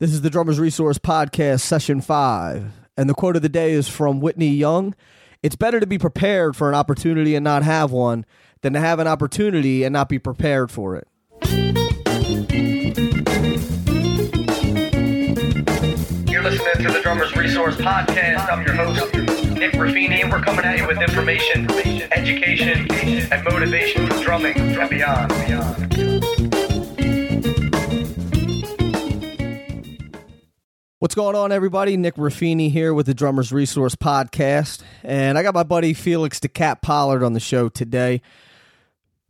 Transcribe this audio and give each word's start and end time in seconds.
This 0.00 0.12
is 0.12 0.20
the 0.20 0.30
Drummers 0.30 0.60
Resource 0.60 0.96
Podcast, 0.96 1.62
Session 1.62 2.00
5. 2.00 2.72
And 2.96 3.10
the 3.10 3.14
quote 3.14 3.34
of 3.34 3.42
the 3.42 3.48
day 3.48 3.72
is 3.72 3.88
from 3.88 4.20
Whitney 4.20 4.50
Young 4.50 4.94
It's 5.42 5.56
better 5.56 5.80
to 5.80 5.88
be 5.88 5.98
prepared 5.98 6.54
for 6.54 6.68
an 6.68 6.76
opportunity 6.76 7.34
and 7.34 7.42
not 7.42 7.64
have 7.64 7.90
one 7.90 8.24
than 8.60 8.74
to 8.74 8.78
have 8.78 9.00
an 9.00 9.08
opportunity 9.08 9.82
and 9.82 9.92
not 9.92 10.08
be 10.08 10.20
prepared 10.20 10.70
for 10.70 10.94
it. 10.94 11.08
You're 16.30 16.44
listening 16.44 16.86
to 16.86 16.92
the 16.92 17.00
Drummers 17.02 17.34
Resource 17.34 17.74
Podcast. 17.74 18.52
I'm 18.52 18.64
your 18.64 18.76
host, 18.76 19.12
Nick 19.56 19.72
Raffini, 19.72 20.22
and 20.22 20.30
we're 20.30 20.42
coming 20.42 20.64
at 20.64 20.78
you 20.78 20.86
with 20.86 21.02
information, 21.02 21.68
education, 22.12 22.86
and 23.32 23.44
motivation 23.44 24.06
for 24.06 24.22
drumming 24.22 24.56
and 24.56 24.88
beyond. 24.88 26.47
What's 31.00 31.14
going 31.14 31.36
on, 31.36 31.52
everybody? 31.52 31.96
Nick 31.96 32.16
Raffini 32.16 32.72
here 32.72 32.92
with 32.92 33.06
the 33.06 33.14
Drummers 33.14 33.52
Resource 33.52 33.94
Podcast. 33.94 34.82
And 35.04 35.38
I 35.38 35.44
got 35.44 35.54
my 35.54 35.62
buddy 35.62 35.94
Felix 35.94 36.40
the 36.40 36.48
Cat 36.48 36.82
Pollard 36.82 37.22
on 37.22 37.34
the 37.34 37.40
show 37.40 37.68
today. 37.68 38.20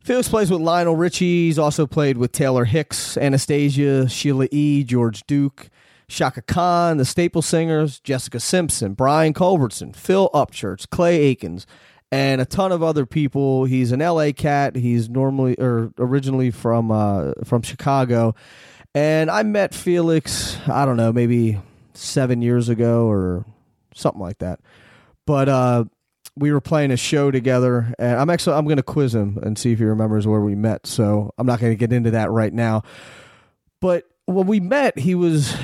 Felix 0.01 0.27
plays 0.27 0.49
with 0.49 0.61
Lionel 0.61 0.95
Richie. 0.95 1.45
He's 1.45 1.59
also 1.59 1.85
played 1.85 2.17
with 2.17 2.31
Taylor 2.31 2.65
Hicks, 2.65 3.17
Anastacia, 3.17 4.09
Sheila 4.09 4.47
E., 4.49 4.83
George 4.83 5.21
Duke, 5.27 5.69
Chaka 6.07 6.41
Khan, 6.41 6.97
the 6.97 7.05
Staple 7.05 7.43
Singers, 7.43 7.99
Jessica 7.99 8.39
Simpson, 8.39 8.95
Brian 8.95 9.33
Culbertson, 9.33 9.93
Phil 9.93 10.31
Upchurch, 10.33 10.89
Clay 10.89 11.19
Aikens, 11.19 11.67
and 12.11 12.41
a 12.41 12.45
ton 12.45 12.71
of 12.71 12.81
other 12.81 13.05
people. 13.05 13.65
He's 13.65 13.91
an 13.91 13.99
LA 13.99 14.31
cat. 14.31 14.75
He's 14.75 15.07
normally 15.07 15.53
or 15.59 15.91
originally 15.99 16.49
from 16.49 16.89
uh, 16.89 17.33
from 17.43 17.61
Chicago. 17.61 18.33
And 18.95 19.29
I 19.29 19.43
met 19.43 19.75
Felix, 19.75 20.57
I 20.67 20.85
don't 20.85 20.97
know, 20.97 21.13
maybe 21.13 21.59
seven 21.93 22.41
years 22.41 22.69
ago 22.69 23.07
or 23.07 23.45
something 23.93 24.21
like 24.21 24.39
that. 24.39 24.59
But 25.25 25.47
uh, 25.47 25.85
we 26.35 26.51
were 26.51 26.61
playing 26.61 26.91
a 26.91 26.97
show 26.97 27.29
together, 27.29 27.93
and 27.99 28.19
I'm 28.19 28.29
actually 28.29 28.55
I'm 28.55 28.65
going 28.65 28.77
to 28.77 28.83
quiz 28.83 29.13
him 29.13 29.37
and 29.43 29.57
see 29.57 29.73
if 29.73 29.79
he 29.79 29.85
remembers 29.85 30.25
where 30.25 30.41
we 30.41 30.55
met. 30.55 30.87
So 30.87 31.31
I'm 31.37 31.45
not 31.45 31.59
going 31.59 31.71
to 31.71 31.77
get 31.77 31.93
into 31.93 32.11
that 32.11 32.31
right 32.31 32.53
now. 32.53 32.83
But 33.79 34.05
when 34.25 34.47
we 34.47 34.59
met, 34.59 34.97
he 34.97 35.15
was 35.15 35.55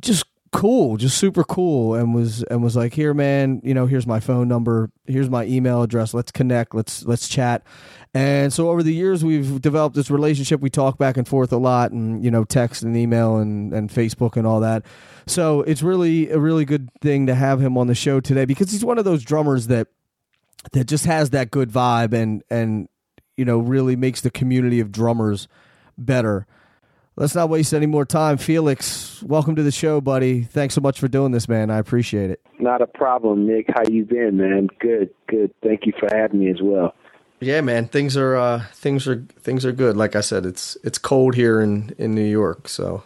just 0.00 0.24
cool, 0.52 0.96
just 0.96 1.18
super 1.18 1.44
cool, 1.44 1.94
and 1.94 2.14
was 2.14 2.42
and 2.44 2.62
was 2.62 2.76
like, 2.76 2.94
"Here, 2.94 3.12
man, 3.12 3.60
you 3.64 3.74
know, 3.74 3.86
here's 3.86 4.06
my 4.06 4.20
phone 4.20 4.48
number, 4.48 4.90
here's 5.06 5.28
my 5.28 5.44
email 5.44 5.82
address. 5.82 6.14
Let's 6.14 6.32
connect. 6.32 6.74
Let's 6.74 7.04
let's 7.04 7.28
chat." 7.28 7.62
And 8.16 8.50
so 8.50 8.70
over 8.70 8.82
the 8.82 8.94
years, 8.94 9.22
we've 9.22 9.60
developed 9.60 9.94
this 9.94 10.10
relationship. 10.10 10.62
We 10.62 10.70
talk 10.70 10.96
back 10.96 11.18
and 11.18 11.28
forth 11.28 11.52
a 11.52 11.58
lot, 11.58 11.90
and 11.90 12.24
you 12.24 12.30
know, 12.30 12.44
text 12.44 12.82
and 12.82 12.96
email 12.96 13.36
and 13.36 13.74
and 13.74 13.90
Facebook 13.90 14.38
and 14.38 14.46
all 14.46 14.60
that. 14.60 14.86
So 15.26 15.60
it's 15.60 15.82
really 15.82 16.30
a 16.30 16.38
really 16.38 16.64
good 16.64 16.88
thing 17.02 17.26
to 17.26 17.34
have 17.34 17.60
him 17.60 17.76
on 17.76 17.88
the 17.88 17.94
show 17.94 18.20
today 18.20 18.46
because 18.46 18.70
he's 18.70 18.82
one 18.82 18.96
of 18.96 19.04
those 19.04 19.22
drummers 19.22 19.66
that 19.66 19.88
that 20.72 20.84
just 20.84 21.04
has 21.04 21.28
that 21.30 21.50
good 21.50 21.70
vibe 21.70 22.14
and 22.14 22.42
and 22.48 22.88
you 23.36 23.44
know 23.44 23.58
really 23.58 23.96
makes 23.96 24.22
the 24.22 24.30
community 24.30 24.80
of 24.80 24.90
drummers 24.90 25.46
better. 25.98 26.46
Let's 27.16 27.34
not 27.34 27.50
waste 27.50 27.74
any 27.74 27.84
more 27.84 28.06
time. 28.06 28.38
Felix, 28.38 29.22
welcome 29.24 29.56
to 29.56 29.62
the 29.62 29.70
show, 29.70 30.00
buddy. 30.00 30.42
Thanks 30.42 30.74
so 30.74 30.80
much 30.80 30.98
for 30.98 31.08
doing 31.08 31.32
this, 31.32 31.50
man. 31.50 31.70
I 31.70 31.76
appreciate 31.76 32.30
it. 32.30 32.40
Not 32.58 32.80
a 32.80 32.86
problem, 32.86 33.46
Nick. 33.46 33.66
How 33.68 33.82
you 33.90 34.06
been, 34.06 34.38
man? 34.38 34.68
Good, 34.80 35.10
good. 35.28 35.52
Thank 35.62 35.84
you 35.84 35.92
for 36.00 36.08
having 36.10 36.40
me 36.40 36.50
as 36.50 36.62
well. 36.62 36.94
Yeah, 37.40 37.60
man. 37.60 37.88
Things 37.88 38.16
are 38.16 38.36
uh, 38.36 38.64
things 38.72 39.06
are 39.06 39.24
things 39.40 39.64
are 39.64 39.72
good. 39.72 39.96
Like 39.96 40.16
I 40.16 40.20
said, 40.20 40.46
it's 40.46 40.76
it's 40.82 40.98
cold 40.98 41.34
here 41.34 41.60
in 41.60 41.94
in 41.98 42.14
New 42.14 42.24
York, 42.24 42.68
so. 42.68 43.02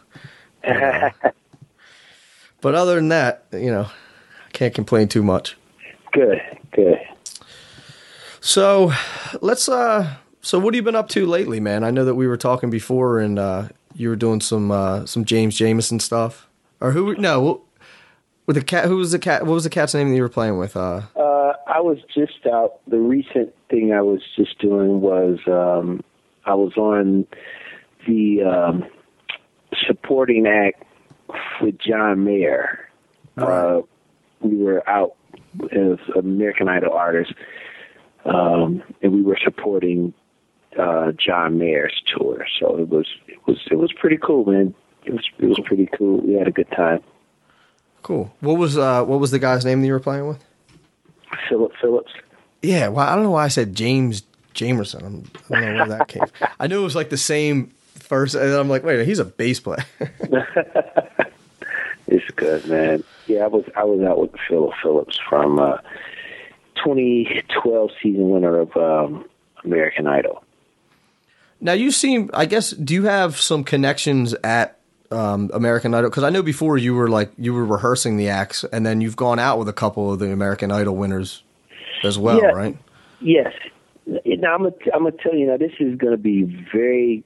uh, 0.65 1.11
but 2.61 2.75
other 2.75 2.95
than 2.95 3.09
that, 3.09 3.45
you 3.53 3.71
know, 3.71 3.89
I 4.47 4.51
can't 4.53 4.75
complain 4.75 5.09
too 5.09 5.23
much. 5.23 5.57
Good, 6.13 6.41
good. 6.73 6.99
So, 8.41 8.93
let's 9.41 9.69
uh 9.69 10.17
so 10.41 10.59
what 10.59 10.75
have 10.75 10.77
you 10.77 10.83
been 10.83 10.97
up 10.97 11.09
to 11.11 11.27
lately, 11.27 11.61
man? 11.61 11.85
I 11.85 11.91
know 11.91 12.05
that 12.05 12.15
we 12.15 12.27
were 12.27 12.37
talking 12.39 12.71
before 12.71 13.19
and 13.21 13.39
uh 13.39 13.69
you 13.95 14.09
were 14.09 14.17
doing 14.17 14.41
some 14.41 14.71
uh 14.71 15.07
some 15.07 15.25
James 15.25 15.59
Jamerson 15.59 16.01
stuff. 16.01 16.47
Or 16.81 16.93
who 16.93 17.15
no, 17.17 17.63
with 18.47 18.57
the 18.57 18.63
cat 18.65 18.87
who 18.87 18.97
was 18.97 19.13
the 19.13 19.19
cat 19.19 19.45
what 19.45 19.55
was 19.55 19.65
the 19.65 19.71
cat's 19.71 19.93
name 19.93 20.09
that 20.09 20.17
you 20.17 20.23
were 20.23 20.29
playing 20.29 20.57
with? 20.57 20.77
Uh 20.77 21.03
Uh 21.15 21.40
I 21.71 21.81
was 21.81 21.99
just 22.13 22.47
out 22.53 22.81
the 22.89 22.99
recent 22.99 23.55
thing 23.69 23.93
I 23.93 24.03
was 24.03 24.21
just 24.37 24.59
doing 24.59 25.01
was 25.01 25.39
um 25.47 26.03
I 26.45 26.55
was 26.55 26.77
on 26.77 27.27
the 28.09 28.43
um 28.43 28.85
supporting 29.87 30.47
act 30.49 30.83
with 31.63 31.79
John 31.79 32.25
Mayer. 32.25 32.89
Uh 33.37 33.83
we 34.41 34.57
were 34.57 34.89
out 34.91 35.15
as 35.73 35.99
American 36.19 36.69
Idol 36.69 36.93
artists. 36.93 37.35
Um 38.25 38.83
and 39.01 39.13
we 39.13 39.23
were 39.23 39.39
supporting 39.43 40.13
uh 40.77 41.13
John 41.13 41.57
Mayer's 41.57 42.03
tour. 42.13 42.47
So 42.59 42.79
it 42.79 42.89
was 42.89 43.07
it 43.29 43.39
was 43.47 43.59
it 43.71 43.77
was 43.77 43.93
pretty 43.93 44.19
cool, 44.21 44.45
man. 44.45 44.75
It 45.05 45.13
was 45.13 45.25
it 45.39 45.47
was 45.47 45.61
pretty 45.65 45.89
cool. 45.97 46.21
We 46.21 46.35
had 46.35 46.49
a 46.49 46.53
good 46.53 46.71
time. 46.73 47.01
Cool. 48.03 48.35
What 48.41 48.59
was 48.59 48.77
uh 48.77 49.05
what 49.05 49.21
was 49.21 49.31
the 49.31 49.39
guy's 49.39 49.65
name 49.65 49.83
that 49.83 49.87
you 49.87 49.93
were 49.93 50.01
playing 50.01 50.27
with? 50.27 50.45
Phillip 51.49 51.73
Phillips. 51.81 52.13
Yeah, 52.63 52.89
well, 52.89 53.09
I 53.09 53.15
don't 53.15 53.25
know 53.25 53.31
why 53.31 53.45
I 53.45 53.49
said 53.49 53.75
James 53.75 54.23
Jamerson. 54.55 55.05
I'm, 55.05 55.31
I 55.51 55.61
don't 55.61 55.77
know 55.77 55.87
where 55.87 55.99
that 55.99 56.09
came. 56.09 56.25
I 56.59 56.67
knew 56.67 56.81
it 56.81 56.85
was 56.85 56.97
like 56.97 57.11
the 57.11 57.17
same 57.17 57.73
first, 57.95 58.35
and 58.35 58.53
I'm 58.53 58.69
like, 58.69 58.85
wait, 58.85 59.07
he's 59.07 59.19
a 59.19 59.25
bass 59.25 59.61
player. 59.61 59.85
it's 62.07 62.31
good, 62.37 62.67
man. 62.67 63.05
Yeah, 63.27 63.45
I 63.45 63.47
was 63.47 63.65
I 63.77 63.85
was 63.85 64.01
out 64.03 64.21
with 64.21 64.33
Phillip 64.49 64.75
Phillips 64.83 65.19
from 65.29 65.59
uh, 65.59 65.79
2012 66.85 67.91
season 68.03 68.31
winner 68.31 68.59
of 68.59 68.77
um, 68.77 69.25
American 69.65 70.07
Idol. 70.07 70.45
Now 71.61 71.73
you 71.73 71.91
seem, 71.91 72.31
I 72.33 72.47
guess, 72.47 72.71
do 72.71 72.95
you 72.95 73.05
have 73.05 73.39
some 73.39 73.65
connections 73.65 74.35
at 74.43 74.80
um, 75.11 75.51
American 75.53 75.95
Idol? 75.95 76.11
Because 76.11 76.23
I 76.25 76.31
know 76.31 76.43
before 76.43 76.79
you 76.79 76.95
were 76.95 77.09
like 77.09 77.31
you 77.39 77.53
were 77.55 77.65
rehearsing 77.65 78.17
the 78.17 78.29
acts, 78.29 78.65
and 78.73 78.85
then 78.87 79.01
you've 79.01 79.17
gone 79.17 79.39
out 79.39 79.59
with 79.59 79.69
a 79.69 79.73
couple 79.73 80.13
of 80.13 80.19
the 80.19 80.33
American 80.33 80.71
Idol 80.71 80.97
winners 80.97 81.43
as 82.05 82.19
well, 82.19 82.41
Yeah. 82.41 82.49
right? 82.49 82.77
Yes. 83.21 83.53
Now 84.07 84.55
I'm 84.55 84.63
gonna 84.63 84.75
I'm 84.95 85.03
gonna 85.05 85.13
tell 85.23 85.35
you 85.35 85.47
now. 85.47 85.57
This 85.57 85.73
is 85.81 85.97
gonna 85.97 86.17
be 86.17 86.43
very 86.73 87.23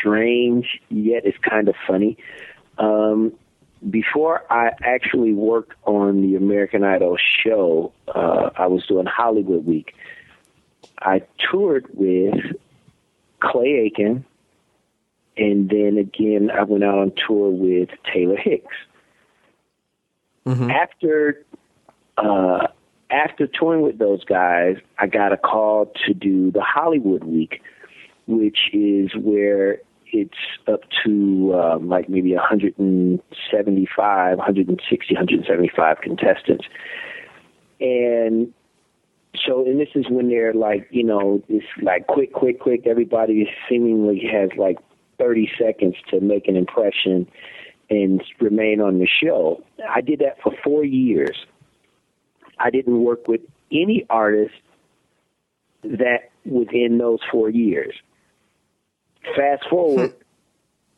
strange, 0.00 0.80
yet 0.90 1.24
it's 1.24 1.38
kind 1.38 1.68
of 1.68 1.74
funny. 1.86 2.16
Um, 2.78 3.32
before 3.90 4.42
I 4.50 4.72
actually 4.82 5.32
worked 5.32 5.72
on 5.84 6.22
the 6.22 6.34
American 6.36 6.82
Idol 6.82 7.16
show, 7.44 7.92
uh, 8.08 8.50
I 8.56 8.66
was 8.66 8.84
doing 8.86 9.06
Hollywood 9.06 9.64
Week. 9.64 9.94
I 11.00 11.22
toured 11.38 11.86
with 11.94 12.34
Clay 13.40 13.84
Aiken, 13.86 14.24
and 15.38 15.70
then 15.70 15.98
again 15.98 16.50
I 16.50 16.64
went 16.64 16.84
out 16.84 16.98
on 16.98 17.12
tour 17.26 17.50
with 17.50 17.88
Taylor 18.12 18.36
Hicks. 18.36 18.74
After 20.70 21.44
uh, 22.16 22.68
after 23.10 23.46
touring 23.46 23.82
with 23.82 23.98
those 23.98 24.24
guys, 24.24 24.76
I 24.98 25.06
got 25.06 25.32
a 25.32 25.36
call 25.36 25.92
to 26.06 26.14
do 26.14 26.50
the 26.50 26.62
Hollywood 26.62 27.24
Week, 27.24 27.60
which 28.26 28.58
is 28.72 29.10
where 29.16 29.78
it's 30.12 30.38
up 30.66 30.80
to 31.04 31.54
um, 31.54 31.88
like 31.88 32.08
maybe 32.08 32.34
175, 32.34 34.38
160, 34.38 35.14
175 35.14 36.00
contestants. 36.00 36.64
And 37.80 38.52
so, 39.46 39.64
and 39.64 39.80
this 39.80 39.88
is 39.94 40.06
when 40.10 40.28
they're 40.28 40.54
like, 40.54 40.88
you 40.90 41.04
know, 41.04 41.42
it's 41.48 41.66
like 41.82 42.06
quick, 42.06 42.32
quick, 42.32 42.60
quick. 42.60 42.86
Everybody 42.86 43.48
seemingly 43.68 44.20
has 44.30 44.50
like 44.56 44.78
30 45.18 45.50
seconds 45.58 45.96
to 46.10 46.20
make 46.20 46.48
an 46.48 46.56
impression 46.56 47.28
and 47.90 48.22
remain 48.40 48.80
on 48.80 48.98
the 48.98 49.06
show. 49.06 49.62
I 49.88 50.00
did 50.00 50.20
that 50.20 50.40
for 50.42 50.52
four 50.62 50.84
years. 50.84 51.36
I 52.58 52.70
didn't 52.70 53.02
work 53.02 53.28
with 53.28 53.40
any 53.72 54.06
artist 54.10 54.54
that 55.82 56.30
within 56.44 56.98
those 56.98 57.20
four 57.30 57.50
years. 57.50 57.94
Fast 59.36 59.64
forward 59.68 60.14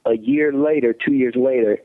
a 0.07 0.17
year 0.17 0.53
later, 0.53 0.93
two 0.95 1.13
years 1.13 1.35
later, 1.37 1.79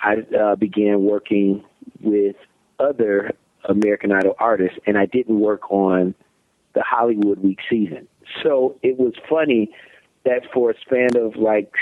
I 0.00 0.16
uh, 0.38 0.56
began 0.56 1.04
working 1.04 1.64
with 2.00 2.36
other 2.78 3.32
American 3.68 4.12
Idol 4.12 4.34
artists, 4.38 4.78
and 4.86 4.96
I 4.96 5.06
didn't 5.06 5.40
work 5.40 5.70
on 5.70 6.14
the 6.74 6.82
Hollywood 6.82 7.40
Week 7.40 7.58
season. 7.68 8.08
So 8.42 8.76
it 8.82 8.98
was 8.98 9.14
funny 9.28 9.70
that 10.24 10.42
for 10.52 10.70
a 10.70 10.74
span 10.80 11.16
of 11.16 11.36
like 11.36 11.72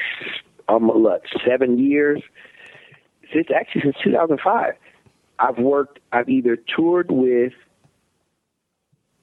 um, 0.69 0.89
what, 0.89 1.23
seven 1.47 1.79
years, 1.79 2.23
since 3.33 3.49
actually 3.55 3.83
since 3.83 3.97
2005, 4.05 4.75
I've 5.39 5.59
worked. 5.59 6.01
I've 6.13 6.29
either 6.29 6.57
toured 6.57 7.11
with 7.11 7.53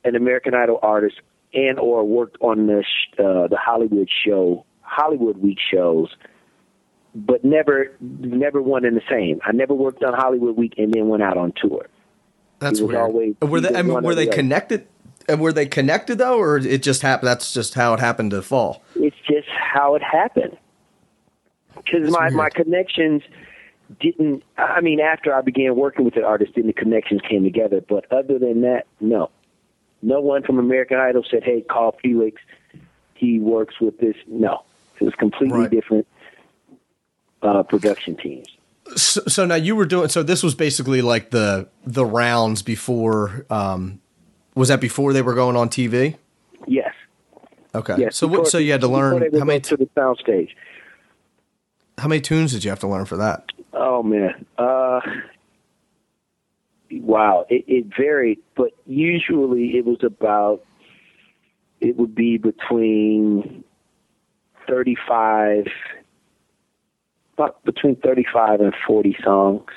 an 0.04 0.16
American 0.16 0.54
Idol 0.54 0.80
artist 0.82 1.20
and 1.54 1.80
or 1.80 2.04
worked 2.04 2.38
on 2.42 2.68
the 2.68 2.84
sh- 2.84 3.20
uh, 3.20 3.48
the 3.48 3.58
Hollywood 3.60 4.10
show, 4.26 4.66
Hollywood 4.82 5.38
Week 5.38 5.58
shows 5.72 6.10
but 7.16 7.46
never 7.46 7.92
never 8.02 8.62
one 8.62 8.84
and 8.86 8.98
the 8.98 9.02
same. 9.10 9.40
I 9.46 9.54
never 9.54 9.74
worked 9.74 10.04
on 10.04 10.14
Hollywood 10.14 10.58
Week 10.58 10.74
and 10.78 10.94
then 10.94 11.08
went 11.08 11.24
out 11.24 11.38
on 11.38 11.54
tour. 11.56 11.88
That's 12.60 12.82
weird. 12.82 12.96
always 12.96 13.36
were 13.42 13.62
they? 13.62 13.74
I 13.74 13.82
mean, 13.82 14.04
were 14.04 14.16
they 14.16 14.26
the 14.26 14.34
connected? 14.34 14.88
And 15.28 15.40
were 15.42 15.54
they 15.54 15.66
connected 15.66 16.18
though, 16.18 16.38
or 16.40 16.58
it 16.58 16.84
just 16.84 17.02
happened? 17.02 17.28
That's 17.28 17.54
just 17.54 17.74
how 17.74 17.94
it 17.94 18.00
happened 18.00 18.32
to 18.32 18.42
fall. 18.42 18.84
It's 18.96 19.16
just 19.28 19.48
how 19.50 19.96
it 19.96 20.04
happened. 20.04 20.58
Because 21.76 22.10
my 22.12 22.26
weird. 22.26 22.34
my 22.34 22.50
connections 22.50 23.22
didn't. 24.00 24.44
I 24.58 24.82
mean, 24.82 25.00
after 25.00 25.34
I 25.34 25.42
began 25.42 25.76
working 25.76 26.06
with 26.06 26.14
the 26.16 26.24
artist, 26.24 26.54
then 26.56 26.68
the 26.68 26.74
connections 26.74 27.22
came 27.28 27.44
together. 27.44 27.82
But 27.88 28.12
other 28.12 28.40
than 28.40 28.62
that, 28.62 28.86
no. 29.00 29.30
No 30.02 30.22
one 30.22 30.44
from 30.44 30.60
American 30.60 30.98
Idol 30.98 31.24
said, 31.30 31.44
"Hey, 31.44 31.62
call 31.62 31.96
Felix. 32.02 32.42
He 33.16 33.40
works 33.40 33.76
with 33.82 33.98
this." 34.00 34.16
No, 34.28 34.64
it 35.00 35.04
was 35.06 35.16
completely 35.16 35.60
Right. 35.60 35.72
different 35.72 36.08
uh, 37.42 37.64
production 37.64 38.16
teams. 38.18 38.48
So, 38.96 39.22
so 39.28 39.46
now 39.46 39.56
you 39.56 39.76
were 39.76 39.86
doing. 39.86 40.10
So 40.10 40.22
this 40.22 40.44
was 40.44 40.54
basically 40.54 41.02
like 41.02 41.32
the 41.32 41.68
the 41.86 42.06
rounds 42.06 42.62
before. 42.62 43.46
Um, 43.50 44.00
was 44.56 44.70
that 44.70 44.82
before 44.82 45.14
they 45.14 45.22
were 45.22 45.34
going 45.34 45.56
on 45.56 45.70
TV? 45.70 46.16
Yes. 46.68 46.94
Okay. 47.76 47.96
Yes. 47.98 48.16
so 48.16 48.26
what? 48.28 48.48
So 48.48 48.58
you 48.58 48.72
had 48.72 48.82
to 48.82 48.88
learn 48.88 49.30
how 49.38 49.46
many 49.46 49.60
to 49.60 49.78
the 49.78 49.90
sound 49.94 50.18
stage. 50.22 50.56
how 51.98 52.08
many 52.08 52.22
tunes 52.22 52.54
did 52.54 52.64
you 52.64 52.70
have 52.70 52.80
to 52.80 52.88
learn 52.88 53.06
for 53.06 53.18
that? 53.18 53.52
Oh 53.74 54.02
man. 54.02 54.46
Uh 54.58 55.02
wow. 56.92 57.46
It 57.50 57.66
it 57.68 57.86
varied, 57.98 58.40
but 58.56 58.72
usually 58.86 59.78
it 59.78 59.86
was 59.86 60.00
about 60.04 60.64
it 61.82 61.98
would 61.98 62.16
be 62.16 62.38
between 62.38 63.66
thirty 64.68 64.96
five 65.08 65.66
about 67.34 67.64
between 67.66 67.98
thirty 67.98 68.26
five 68.34 68.62
and 68.62 68.74
forty 68.88 69.18
songs. 69.22 69.70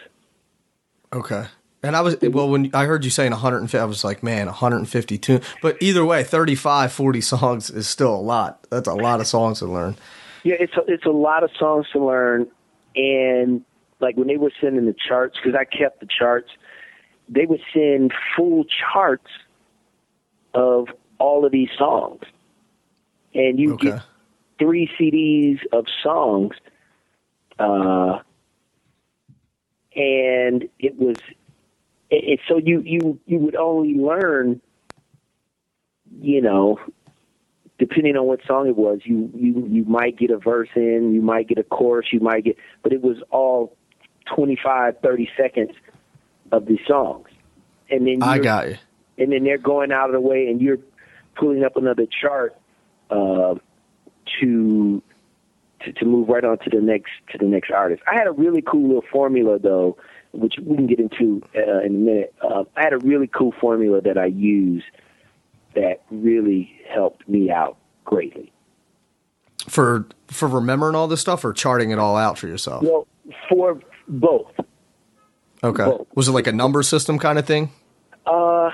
Okay. 1.13 1.47
And 1.89 1.97
I 1.97 2.03
was 2.03 2.21
well 2.21 2.51
when 2.51 2.71
I 2.75 2.85
heard 2.85 3.03
you 3.03 3.11
saying 3.11 3.31
150 3.31 3.79
I 3.79 3.85
was 3.87 4.05
like, 4.05 4.23
man, 4.23 4.45
152. 4.45 5.41
But 5.63 5.79
either 5.81 6.05
way, 6.05 6.23
35 6.23 6.93
40 6.93 7.21
songs 7.23 7.71
is 7.71 7.89
still 7.89 8.15
a 8.15 8.21
lot. 8.21 8.67
That's 8.69 8.87
a 8.87 8.93
lot 8.93 9.21
of 9.21 9.27
songs 9.27 9.61
to 9.61 9.67
learn. 9.67 9.97
Yeah, 10.45 10.57
it's 10.61 10.75
a, 10.77 10.83
it's 10.87 11.07
a 11.07 11.11
lot 11.11 11.45
of 11.45 11.51
songs 11.59 11.87
to 11.95 12.05
learn, 12.05 12.47
and 12.95 13.65
like 14.01 14.19
when 14.19 14.29
they 14.29 14.37
were 14.37 14.53
sending 14.61 14.85
the 14.85 14.95
charts, 15.09 15.39
because 15.43 15.59
I 15.59 15.65
kept 15.65 16.01
the 16.01 16.07
charts, 16.07 16.51
they 17.27 17.47
would 17.47 17.63
send 17.73 18.13
full 18.37 18.67
charts 18.93 19.31
of 20.53 20.89
all 21.19 21.47
of 21.47 21.53
these 21.53 21.71
songs, 21.79 22.21
and 23.35 23.59
you 23.59 23.73
Okay. 23.73 23.93
get 23.93 24.03
three 24.59 24.91
CDs 25.01 25.61
of 25.73 25.87
songs, 26.03 26.55
uh, 27.59 28.19
and 29.97 30.69
it 30.79 30.97
was, 30.99 31.17
it, 32.11 32.25
it, 32.25 32.41
so 32.49 32.59
you 32.59 32.83
you 32.85 33.21
you 33.27 33.39
would 33.39 33.57
only 33.57 33.95
learn, 33.95 34.61
you 36.21 36.41
know, 36.41 36.79
depending 37.79 38.17
on 38.17 38.27
what 38.27 38.41
song 38.47 38.69
it 38.69 38.77
was, 38.77 39.01
you 39.05 39.31
you 39.35 39.67
you 39.69 39.85
might 39.85 40.19
get 40.19 40.31
a 40.31 40.39
verse 40.39 40.69
in, 40.75 41.13
you 41.15 41.23
might 41.23 41.49
get 41.49 41.59
a 41.59 41.63
chorus, 41.63 42.09
you 42.13 42.21
might 42.21 42.45
get, 42.45 42.57
but 42.83 42.93
it 42.93 43.03
was 43.03 43.19
all 43.31 43.77
25, 44.35 44.97
30 45.03 45.31
seconds 45.37 45.71
of 46.53 46.67
these 46.67 46.81
songs, 46.87 47.29
and 47.91 48.07
then 48.07 48.23
I 48.23 48.39
got 48.39 48.69
you. 48.69 48.77
and 49.19 49.33
then 49.33 49.45
they're 49.45 49.59
going 49.59 49.93
out 49.93 50.07
of 50.07 50.13
the 50.13 50.21
way, 50.21 50.49
and 50.49 50.61
you're 50.61 50.79
pulling 51.37 51.65
up 51.65 51.77
another 51.77 52.07
chart 52.07 52.57
uh, 53.11 53.55
to, 54.41 55.03
to 55.85 55.93
to 55.93 56.05
move 56.05 56.29
right 56.29 56.45
on 56.45 56.59
to 56.59 56.71
the 56.71 56.81
next 56.81 57.11
to 57.31 57.39
the 57.39 57.47
next 57.47 57.71
artist. 57.71 58.03
I 58.11 58.17
had 58.17 58.27
a 58.27 58.33
really 58.33 58.63
cool 58.63 58.87
little 58.87 59.05
formula 59.11 59.59
though, 59.59 59.97
which 60.33 60.55
we 60.63 60.77
can 60.77 60.87
get 60.87 60.99
into 61.01 61.43
uh, 61.57 61.81
in 61.81 61.87
a 61.95 61.99
minute. 61.99 62.35
Uh, 62.43 62.65
I 62.77 62.83
had 62.83 62.93
a 62.93 62.99
really 62.99 63.27
cool 63.27 63.53
formula 63.61 64.01
that 64.03 64.19
I 64.19 64.27
use 64.27 64.83
that 65.75 66.03
really 66.11 66.73
helped 66.93 67.29
me 67.29 67.51
out 67.51 67.77
greatly. 68.05 68.53
For 69.69 70.07
for 70.29 70.49
remembering 70.49 70.95
all 70.95 71.09
this 71.09 71.21
stuff 71.21 71.45
or 71.45 71.53
charting 71.53 71.91
it 71.91 71.99
all 71.99 72.17
out 72.17 72.39
for 72.39 72.47
yourself. 72.47 72.83
Well, 72.85 73.07
for 73.49 73.81
both. 74.09 74.51
Okay. 75.63 75.85
both. 75.85 76.07
Was 76.15 76.29
it 76.29 76.33
like 76.33 76.47
a 76.47 76.53
number 76.53 76.83
system 76.83 77.19
kind 77.19 77.39
of 77.39 77.47
thing? 77.47 77.71
Uh, 78.27 78.71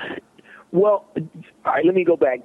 well, 0.71 1.05
all 1.15 1.21
right. 1.65 1.85
Let 1.85 1.95
me 1.95 2.03
go 2.03 2.15
back. 2.15 2.39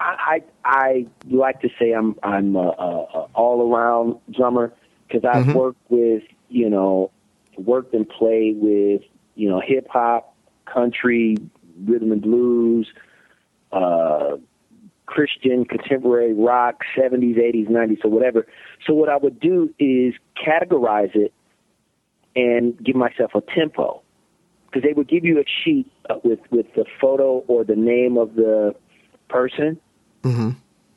I 0.00 0.42
I, 0.64 0.64
I 0.64 1.06
like 1.30 1.60
to 1.60 1.68
say 1.78 1.92
I'm 1.92 2.16
I'm 2.22 2.56
a, 2.56 2.58
a, 2.60 2.88
a 3.14 3.20
all 3.34 3.72
around 3.72 4.16
drummer 4.34 4.72
because 5.06 5.24
I've 5.24 5.46
Mhm. 5.46 5.54
worked 5.54 5.80
with 5.88 6.24
you 6.48 6.68
know 6.68 7.10
worked 7.58 7.94
and 7.94 8.08
played 8.08 8.56
with 8.60 9.02
you 9.34 9.48
know 9.48 9.60
hip 9.64 9.86
hop, 9.90 10.34
country, 10.66 11.36
rhythm 11.84 12.12
and 12.12 12.22
blues, 12.22 12.88
uh, 13.72 14.36
Christian, 15.06 15.64
contemporary 15.64 16.32
rock, 16.32 16.80
70s, 16.96 17.38
80s, 17.38 17.68
90s, 17.70 18.04
or 18.04 18.10
whatever. 18.10 18.46
So 18.86 18.94
what 18.94 19.08
I 19.08 19.16
would 19.16 19.38
do 19.38 19.72
is 19.78 20.14
categorize 20.36 21.14
it 21.14 21.32
and 22.34 22.76
give 22.82 22.96
myself 22.96 23.32
a 23.34 23.40
tempo 23.40 24.02
because 24.66 24.82
they 24.82 24.92
would 24.92 25.08
give 25.08 25.24
you 25.24 25.38
a 25.38 25.44
sheet 25.64 25.90
uh, 26.10 26.16
with 26.24 26.40
with 26.50 26.66
the 26.74 26.84
photo 27.00 27.44
or 27.46 27.64
the 27.64 27.76
name 27.76 28.16
of 28.18 28.34
the 28.34 28.74
person 29.28 29.80
Mm-hmm. 30.24 30.50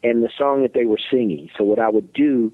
and 0.03 0.23
the 0.23 0.29
song 0.37 0.61
that 0.61 0.73
they 0.73 0.85
were 0.85 0.99
singing. 1.11 1.49
So 1.57 1.65
what 1.65 1.79
I 1.79 1.89
would 1.89 2.13
do 2.13 2.53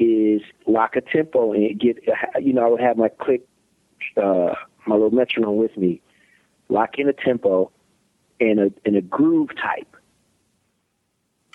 is 0.00 0.40
lock 0.66 0.96
a 0.96 1.02
tempo 1.02 1.52
and 1.52 1.78
get 1.78 1.98
you 2.40 2.54
know 2.54 2.66
I 2.66 2.68
would 2.70 2.80
have 2.80 2.96
my 2.96 3.08
click 3.08 3.46
uh, 4.16 4.54
my 4.86 4.94
little 4.94 5.10
metronome 5.10 5.56
with 5.56 5.76
me, 5.76 6.00
lock 6.70 6.98
in 6.98 7.08
a 7.08 7.12
tempo 7.12 7.70
and 8.40 8.58
a 8.58 8.72
and 8.84 8.96
a 8.96 9.02
groove 9.02 9.50
type 9.54 9.94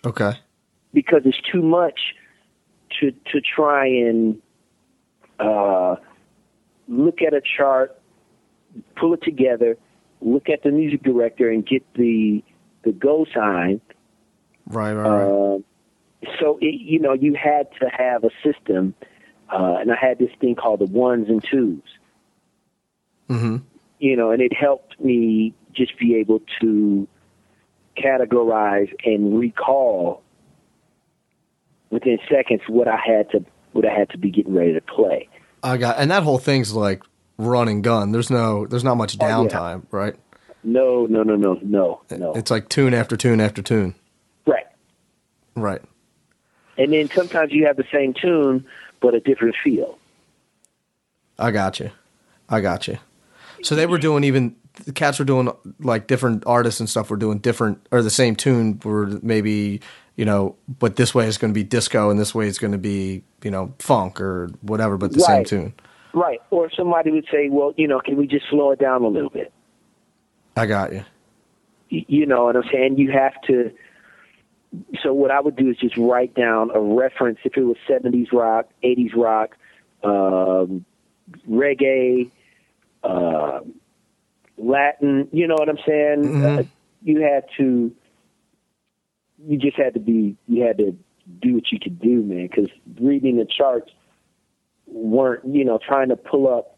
Okay. 0.06 0.34
because 0.94 1.22
it's 1.26 1.42
too 1.52 1.64
much 1.64 2.00
to 3.00 3.12
to 3.32 3.42
try 3.42 3.88
and 3.88 4.40
uh, 5.40 5.96
look 6.88 7.22
at 7.22 7.34
a 7.34 7.42
chart, 7.42 8.00
pull 8.96 9.14
it 9.16 9.24
together, 9.24 9.76
look 10.22 10.50
at 10.50 10.62
the 10.62 10.70
music 10.70 11.02
director, 11.02 11.50
and 11.50 11.66
get 11.66 11.84
the 11.96 12.44
the 12.84 12.92
go 12.92 13.26
sign. 13.34 13.82
Right, 14.68 14.94
right, 14.94 15.10
right. 15.10 15.56
Uh, 15.56 15.60
so 16.40 16.58
it, 16.62 16.76
you 16.82 17.00
know 17.00 17.14
you 17.14 17.34
had 17.34 17.68
to 17.82 17.90
have 17.90 18.24
a 18.24 18.30
system, 18.44 18.94
uh, 19.52 19.78
and 19.80 19.92
I 19.92 19.96
had 20.00 20.20
this 20.20 20.32
thing 20.40 20.56
called 20.56 20.80
the 20.82 20.86
ones 20.86 21.28
and 21.30 21.44
twos. 21.44 21.82
mm-hmm. 23.30 23.58
You 24.00 24.16
know, 24.18 24.32
and 24.32 24.42
it 24.42 24.54
helped 24.54 25.00
me 25.00 25.54
just 25.74 25.98
be 25.98 26.16
able 26.16 26.42
to 26.62 27.08
categorize 27.98 28.92
and 29.06 29.40
recall 29.40 30.22
within 31.90 32.18
seconds 32.30 32.62
what 32.68 32.88
I 32.88 32.98
had 32.98 33.30
to 33.32 33.46
what 33.72 33.86
I 33.86 33.94
had 33.98 34.10
to 34.12 34.18
be 34.18 34.30
getting 34.32 34.54
ready 34.54 34.74
to 34.74 34.82
play. 34.82 35.30
I 35.64 35.78
got 35.78 35.98
and 35.98 36.12
that 36.12 36.24
whole 36.24 36.38
thing's 36.38 36.74
like 36.74 37.04
run 37.38 37.68
and 37.68 37.84
gun. 37.84 38.12
There's 38.12 38.30
no 38.30 38.66
there's 38.68 38.84
not 38.84 38.96
much 38.96 39.18
Oh, 39.20 39.26
yeah. 39.26 39.34
downtime, 39.34 39.84
right? 39.92 40.16
No, 40.64 41.06
no, 41.06 41.24
no, 41.24 41.36
no, 41.36 41.60
no, 41.62 42.02
no. 42.12 42.34
It's 42.34 42.50
like 42.52 42.70
tune 42.70 42.94
after 42.94 43.16
tune 43.16 43.40
after 43.40 43.62
tune. 43.62 43.96
right. 44.48 44.66
Right. 45.56 45.82
And 46.78 46.94
then 46.94 47.10
sometimes 47.10 47.52
you 47.52 47.66
have 47.66 47.78
the 47.78 47.86
same 47.92 48.14
tune 48.14 48.66
but 49.02 49.14
a 49.14 49.20
different 49.20 49.56
feel. 49.64 49.98
I 51.38 51.52
got 51.52 51.80
you. 51.80 51.92
I 52.50 52.62
got 52.62 52.88
you. 52.88 52.98
So 53.64 53.76
they 53.76 53.86
were 53.86 53.98
doing 53.98 54.24
even 54.24 54.56
the 54.86 54.92
cats 54.92 55.20
were 55.20 55.26
doing 55.26 55.52
like 55.80 56.08
different 56.08 56.44
artists 56.46 56.80
and 56.80 56.90
stuff 56.90 57.10
were 57.10 57.18
doing 57.18 57.40
different 57.40 57.86
or 57.92 58.02
the 58.02 58.10
same 58.10 58.36
tune 58.36 58.80
were 58.84 59.08
maybe 59.22 59.82
you 60.16 60.24
know, 60.24 60.56
but 60.80 60.96
this 60.96 61.14
way 61.14 61.28
is 61.28 61.38
going 61.38 61.54
to 61.54 61.58
be 61.58 61.64
disco 61.64 62.10
and 62.10 62.18
this 62.20 62.34
way 62.34 62.48
is 62.48 62.58
going 62.58 62.72
to 62.72 62.78
be 62.78 63.24
you 63.44 63.52
know 63.52 63.74
funk 63.80 64.22
or 64.22 64.50
whatever, 64.62 64.98
but 64.98 65.14
the 65.14 65.20
same 65.20 65.44
tune. 65.44 65.74
Right. 66.14 66.42
Or 66.50 66.72
somebody 66.72 67.12
would 67.12 67.28
say, 67.30 67.50
well, 67.50 67.74
you 67.76 67.88
know, 67.88 68.00
can 68.00 68.16
we 68.16 68.26
just 68.26 68.46
slow 68.50 68.72
it 68.72 68.80
down 68.80 69.04
a 69.04 69.08
little 69.08 69.30
bit? 69.30 69.52
I 70.56 70.66
got 70.66 70.94
you. 70.94 71.04
You 71.90 72.26
know 72.26 72.46
what 72.46 72.56
I'm 72.56 72.64
saying? 72.72 72.98
You 72.98 73.12
have 73.12 73.34
to. 73.48 73.72
So 75.04 75.14
what 75.14 75.32
I 75.32 75.40
would 75.40 75.56
do 75.56 75.70
is 75.70 75.78
just 75.78 75.98
write 75.98 76.34
down 76.34 76.72
a 76.74 76.80
reference. 76.80 77.40
If 77.44 77.58
it 77.58 77.64
was 77.64 77.78
70s 77.88 78.32
rock, 78.32 78.70
80s 78.84 79.16
rock, 79.16 79.56
um, 80.04 80.86
reggae, 81.50 82.30
uh, 83.04 83.62
Latin. 84.58 85.28
You 85.32 85.48
know 85.48 85.56
what 85.58 85.70
I'm 85.70 85.80
saying? 85.86 86.24
Mhm. 86.24 86.60
Uh, 86.60 86.64
you 87.04 87.22
had 87.22 87.46
to. 87.58 87.92
You 89.48 89.58
just 89.58 89.78
had 89.78 89.94
to 89.96 90.00
be. 90.00 90.38
You 90.48 90.64
had 90.64 90.78
to 90.78 90.96
do 91.42 91.56
what 91.56 91.72
you 91.72 91.80
could 91.80 92.00
do, 92.00 92.22
man. 92.22 92.48
Because 92.48 92.70
reading 93.00 93.38
the 93.38 93.46
charts 93.46 93.92
weren't. 94.88 95.46
You 95.46 95.66
know, 95.66 95.78
trying 95.78 96.10
to 96.10 96.16
pull 96.16 96.48
up 96.48 96.78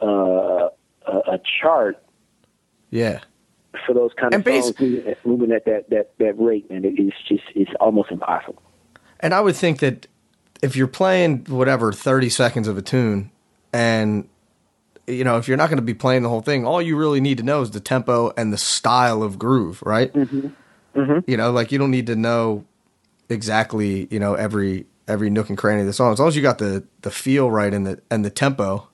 uh, 0.00 0.70
a, 1.06 1.34
a 1.34 1.40
chart 1.60 2.02
Yeah. 2.90 3.20
For 3.86 3.94
those 3.94 4.10
kind 4.16 4.34
of 4.34 4.44
songs 4.44 4.80
moving 4.80 5.06
at, 5.08 5.26
moving 5.26 5.52
at 5.52 5.64
that, 5.64 5.90
that, 5.90 6.12
that 6.18 6.38
rate, 6.38 6.70
man, 6.70 6.82
it's 6.84 7.16
just 7.28 7.44
it's 7.54 7.70
almost 7.80 8.10
impossible. 8.10 8.62
And 9.20 9.32
I 9.32 9.40
would 9.40 9.56
think 9.56 9.78
that 9.80 10.06
if 10.62 10.76
you're 10.76 10.86
playing 10.86 11.44
whatever 11.48 11.92
30 11.92 12.28
seconds 12.28 12.68
of 12.68 12.78
a 12.78 12.82
tune 12.82 13.30
and 13.72 14.28
you 15.06 15.24
know 15.24 15.36
if 15.36 15.48
you're 15.48 15.56
not 15.56 15.68
going 15.68 15.78
to 15.78 15.82
be 15.82 15.94
playing 15.94 16.22
the 16.22 16.28
whole 16.28 16.40
thing 16.42 16.64
all 16.64 16.80
you 16.80 16.96
really 16.96 17.20
need 17.20 17.38
to 17.38 17.42
know 17.42 17.60
is 17.62 17.72
the 17.72 17.80
tempo 17.80 18.32
and 18.36 18.52
the 18.52 18.58
style 18.58 19.22
of 19.22 19.38
groove 19.38 19.82
right 19.82 20.12
Mm-hmm. 20.12 20.48
Mm-hmm. 20.94 21.30
you 21.30 21.36
know 21.36 21.50
like 21.50 21.72
you 21.72 21.78
don't 21.78 21.90
need 21.90 22.06
to 22.06 22.14
know 22.14 22.64
exactly 23.28 24.06
you 24.10 24.20
know 24.20 24.34
every 24.34 24.86
every 25.08 25.30
nook 25.30 25.48
and 25.48 25.58
cranny 25.58 25.80
of 25.80 25.86
the 25.86 25.92
song 25.92 26.12
as 26.12 26.18
long 26.20 26.28
as 26.28 26.36
you 26.36 26.42
got 26.42 26.58
the 26.58 26.84
the 27.00 27.10
feel 27.10 27.50
right 27.50 27.72
and 27.74 27.86
the 27.86 28.00
and 28.10 28.24
the 28.24 28.30
tempo 28.30 28.88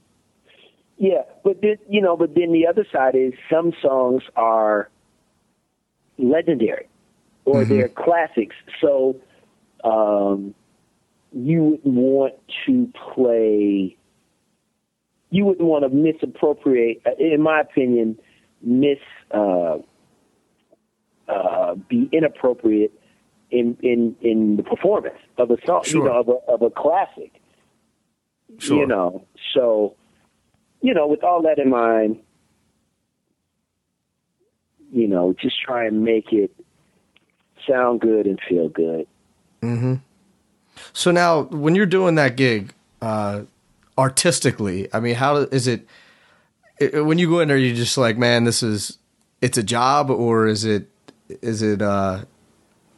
Yeah, 0.98 1.22
but 1.44 1.60
then, 1.62 1.76
you 1.88 2.00
know, 2.00 2.16
but 2.16 2.34
then 2.34 2.52
the 2.52 2.66
other 2.66 2.84
side 2.92 3.14
is 3.14 3.32
some 3.50 3.72
songs 3.80 4.22
are 4.34 4.90
legendary 6.18 6.88
or 7.44 7.62
Mhm. 7.62 7.68
they're 7.68 7.88
classics. 7.88 8.56
So 8.80 9.16
um, 9.84 10.54
you 11.32 11.62
wouldn't 11.62 11.94
want 11.94 12.34
to 12.66 12.92
play. 13.14 13.96
You 15.30 15.44
wouldn't 15.44 15.68
want 15.68 15.84
to 15.84 15.88
misappropriate, 15.90 17.02
uh, 17.06 17.10
in 17.18 17.42
my 17.42 17.60
opinion, 17.60 18.18
miss 18.60 18.98
uh, 19.30 19.78
uh, 21.28 21.74
be 21.88 22.08
inappropriate 22.10 22.92
in 23.50 23.76
in 23.82 24.16
in 24.20 24.56
the 24.56 24.62
performance 24.64 25.18
of 25.36 25.50
a 25.52 25.58
song, 25.64 25.82
Sure. 25.84 26.02
you 26.04 26.10
know, 26.10 26.18
of 26.20 26.28
a 26.28 26.52
of 26.52 26.62
a 26.62 26.70
classic. 26.70 27.40
Sure. 28.58 28.78
You 28.78 28.86
know, 28.86 29.24
so 29.54 29.94
you 30.80 30.94
know, 30.94 31.06
with 31.06 31.24
all 31.24 31.42
that 31.42 31.58
in 31.58 31.70
mind, 31.70 32.20
you 34.92 35.08
know, 35.08 35.34
just 35.40 35.60
try 35.60 35.86
and 35.86 36.02
make 36.02 36.32
it 36.32 36.52
sound 37.66 38.00
good 38.00 38.26
and 38.26 38.38
feel 38.48 38.68
good. 38.68 39.06
Mm-hmm. 39.62 39.94
So 40.92 41.10
now, 41.10 41.42
when 41.42 41.74
you're 41.74 41.86
doing 41.86 42.14
that 42.14 42.36
gig, 42.36 42.72
uh, 43.02 43.42
artistically, 43.96 44.88
I 44.92 45.00
mean, 45.00 45.16
how 45.16 45.36
is 45.36 45.66
it? 45.66 45.86
i 46.80 47.00
when 47.00 47.18
you 47.18 47.28
go 47.28 47.40
in 47.40 47.48
there, 47.48 47.56
you're 47.56 47.74
just 47.74 47.98
like, 47.98 48.16
man, 48.16 48.44
this 48.44 48.62
is 48.62 48.98
it's 49.40 49.58
a 49.58 49.62
job, 49.62 50.10
or 50.10 50.46
is 50.46 50.64
it 50.64 50.88
is 51.42 51.62
it 51.62 51.82
uh, 51.82 52.24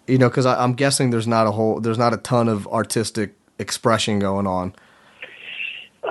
you 0.06 0.18
know? 0.18 0.28
Because 0.28 0.46
I'm 0.46 0.74
guessing 0.74 1.10
there's 1.10 1.26
not 1.26 1.46
a 1.46 1.52
whole 1.52 1.80
there's 1.80 1.98
not 1.98 2.12
a 2.12 2.18
ton 2.18 2.48
of 2.48 2.66
artistic 2.68 3.34
expression 3.58 4.18
going 4.18 4.46
on. 4.46 4.74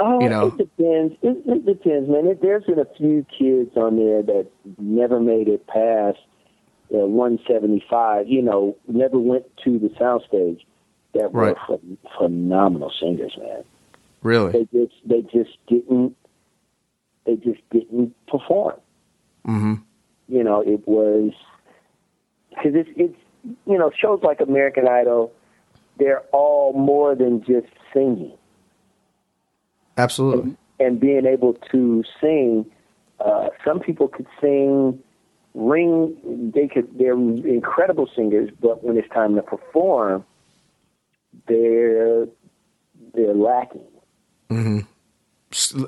Oh, 0.01 0.21
You 0.21 0.29
know. 0.29 0.47
it 0.47 0.57
depends. 0.57 1.15
It, 1.21 1.37
it 1.45 1.65
depends, 1.65 2.09
man. 2.09 2.25
It, 2.27 2.41
there's 2.41 2.63
been 2.63 2.79
a 2.79 2.87
few 2.97 3.25
kids 3.37 3.71
on 3.75 3.97
there 3.97 4.23
that 4.23 4.47
never 4.77 5.19
made 5.19 5.47
it 5.49 5.67
past 5.67 6.17
uh, 6.93 7.05
175. 7.05 8.27
You 8.29 8.41
know, 8.41 8.77
never 8.87 9.19
went 9.19 9.45
to 9.65 9.77
the 9.77 9.89
soundstage. 9.99 10.61
That 11.15 11.33
were 11.33 11.41
Right. 11.47 11.55
phen- 11.67 11.97
phenomenal 12.19 12.91
singers, 13.01 13.35
man. 13.39 13.63
Really? 14.21 14.51
They 14.51 14.67
just 14.71 14.93
they 15.05 15.21
just 15.23 15.57
didn't 15.67 16.15
they 17.25 17.35
just 17.35 17.61
didn't 17.71 18.13
perform. 18.27 18.75
Mm-hmm. 19.47 19.73
you 20.27 20.43
know, 20.43 20.61
it 20.61 20.87
was 20.87 21.31
because 22.49 22.73
it's 22.75 22.89
it's 22.95 23.17
you 23.65 23.77
know 23.79 23.89
shows 23.99 24.19
like 24.21 24.39
American 24.39 24.87
Idol, 24.87 25.31
they're 25.97 26.21
all 26.31 26.73
more 26.73 27.15
than 27.15 27.39
just 27.43 27.73
singing 27.91 28.33
Absolutely. 29.99 30.55
and 30.79 30.99
being 30.99 31.25
able 31.25 31.53
to 31.71 32.03
sing. 32.21 32.65
Uh, 33.19 33.49
some 33.65 33.79
people 33.79 34.07
could 34.07 34.27
sing, 34.41 34.97
ring. 35.53 36.51
They 36.55 36.67
could. 36.67 36.97
They're 36.97 37.13
incredible 37.13 38.09
singers, 38.15 38.49
but 38.61 38.83
when 38.83 38.97
it's 38.97 39.09
time 39.09 39.35
to 39.35 39.41
perform, 39.41 40.23
they're 41.47 42.25
they're 43.13 43.33
lacking. 43.33 43.81
Mm-hmm. 44.49 44.79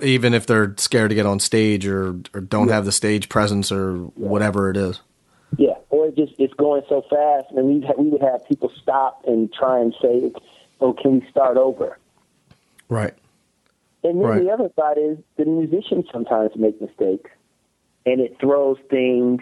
Even 0.04 0.34
if 0.34 0.46
they're 0.48 0.74
scared 0.78 1.10
to 1.10 1.16
get 1.16 1.26
on 1.26 1.40
stage 1.40 1.86
or 1.88 2.16
or 2.34 2.42
don't 2.42 2.68
Yeah. 2.68 2.76
have 2.76 2.86
the 2.86 2.92
stage 2.92 3.30
presence 3.30 3.72
or 3.72 3.96
whatever 4.16 4.70
it 4.70 4.78
is. 4.78 5.02
Yeah, 5.58 5.76
or 5.90 6.08
it 6.08 6.16
just 6.16 6.34
it's 6.40 6.54
going 6.56 6.82
so 6.90 7.02
fast, 7.10 7.48
and 7.56 7.66
we 7.68 7.86
we 7.98 8.10
would 8.10 8.22
have 8.22 8.46
people 8.48 8.72
stop 8.82 9.22
and 9.28 9.52
try 9.54 9.80
and 9.80 9.94
say, 10.02 10.32
"Oh, 10.82 10.94
can 10.94 11.20
we 11.20 11.28
start 11.30 11.58
over?" 11.58 11.98
Right. 12.90 13.14
And 14.04 14.20
then 14.20 14.28
Right. 14.28 14.44
the 14.44 14.50
other 14.50 14.70
side 14.76 14.98
is 14.98 15.18
the 15.38 15.46
musicians 15.46 16.06
sometimes 16.12 16.52
make 16.56 16.82
mistakes, 16.82 17.30
and 18.06 18.20
it 18.20 18.38
throws 18.40 18.78
things. 18.90 19.42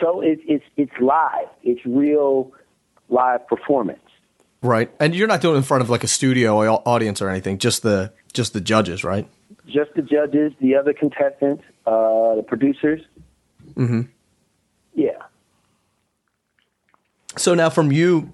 So 0.00 0.20
it's 0.20 0.42
it's 0.46 0.64
it's 0.76 0.92
live. 1.00 1.48
It's 1.62 1.84
real 1.86 2.52
live 3.08 3.46
performance. 3.46 4.00
Right. 4.62 4.90
And 4.98 5.14
you're 5.14 5.28
not 5.28 5.40
doing 5.40 5.54
it 5.54 5.58
in 5.58 5.62
front 5.62 5.82
of 5.82 5.90
like 5.90 6.04
a 6.04 6.08
studio 6.08 6.58
audience 6.86 7.20
or 7.20 7.28
anything, 7.28 7.58
just 7.58 7.82
the 7.82 8.12
just 8.32 8.52
the 8.54 8.60
judges, 8.60 9.04
right? 9.04 9.28
Just 9.66 9.94
the 9.94 10.02
judges, 10.02 10.52
the 10.60 10.74
other 10.76 10.92
contestants, 10.92 11.62
uh, 11.86 12.34
the 12.34 12.44
producers. 12.46 13.00
Mm-hmm. 13.74 14.02
Yeah. 14.94 15.22
So 17.36 17.54
now 17.54 17.70
from 17.70 17.92
you, 17.92 18.32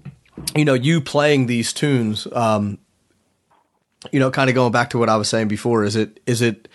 you 0.54 0.64
know, 0.64 0.75
you 0.75 1.00
playing 1.00 1.47
these 1.47 1.73
tunes, 1.73 2.26
um, 2.33 2.78
you 4.12 4.21
know, 4.21 4.30
kind 4.30 4.49
of 4.49 4.54
going 4.54 4.73
back 4.73 4.90
to 4.90 4.99
what 4.99 5.09
I 5.09 5.16
was 5.16 5.28
saying 5.28 5.49
before, 5.49 5.85
is 5.85 5.97
it 5.97 6.21
is 6.26 6.40
it 6.42 6.69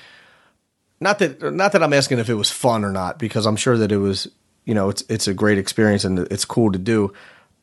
not 0.99 1.19
that 1.19 1.41
not 1.53 1.71
that 1.71 1.83
I'm 1.83 1.93
asking 1.93 2.19
if 2.19 2.29
it 2.29 2.35
was 2.35 2.51
fun 2.51 2.83
or 2.83 2.91
not, 2.91 3.19
because 3.19 3.45
I'm 3.45 3.55
sure 3.55 3.77
that 3.77 3.91
it 3.91 3.97
was, 3.97 4.27
you 4.65 4.73
know, 4.73 4.89
it's 4.89 5.03
it's 5.09 5.27
a 5.27 5.33
great 5.33 5.57
experience 5.57 6.03
and 6.03 6.19
it's 6.19 6.45
cool 6.45 6.71
to 6.71 6.79
do. 6.79 7.13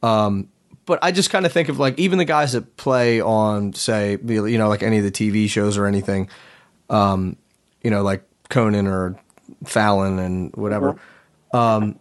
Um, 0.03 0.49
but 0.85 0.99
I 1.03 1.13
just 1.13 1.31
kind 1.31 1.47
of 1.47 1.53
think 1.53 1.69
of 1.69 1.79
like 1.79 1.99
even 1.99 2.19
the 2.19 2.25
guys 2.25 2.53
that 2.53 2.77
play 2.77 3.21
on, 3.21 3.73
say, 3.73 4.19
you 4.25 4.59
know, 4.59 4.69
like 4.69 4.83
any 4.83 4.99
of 4.99 5.05
the 5.05 5.13
TV 5.13 5.49
shows 5.49 5.79
or 5.79 5.87
anything, 5.87 6.29
um, 6.91 7.37
you 7.83 7.91
know, 7.91 8.03
like 8.03 8.25
Conan 8.49 8.87
or 8.87 9.17
Fallon 9.65 10.19
and 10.19 10.55
whatever. 10.57 10.97
Um, 11.53 11.99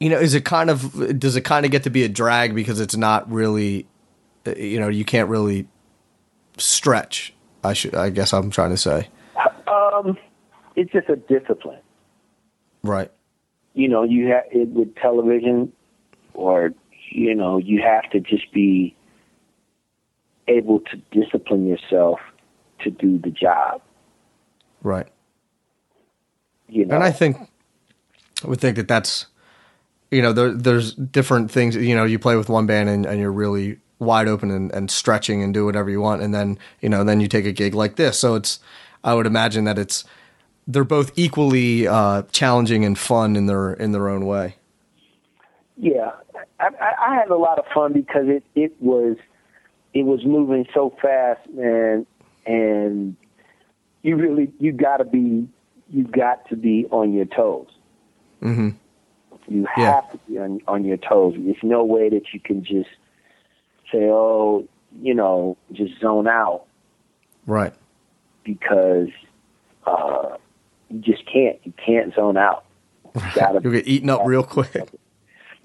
you 0.00 0.08
know, 0.08 0.18
is 0.18 0.34
it 0.34 0.44
kind 0.44 0.70
of 0.70 1.18
does 1.18 1.36
it 1.36 1.42
kind 1.42 1.66
of 1.66 1.72
get 1.72 1.82
to 1.84 1.90
be 1.90 2.04
a 2.04 2.08
drag 2.08 2.54
because 2.54 2.80
it's 2.80 2.96
not 2.96 3.30
really, 3.30 3.86
uh, 4.46 4.54
you 4.56 4.80
know, 4.80 4.88
you 4.88 5.04
can't 5.04 5.28
really 5.28 5.66
stretch. 6.58 7.32
I 7.64 7.72
should, 7.72 7.94
I 7.94 8.10
guess, 8.10 8.32
I'm 8.32 8.50
trying 8.50 8.70
to 8.70 8.76
say, 8.76 9.08
Um, 9.66 10.16
it's 10.76 10.92
just 10.92 11.08
a 11.08 11.16
discipline. 11.16 11.80
right? 12.82 13.10
You 13.74 13.88
know, 13.88 14.02
you 14.04 14.28
have 14.28 14.44
it 14.50 14.68
with 14.68 14.94
television, 14.96 15.72
or 16.34 16.72
you 17.10 17.34
know, 17.34 17.58
you 17.58 17.82
have 17.82 18.10
to 18.10 18.20
just 18.20 18.52
be 18.52 18.94
able 20.46 20.80
to 20.80 20.96
discipline 21.10 21.66
yourself 21.66 22.18
to 22.80 22.90
do 22.90 23.18
the 23.18 23.30
job. 23.30 23.82
Right. 24.82 25.08
You 26.68 26.84
know, 26.86 26.94
And 26.96 27.04
I 27.04 27.10
think 27.12 27.36
I 28.44 28.48
would 28.48 28.60
think 28.60 28.76
that 28.76 28.88
that's 28.88 29.26
you 30.10 30.22
know 30.22 30.32
there, 30.32 30.52
there's 30.52 30.94
different 30.94 31.50
things 31.50 31.74
you 31.76 31.94
know 31.96 32.04
you 32.04 32.18
play 32.18 32.36
with 32.36 32.48
one 32.48 32.66
band 32.66 32.88
and, 32.88 33.04
and 33.06 33.18
you're 33.20 33.32
really 33.32 33.78
wide 33.98 34.28
open 34.28 34.50
and, 34.50 34.70
and 34.72 34.90
stretching 34.90 35.42
and 35.42 35.52
do 35.52 35.64
whatever 35.64 35.90
you 35.90 36.00
want 36.00 36.22
and 36.22 36.32
then 36.32 36.58
you 36.80 36.88
know 36.88 37.02
then 37.02 37.20
you 37.20 37.26
take 37.28 37.44
a 37.44 37.52
gig 37.52 37.74
like 37.74 37.96
this 37.96 38.18
so 38.18 38.34
it's 38.34 38.60
I 39.04 39.14
would 39.14 39.26
imagine 39.26 39.64
that 39.64 39.78
it's 39.78 40.04
they're 40.66 40.84
both 40.84 41.12
equally 41.16 41.88
uh, 41.88 42.22
challenging 42.30 42.84
and 42.84 42.98
fun 42.98 43.36
in 43.36 43.46
their 43.46 43.72
in 43.72 43.92
their 43.92 44.08
own 44.08 44.26
way. 44.26 44.56
Yeah, 45.76 46.10
I, 46.60 46.68
I, 47.00 47.14
had 47.14 47.28
a 47.30 47.36
lot 47.36 47.58
of 47.58 47.64
fun 47.72 47.92
because 47.92 48.26
it 48.26 48.44
it 48.54 48.72
was 48.80 49.16
it 49.94 50.02
was 50.02 50.24
moving 50.24 50.66
so 50.74 50.94
fast, 51.00 51.40
man, 51.50 52.06
and 52.46 53.16
you 54.02 54.16
really 54.16 54.52
you 54.58 54.72
got 54.72 54.98
to 54.98 55.04
be 55.04 55.48
you 55.88 56.04
got 56.04 56.46
to 56.50 56.56
be 56.56 56.86
on 56.90 57.12
your 57.12 57.26
toes. 57.26 57.68
hmm 58.40 58.70
You 59.46 59.66
Yeah. 59.76 59.94
have 59.94 60.10
to 60.12 60.18
be 60.28 60.38
on 60.38 60.60
on 60.66 60.84
your 60.84 60.98
toes. 60.98 61.34
There's 61.38 61.56
no 61.62 61.84
way 61.84 62.08
that 62.10 62.34
you 62.34 62.40
can 62.40 62.64
just 62.64 62.90
say, 63.92 64.08
oh, 64.10 64.66
you 65.00 65.14
know, 65.14 65.56
just 65.72 66.00
zone 66.00 66.26
out 66.28 66.64
Right. 67.46 67.72
because 68.44 69.08
uh, 69.86 70.36
you 70.90 71.00
just 71.00 71.24
can't. 71.26 71.58
You 71.64 71.72
can't 71.84 72.14
zone 72.14 72.36
out. 72.36 72.64
You 73.14 73.22
gotta 73.34 73.60
You'll 73.62 73.72
get 73.72 73.86
eaten 73.86 74.10
up 74.10 74.22
real 74.24 74.42
quick. 74.44 74.88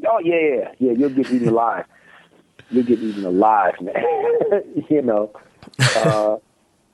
Oh 0.06 0.20
yeah, 0.20 0.36
yeah, 0.36 0.72
yeah. 0.80 0.92
You'll 0.92 1.12
get 1.12 1.32
eaten 1.32 1.48
alive. 1.48 1.86
You'll 2.70 2.84
get 2.84 3.00
eaten 3.00 3.24
alive, 3.24 3.76
man. 3.80 4.04
you 4.90 5.02
know. 5.02 5.32
Uh, 5.96 6.38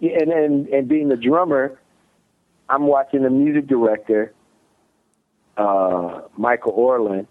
and 0.02 0.32
and 0.32 0.68
and 0.68 0.88
being 0.88 1.10
the 1.10 1.16
drummer, 1.16 1.80
I'm 2.70 2.86
watching 2.86 3.24
the 3.24 3.32
music 3.32 3.66
director, 3.66 4.32
uh, 5.58 6.22
Michael 6.38 6.74
Orland. 6.74 7.26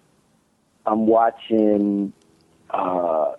I'm 0.85 1.07
watching. 1.07 2.13
Uh, 2.71 3.35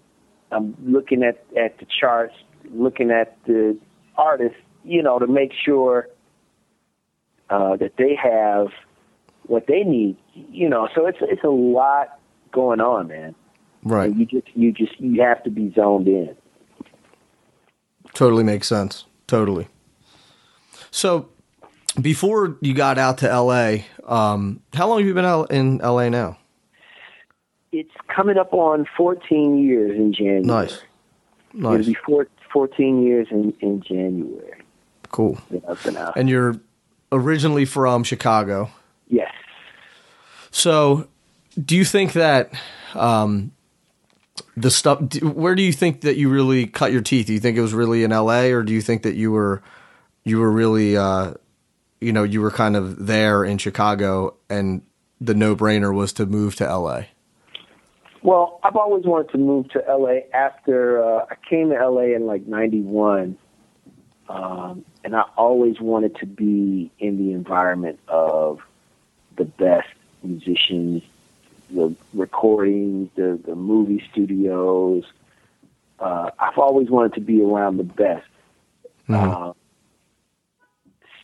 I'm 0.51 0.75
looking 0.83 1.23
at 1.23 1.43
at 1.57 1.77
the 1.79 1.85
charts, 1.99 2.35
looking 2.71 3.11
at 3.11 3.37
the 3.45 3.77
artists, 4.17 4.57
you 4.83 5.03
know, 5.03 5.19
to 5.19 5.27
make 5.27 5.51
sure 5.65 6.09
uh, 7.49 7.75
that 7.77 7.93
they 7.97 8.15
have 8.15 8.67
what 9.43 9.67
they 9.67 9.83
need. 9.83 10.17
You 10.33 10.69
know, 10.69 10.89
so 10.95 11.05
it's 11.05 11.19
it's 11.21 11.43
a 11.43 11.49
lot 11.49 12.19
going 12.51 12.81
on, 12.81 13.07
man. 13.07 13.35
Right. 13.83 14.11
And 14.11 14.19
you 14.19 14.25
just 14.25 14.47
you 14.55 14.71
just 14.71 14.99
you 14.99 15.21
have 15.21 15.43
to 15.43 15.49
be 15.49 15.71
zoned 15.75 16.07
in. 16.07 16.35
Totally 18.13 18.43
makes 18.43 18.67
sense. 18.67 19.05
Totally. 19.27 19.67
So, 20.91 21.29
before 22.01 22.57
you 22.61 22.73
got 22.73 22.97
out 22.97 23.19
to 23.19 23.27
LA, 23.27 23.83
um, 24.05 24.61
how 24.73 24.87
long 24.89 24.99
have 24.99 25.07
you 25.07 25.13
been 25.13 25.25
out 25.25 25.51
in 25.51 25.77
LA 25.77 26.09
now? 26.09 26.37
It's 27.71 27.91
coming 28.07 28.37
up 28.37 28.53
on 28.53 28.87
14 28.97 29.59
years 29.59 29.95
in 29.95 30.13
January. 30.13 30.41
Nice. 30.41 30.81
Nice. 31.53 31.79
It'll 31.81 31.85
be 31.85 31.97
four, 32.05 32.27
14 32.51 33.03
years 33.03 33.27
in, 33.31 33.53
in 33.59 33.81
January. 33.81 34.61
Cool. 35.11 35.39
that 35.51 35.63
I've 35.67 35.83
been 35.83 35.97
out. 35.97 36.15
And 36.15 36.29
you're 36.29 36.59
originally 37.11 37.65
from 37.65 38.03
Chicago. 38.03 38.69
yes. 39.07 39.31
So, 40.51 41.07
do 41.63 41.75
you 41.75 41.85
think 41.85 42.13
that 42.13 42.51
um, 42.95 43.51
the 44.57 44.71
stuff? 44.71 44.99
Where 45.21 45.53
do 45.53 45.61
you 45.61 45.73
think 45.73 46.01
that 46.01 46.17
you 46.17 46.29
really 46.29 46.65
cut 46.65 46.91
your 46.91 47.01
teeth? 47.01 47.27
Do 47.27 47.33
you 47.33 47.39
think 47.39 47.57
it 47.57 47.61
was 47.61 47.73
really 47.73 48.03
in 48.03 48.11
L.A. 48.11 48.51
or 48.51 48.63
do 48.63 48.73
you 48.73 48.81
think 48.81 49.03
that 49.03 49.15
you 49.15 49.31
were 49.31 49.61
you 50.23 50.39
were 50.39 50.51
really 50.51 50.97
uh, 50.97 51.33
you 52.01 52.13
know 52.13 52.23
you 52.23 52.41
were 52.41 52.51
kind 52.51 52.75
of 52.75 53.05
there 53.05 53.43
in 53.43 53.57
Chicago 53.59 54.35
and 54.49 54.81
the 55.21 55.33
no 55.33 55.55
brainer 55.55 55.93
was 55.93 56.13
to 56.13 56.25
move 56.25 56.55
to 56.55 56.67
L.A. 56.67 57.09
Well, 58.21 58.59
I've 58.63 58.75
always 58.75 59.05
wanted 59.05 59.31
to 59.31 59.37
move 59.37 59.69
to 59.69 59.83
LA 59.87 60.19
after 60.33 61.03
uh, 61.03 61.25
I 61.29 61.35
came 61.49 61.69
to 61.69 61.75
LA 61.75 62.15
in 62.15 62.25
like 62.25 62.45
91. 62.47 63.37
Um, 64.27 64.85
and 65.03 65.15
I 65.15 65.23
always 65.37 65.79
wanted 65.79 66.15
to 66.17 66.25
be 66.25 66.91
in 66.99 67.17
the 67.17 67.31
environment 67.31 67.99
of 68.07 68.59
the 69.37 69.45
best 69.45 69.87
musicians, 70.21 71.01
the 71.71 71.95
recordings, 72.13 73.09
the, 73.15 73.39
the 73.45 73.55
movie 73.55 74.03
studios. 74.11 75.05
Uh, 75.99 76.29
I've 76.37 76.57
always 76.57 76.89
wanted 76.89 77.13
to 77.15 77.21
be 77.21 77.41
around 77.41 77.77
the 77.77 77.83
best. 77.83 78.27
Uh, 79.07 79.53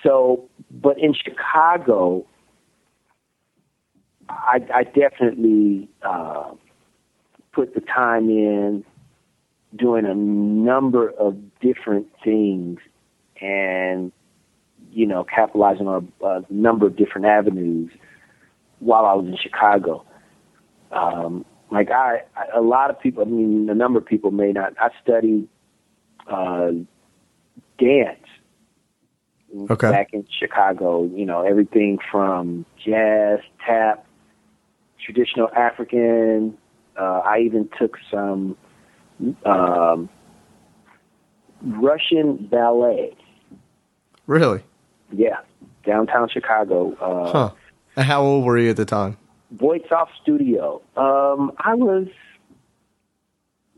so, 0.01 0.49
but 0.71 0.97
in 0.97 1.13
Chicago, 1.13 2.25
I, 4.29 4.65
I 4.73 4.83
definitely 4.83 5.87
uh, 6.01 6.51
put 7.55 7.74
the 7.74 7.81
time 7.81 8.29
in 8.29 8.83
doing 9.75 10.05
a 10.05 10.13
number 10.13 11.09
of 11.09 11.38
different 11.59 12.07
things 12.24 12.79
and 13.41 14.12
you 14.91 15.05
know 15.05 15.24
capitalizing 15.24 15.88
on 15.88 16.12
a, 16.21 16.25
a 16.25 16.45
number 16.50 16.85
of 16.85 16.95
different 16.95 17.25
avenues 17.25 17.91
while 18.79 19.05
I 19.05 19.13
was 19.13 19.25
in 19.25 19.38
Chicago. 19.41 20.05
Um, 20.91 21.45
like 21.71 21.89
I, 21.91 22.24
I, 22.35 22.57
a 22.57 22.62
lot 22.62 22.89
of 22.89 23.00
people. 23.00 23.24
I 23.24 23.25
mean, 23.25 23.69
a 23.69 23.75
number 23.75 24.00
of 24.00 24.05
people 24.05 24.31
may 24.31 24.51
not. 24.51 24.74
I 24.79 24.89
studied 25.01 25.47
uh, 26.29 26.71
dance 27.79 28.19
Okay. 29.71 29.89
back 29.89 30.09
in 30.13 30.25
Chicago. 30.39 31.03
You 31.03 31.25
know, 31.25 31.41
everything 31.41 31.97
from 32.12 32.65
jazz, 32.83 33.39
tap, 33.65 34.05
traditional 35.03 35.50
African. 35.55 36.57
Uh, 36.99 37.21
I 37.25 37.39
even 37.39 37.69
took 37.77 37.97
some 38.11 38.55
um, 39.45 40.09
Russian 41.61 42.47
ballet. 42.51 43.15
Really? 44.27 44.63
Yeah, 45.11 45.37
downtown 45.85 46.29
Chicago. 46.29 46.93
Uh, 46.99 47.31
Huh. 47.31 47.51
And 47.97 48.05
how 48.05 48.21
old 48.23 48.43
were 48.45 48.57
you 48.57 48.69
at 48.69 48.75
the 48.77 48.85
time? 48.85 49.17
Voice-Off 49.51 50.09
Studio. 50.21 50.81
Um, 50.97 51.51
I 51.59 51.75
was 51.75 52.07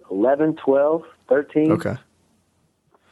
11, 0.10 0.56
12, 0.64 1.04
13. 1.30 1.72
Okay. 1.74 1.96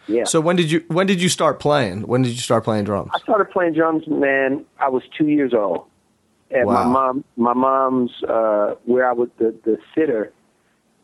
Yeah. 0.08 0.24
So 0.26 0.40
when 0.40 0.56
did 0.56 0.70
you 0.72 0.84
when 0.88 1.08
did 1.08 1.20
you 1.22 1.30
start 1.30 1.60
playing? 1.60 2.04
When 2.08 2.22
did 2.22 2.32
you 2.32 2.38
start 2.40 2.64
playing 2.64 2.84
drums? 2.86 3.10
I 3.14 3.20
started 3.20 3.50
playing 3.50 3.74
drums, 3.74 4.04
man. 4.08 4.64
I 4.80 4.88
was 4.90 5.02
two 5.18 5.28
years 5.28 5.52
old. 5.54 5.86
At 6.52 6.66
my 6.66 6.84
mom, 6.84 7.24
my 7.36 7.54
mom's, 7.54 8.12
uh, 8.24 8.76
where 8.86 9.10
I 9.10 9.14
was 9.14 9.30
the 9.38 9.56
the 9.64 9.78
sitter, 9.94 10.32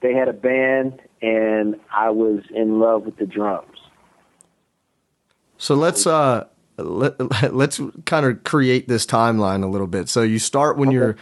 they 0.02 0.14
had 0.14 0.28
a 0.28 0.34
band, 0.34 1.02
and 1.22 1.80
I 1.92 2.10
was 2.12 2.44
in 2.54 2.80
love 2.80 3.04
with 3.04 3.18
the 3.18 3.26
drums. 3.26 3.78
So 5.58 5.76
let's 5.76 6.06
uh 6.06 6.46
let, 6.78 7.20
let's 7.54 7.82
kind 8.06 8.26
of 8.26 8.44
create 8.44 8.88
this 8.88 9.06
timeline 9.06 9.64
a 9.64 9.68
little 9.68 9.88
bit. 9.88 10.10
So 10.10 10.22
you 10.22 10.40
start 10.40 10.78
when 10.78 10.92
you're 10.92 11.16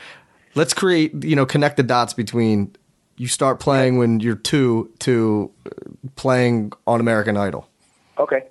let's 0.55 0.73
create, 0.73 1.23
you 1.23 1.35
know, 1.35 1.45
connect 1.45 1.77
the 1.77 1.83
dots 1.83 2.13
between 2.13 2.75
you 3.17 3.27
start 3.27 3.59
playing 3.59 3.97
when 3.97 4.21
you're 4.21 4.35
2 4.35 4.93
to 4.99 5.51
uh, 5.65 5.69
playing 6.15 6.71
on 6.87 7.01
American 7.01 7.35
Idol, 7.35 7.69
Okay. 8.17 8.45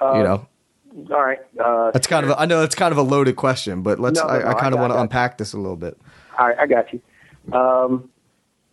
Uh, 0.00 0.14
you 0.16 0.22
know. 0.24 0.46
All 1.10 1.24
right. 1.24 1.38
Uh, 1.58 1.90
That's 1.92 2.06
kind 2.06 2.24
of 2.24 2.30
a, 2.30 2.40
I 2.40 2.46
know 2.46 2.60
that's 2.60 2.74
kind 2.74 2.92
of 2.92 2.98
a 2.98 3.02
loaded 3.02 3.36
question, 3.36 3.82
but 3.82 3.98
let's 3.98 4.18
No, 4.18 4.26
no, 4.26 4.32
I, 4.32 4.38
no, 4.40 4.44
I 4.46 4.50
I 4.50 4.54
kind 4.54 4.74
of 4.74 4.80
want 4.80 4.92
to 4.92 5.00
unpack 5.00 5.38
this 5.38 5.52
a 5.52 5.56
little 5.56 5.76
bit. 5.76 5.98
All 6.38 6.48
right, 6.48 6.58
I 6.58 6.66
got 6.66 6.86
you. 6.92 7.00
Um, 7.52 8.10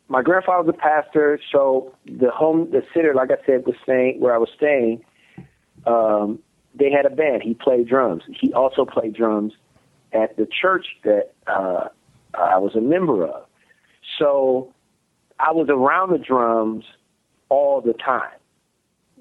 my 0.07 0.21
grandfather 0.21 0.63
was 0.63 0.75
a 0.75 0.77
pastor, 0.77 1.39
so 1.51 1.95
the 2.05 2.29
home, 2.29 2.69
the 2.71 2.83
sitter, 2.93 3.13
like 3.13 3.31
I 3.31 3.38
said, 3.45 3.65
was 3.65 3.75
staying 3.83 4.19
where 4.19 4.33
I 4.33 4.38
was 4.38 4.49
staying. 4.55 5.03
Um, 5.85 6.39
they 6.73 6.91
had 6.91 7.05
a 7.05 7.09
band. 7.09 7.41
He 7.43 7.53
played 7.53 7.88
drums. 7.88 8.23
He 8.27 8.53
also 8.53 8.85
played 8.85 9.13
drums 9.15 9.53
at 10.13 10.35
the 10.38 10.47
church 10.61 10.88
that 11.03 11.33
uh, 11.47 11.88
I 12.33 12.57
was 12.57 12.75
a 12.75 12.81
member 12.81 13.25
of. 13.25 13.45
So 14.19 14.73
I 15.39 15.51
was 15.51 15.67
around 15.69 16.11
the 16.11 16.17
drums 16.17 16.85
all 17.49 17.81
the 17.81 17.93
time. 17.93 18.31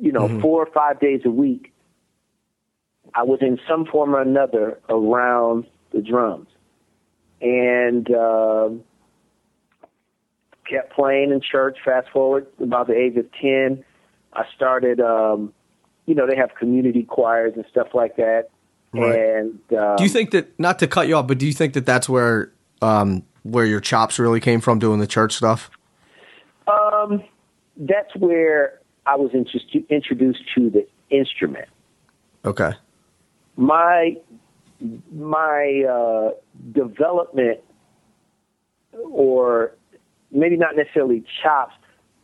You 0.01 0.13
know, 0.13 0.41
four 0.41 0.61
or 0.63 0.71
five 0.73 0.99
days 1.01 1.21
a 1.25 1.31
week. 1.31 1.73
I 3.15 3.23
was 3.23 3.39
in 3.41 3.59
some 3.69 3.87
form 3.87 4.15
or 4.15 4.21
another 4.21 4.79
around 4.89 5.67
the 5.93 6.03
drums 6.03 6.49
and 7.41 8.11
um 8.15 8.83
kept 10.69 10.93
playing 10.95 11.31
in 11.31 11.41
church. 11.41 11.79
Fast 11.85 12.09
forward 12.13 12.47
about 12.61 12.87
the 12.87 12.95
age 12.95 13.17
of 13.17 13.27
ten, 13.41 13.85
I 14.33 14.45
started. 14.57 15.01
Um, 15.01 15.53
you 16.07 16.15
know, 16.15 16.27
they 16.27 16.37
have 16.37 16.55
community 16.59 17.03
choirs 17.03 17.53
and 17.57 17.65
stuff 17.71 17.89
like 17.95 18.17
that. 18.17 18.49
Right. 18.93 19.19
And 19.19 19.59
um, 19.77 19.97
Do 19.97 20.05
you 20.05 20.11
think 20.11 20.31
that 20.33 20.59
not 20.59 20.79
to 20.81 20.87
cut 20.87 21.09
you 21.09 21.17
off, 21.17 21.27
but 21.27 21.39
do 21.39 21.47
you 21.47 21.53
think 21.53 21.75
that 21.75 21.87
that's 21.87 22.09
where 22.09 22.53
um 22.83 23.25
where 23.43 23.67
your 23.67 23.81
chops 23.81 24.19
really 24.19 24.41
came 24.41 24.61
from 24.61 24.79
doing 24.79 25.01
the 25.01 25.07
church 25.07 25.35
stuff? 25.35 25.71
um, 26.67 27.23
that's 27.77 28.15
where 28.17 28.81
I 29.07 29.17
was 29.17 29.33
introduced 29.35 30.43
to 30.55 30.71
the 30.71 30.87
instrument. 31.11 31.69
Okay. 32.45 32.73
My 33.57 34.17
my 35.13 35.85
uh, 35.89 36.31
development, 36.73 37.61
or 38.93 39.75
maybe 40.31 40.57
not 40.57 40.77
necessarily 40.77 41.25
chops, 41.43 41.75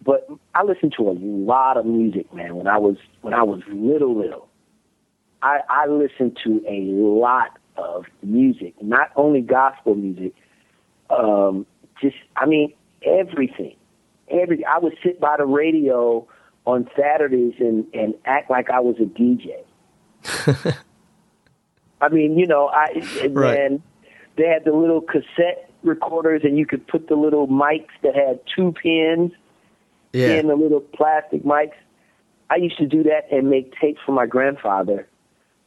but 0.04 0.28
I 0.54 0.64
listened 0.64 0.94
to 0.98 1.08
a 1.08 1.16
lot 1.16 1.76
of 1.76 1.86
music, 1.86 2.32
man. 2.34 2.56
When 2.56 2.66
I 2.66 2.78
was 2.78 2.96
when 3.22 3.34
I 3.34 3.42
was 3.42 3.60
little, 3.68 4.18
little, 4.18 4.48
I, 5.42 5.60
I 5.68 5.86
listened 5.86 6.38
to 6.44 6.62
a 6.68 6.80
lot 6.92 7.58
of 7.76 8.04
music, 8.22 8.74
not 8.82 9.10
only 9.16 9.40
gospel 9.40 9.94
music. 9.94 10.34
Um, 11.08 11.66
just, 12.00 12.16
I 12.36 12.46
mean, 12.46 12.72
everything. 13.02 13.76
Every 14.30 14.64
I 14.64 14.78
would 14.78 14.96
sit 15.02 15.20
by 15.20 15.36
the 15.38 15.44
radio 15.44 16.26
on 16.64 16.88
Saturdays 16.96 17.54
and 17.58 17.84
and 17.92 18.14
act 18.24 18.50
like 18.50 18.70
I 18.70 18.80
was 18.80 18.96
a 19.00 19.04
DJ. 19.04 19.64
I 22.00 22.08
mean, 22.08 22.38
you 22.38 22.46
know, 22.46 22.68
I 22.68 22.86
and 23.22 23.34
Right. 23.36 23.54
then 23.56 23.82
they 24.36 24.46
had 24.46 24.64
the 24.64 24.72
little 24.72 25.00
cassette 25.00 25.70
recorders, 25.82 26.42
and 26.44 26.56
you 26.58 26.66
could 26.66 26.86
put 26.86 27.08
the 27.08 27.14
little 27.16 27.46
mics 27.48 27.88
that 28.02 28.14
had 28.14 28.40
two 28.54 28.72
pins 28.72 29.32
Yeah. 30.12 30.34
in 30.40 30.48
the 30.48 30.54
little 30.56 30.80
plastic 30.80 31.42
mics. 31.42 31.72
I 32.48 32.56
used 32.56 32.78
to 32.78 32.86
do 32.86 33.02
that 33.04 33.30
and 33.30 33.48
make 33.48 33.72
tapes 33.80 34.00
for 34.04 34.12
my 34.12 34.26
grandfather 34.26 35.06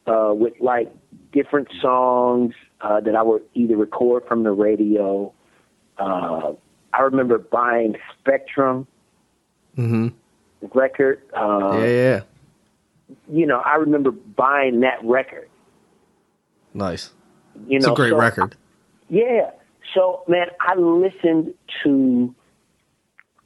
uh, 0.06 0.34
with 0.36 0.54
like 0.60 0.92
different 1.32 1.70
songs 1.82 2.54
uh, 2.82 3.00
that 3.00 3.16
I 3.16 3.22
would 3.22 3.42
either 3.54 3.78
record 3.78 4.26
from 4.28 4.44
the 4.44 4.52
radio. 4.52 5.32
Uh, 5.98 6.54
I 6.94 7.02
remember 7.02 7.38
buying 7.38 7.96
Spectrum 8.20 8.86
Mhm. 9.78 10.12
record. 10.74 11.22
Uh, 11.34 11.78
Yeah, 11.80 11.86
yeah. 11.88 12.22
You 13.32 13.46
know, 13.46 13.60
I 13.64 13.76
remember 13.78 14.12
buying 14.12 14.82
that 14.82 15.00
record. 15.04 15.48
Nice. 16.74 17.12
You 17.68 17.78
It's 17.78 17.86
know, 17.86 17.94
a 17.94 17.96
great 17.96 18.12
so- 18.12 18.18
record. 18.18 18.56
Yeah. 19.10 19.52
So, 19.94 20.24
man, 20.28 20.48
I 20.60 20.76
listened 20.76 21.54
to 21.84 22.34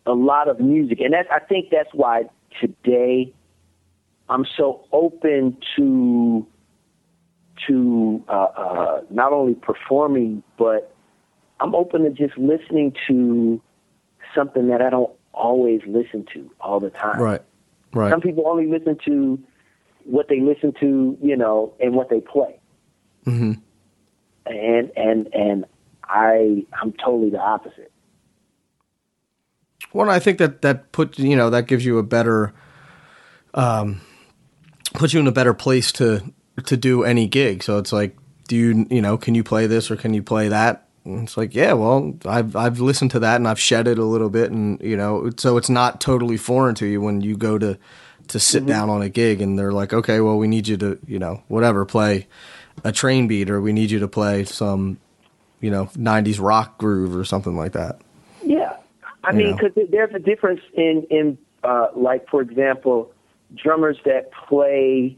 a 0.05 0.13
lot 0.13 0.47
of 0.47 0.59
music, 0.59 0.99
and 1.01 1.13
that's 1.13 1.27
I 1.31 1.39
think 1.39 1.69
that's 1.71 1.89
why 1.93 2.23
today 2.61 3.33
I'm 4.29 4.45
so 4.55 4.85
open 4.93 5.57
to 5.75 6.47
to 7.67 8.23
uh, 8.29 8.31
uh, 8.31 9.01
not 9.09 9.33
only 9.33 9.55
performing, 9.55 10.43
but 10.57 10.95
I'm 11.59 11.73
open 11.75 12.03
to 12.03 12.11
just 12.11 12.37
listening 12.37 12.93
to 13.07 13.61
something 14.35 14.67
that 14.67 14.81
I 14.81 14.89
don't 14.89 15.11
always 15.33 15.81
listen 15.87 16.25
to 16.33 16.49
all 16.61 16.79
the 16.79 16.91
time. 16.91 17.19
Right. 17.19 17.41
Right. 17.93 18.11
Some 18.11 18.21
people 18.21 18.47
only 18.47 18.67
listen 18.67 18.97
to 19.05 19.39
what 20.05 20.27
they 20.29 20.39
listen 20.39 20.71
to, 20.79 21.17
you 21.21 21.35
know, 21.35 21.73
and 21.79 21.95
what 21.95 22.09
they 22.09 22.21
play. 22.21 22.59
Hmm 23.27 23.51
And 24.45 24.91
and 24.95 25.27
and 25.33 25.65
I 26.05 26.65
I'm 26.81 26.93
totally 26.93 27.29
the 27.29 27.41
opposite. 27.41 27.91
Well, 29.91 30.09
I 30.09 30.19
think 30.19 30.37
that 30.37 30.61
that 30.61 30.93
put 30.93 31.19
you 31.19 31.35
know 31.35 31.49
that 31.49 31.67
gives 31.67 31.85
you 31.85 31.97
a 31.97 32.03
better, 32.03 32.53
um, 33.53 33.99
puts 34.93 35.13
you 35.13 35.19
in 35.19 35.27
a 35.27 35.31
better 35.33 35.53
place 35.53 35.91
to 35.93 36.23
to 36.65 36.77
do 36.77 37.03
any 37.03 37.27
gig. 37.27 37.63
So 37.63 37.77
it's 37.79 37.91
like, 37.91 38.15
do 38.47 38.55
you 38.55 38.87
you 38.89 39.01
know 39.01 39.17
can 39.17 39.35
you 39.35 39.43
play 39.43 39.67
this 39.67 39.91
or 39.91 39.97
can 39.97 40.13
you 40.13 40.23
play 40.23 40.47
that? 40.47 40.87
And 41.03 41.23
it's 41.23 41.35
like, 41.35 41.53
yeah, 41.53 41.73
well, 41.73 42.15
I've 42.25 42.55
I've 42.55 42.79
listened 42.79 43.11
to 43.11 43.19
that 43.19 43.35
and 43.35 43.47
I've 43.47 43.59
shed 43.59 43.89
it 43.89 43.99
a 43.99 44.05
little 44.05 44.29
bit, 44.29 44.51
and 44.51 44.79
you 44.81 44.95
know, 44.95 45.29
so 45.37 45.57
it's 45.57 45.69
not 45.69 45.99
totally 45.99 46.37
foreign 46.37 46.75
to 46.75 46.85
you 46.85 47.01
when 47.01 47.19
you 47.19 47.35
go 47.35 47.57
to 47.57 47.77
to 48.29 48.39
sit 48.39 48.65
down 48.65 48.89
on 48.89 49.01
a 49.01 49.09
gig 49.09 49.41
and 49.41 49.57
they're 49.57 49.71
like, 49.71 49.93
okay, 49.93 50.19
well, 50.21 50.37
we 50.37 50.47
need 50.47 50.67
you 50.69 50.77
to 50.77 50.97
you 51.05 51.19
know 51.19 51.43
whatever 51.49 51.85
play 51.85 52.27
a 52.83 52.91
train 52.91 53.27
beat 53.27 53.49
or 53.49 53.61
we 53.61 53.73
need 53.73 53.91
you 53.91 53.99
to 53.99 54.07
play 54.07 54.43
some 54.43 54.97
you 55.59 55.69
know 55.69 55.85
90s 55.95 56.39
rock 56.39 56.77
groove 56.77 57.15
or 57.15 57.23
something 57.23 57.55
like 57.57 57.73
that. 57.73 57.99
Yeah, 58.43 58.75
I 59.23 59.31
You 59.31 59.37
mean, 59.37 59.55
because 59.55 59.89
there's 59.91 60.13
a 60.13 60.19
difference 60.19 60.61
in 60.73 61.05
in 61.09 61.37
uh, 61.63 61.87
like 61.95 62.27
for 62.29 62.41
example, 62.41 63.11
drummers 63.55 63.97
that 64.05 64.31
play 64.47 65.17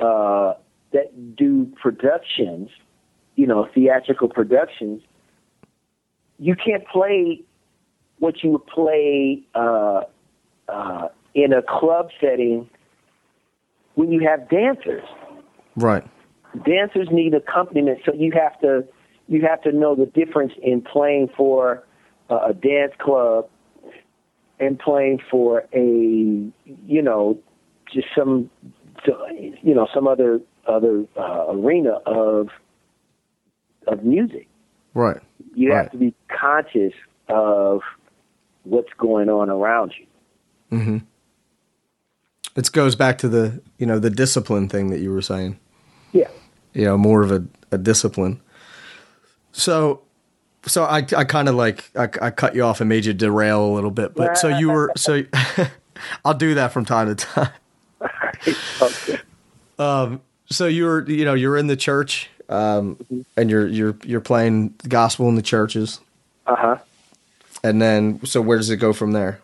uh, 0.00 0.54
that 0.92 1.36
do 1.36 1.70
productions, 1.80 2.70
you 3.34 3.46
know, 3.46 3.68
theatrical 3.74 4.28
productions. 4.28 5.02
You 6.38 6.54
can't 6.54 6.86
play 6.86 7.42
what 8.20 8.42
you 8.44 8.50
would 8.50 8.66
play 8.66 9.42
uh, 9.54 10.02
uh, 10.68 11.08
in 11.34 11.52
a 11.52 11.62
club 11.62 12.10
setting 12.20 12.70
when 13.94 14.12
you 14.12 14.20
have 14.28 14.48
dancers 14.48 15.02
Right. 15.78 16.04
Dancers 16.64 17.08
need 17.10 17.34
accompaniment, 17.34 18.00
so 18.04 18.12
you 18.14 18.32
have 18.32 18.58
to 18.60 18.86
you 19.26 19.42
have 19.42 19.60
to 19.62 19.72
know 19.72 19.94
the 19.94 20.06
difference 20.06 20.52
in 20.62 20.80
playing 20.80 21.28
for 21.36 21.84
a 22.30 22.52
dance 22.54 22.92
club 22.98 23.48
and 24.60 24.78
playing 24.78 25.20
for 25.30 25.64
a 25.74 25.78
you 26.64 27.02
know 27.02 27.38
just 27.92 28.08
some 28.16 28.50
you 29.62 29.74
know 29.74 29.86
some 29.94 30.06
other 30.06 30.40
other 30.66 31.04
uh, 31.16 31.46
arena 31.50 31.92
of 32.06 32.48
of 33.86 34.02
music. 34.04 34.48
Right. 34.94 35.20
You 35.54 35.70
Right. 35.72 35.82
have 35.82 35.92
to 35.92 35.98
be 35.98 36.14
conscious 36.28 36.92
of 37.28 37.80
what's 38.64 38.92
going 38.98 39.28
on 39.28 39.48
around 39.50 39.94
you. 39.98 40.78
Hmm. 40.78 40.98
It 42.56 42.72
goes 42.72 42.96
back 42.96 43.18
to 43.18 43.28
the 43.28 43.62
you 43.78 43.86
know 43.86 43.98
the 43.98 44.10
discipline 44.10 44.68
thing 44.68 44.90
that 44.90 45.00
you 45.00 45.12
were 45.12 45.22
saying. 45.22 45.58
Yeah. 46.12 46.28
You 46.74 46.84
know, 46.84 46.96
more 46.98 47.22
of 47.22 47.30
a, 47.32 47.44
a 47.72 47.78
discipline. 47.78 48.40
So, 49.52 50.02
so 50.66 50.84
I 50.84 50.98
I 51.16 51.24
kind 51.24 51.48
of 51.48 51.54
like 51.54 51.90
I, 51.96 52.08
I 52.20 52.30
cut 52.30 52.54
you 52.54 52.62
off 52.64 52.80
and 52.80 52.88
made 52.88 53.04
you 53.04 53.12
derail 53.14 53.64
a 53.64 53.72
little 53.74 53.90
bit, 53.90 54.14
but 54.14 54.36
so 54.38 54.48
you 54.48 54.70
were 54.70 54.92
so 54.96 55.22
I'll 56.24 56.34
do 56.34 56.54
that 56.54 56.72
from 56.72 56.84
time 56.84 57.14
to 57.14 57.14
time. 57.14 57.50
okay. 58.82 59.18
Um, 59.78 60.20
So 60.50 60.66
you're 60.66 61.08
you 61.10 61.24
know 61.24 61.34
you're 61.34 61.56
in 61.56 61.66
the 61.66 61.76
church 61.76 62.30
um, 62.48 62.96
and 63.36 63.50
you're 63.50 63.66
you're 63.66 63.96
you're 64.04 64.20
playing 64.20 64.74
gospel 64.86 65.28
in 65.28 65.34
the 65.34 65.42
churches, 65.42 66.00
Uh 66.46 66.56
huh. 66.56 66.76
and 67.64 67.80
then 67.82 68.24
so 68.24 68.40
where 68.40 68.56
does 68.58 68.70
it 68.70 68.76
go 68.76 68.92
from 68.92 69.12
there? 69.12 69.40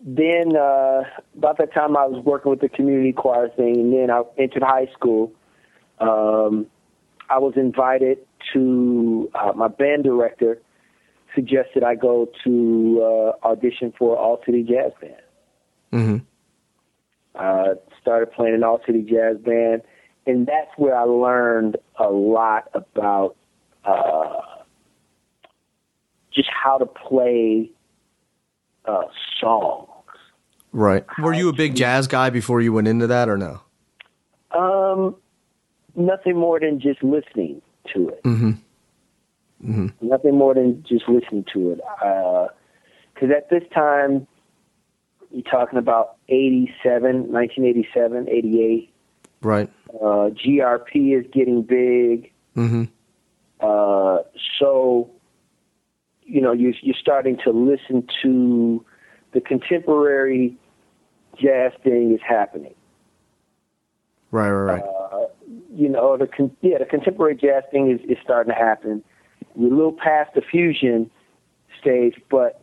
Then 0.00 0.56
uh, 0.56 1.02
about 1.36 1.58
that 1.58 1.72
time 1.74 1.96
I 1.96 2.06
was 2.06 2.24
working 2.24 2.50
with 2.50 2.60
the 2.60 2.68
community 2.68 3.12
choir 3.12 3.48
thing, 3.50 3.76
and 3.76 3.92
then 3.92 4.10
I 4.10 4.22
entered 4.38 4.62
high 4.62 4.88
school. 4.94 5.32
Um, 5.98 6.66
I 7.28 7.38
was 7.38 7.54
invited 7.56 8.18
to 8.52 9.30
uh, 9.34 9.52
my 9.54 9.68
band 9.68 10.04
director 10.04 10.60
suggested 11.34 11.84
I 11.84 11.94
go 11.94 12.28
to 12.44 13.00
uh, 13.02 13.46
audition 13.46 13.92
for 13.96 14.16
All 14.16 14.40
City 14.44 14.62
Jazz 14.64 14.92
Band. 15.00 15.14
Mm-hmm. 15.92 16.16
Uh, 17.34 17.74
started 18.00 18.32
playing 18.32 18.54
in 18.54 18.64
All 18.64 18.80
City 18.86 19.02
Jazz 19.02 19.36
Band, 19.38 19.82
and 20.26 20.46
that's 20.46 20.70
where 20.76 20.96
I 20.96 21.04
learned 21.04 21.76
a 21.98 22.08
lot 22.08 22.68
about 22.74 23.36
uh, 23.84 24.40
just 26.34 26.48
how 26.50 26.78
to 26.78 26.86
play 26.86 27.70
uh, 28.84 29.04
songs. 29.40 29.79
Right. 30.72 31.04
Were 31.18 31.34
you 31.34 31.48
a 31.48 31.52
big 31.52 31.74
jazz 31.74 32.06
guy 32.06 32.30
before 32.30 32.60
you 32.60 32.72
went 32.72 32.88
into 32.88 33.06
that, 33.08 33.28
or 33.28 33.36
no? 33.36 33.60
Um, 34.52 35.16
nothing 35.96 36.36
more 36.36 36.60
than 36.60 36.80
just 36.80 37.02
listening 37.02 37.62
to 37.92 38.08
it. 38.08 38.22
Mm-hmm. 38.22 39.88
Nothing 40.00 40.36
more 40.36 40.54
than 40.54 40.84
just 40.88 41.08
listening 41.08 41.44
to 41.52 41.72
it. 41.72 41.80
Because 43.14 43.30
at 43.36 43.50
this 43.50 43.62
time, 43.74 44.26
you're 45.30 45.42
talking 45.42 45.78
about 45.78 46.16
87, 46.28 47.32
1987, 47.32 48.28
88. 48.28 48.92
Right. 49.42 49.70
Uh, 49.94 50.30
GRP 50.30 51.18
is 51.18 51.26
getting 51.32 51.62
big. 51.62 52.32
Mm-hmm. 52.56 52.84
Uh, 53.60 54.18
so, 54.58 55.10
you 56.22 56.40
know, 56.40 56.52
you're, 56.52 56.74
you're 56.82 56.96
starting 57.00 57.38
to 57.44 57.50
listen 57.50 58.06
to 58.22 58.84
the 59.32 59.40
contemporary 59.40 60.56
jazz 61.40 61.72
thing 61.82 62.12
is 62.12 62.20
happening. 62.26 62.74
Right. 64.30 64.50
Right. 64.50 64.82
Right. 64.82 65.28
you 65.74 65.88
know, 65.88 66.16
the 66.16 66.26
con- 66.26 66.56
yeah, 66.60 66.78
the 66.78 66.84
contemporary 66.84 67.34
jazz 67.36 67.64
thing 67.70 67.90
is, 67.90 68.00
is 68.08 68.16
starting 68.22 68.52
to 68.52 68.58
happen. 68.58 69.02
We're 69.54 69.72
a 69.72 69.76
little 69.76 69.92
past 69.92 70.34
the 70.34 70.42
fusion 70.42 71.10
stage, 71.80 72.14
but 72.30 72.60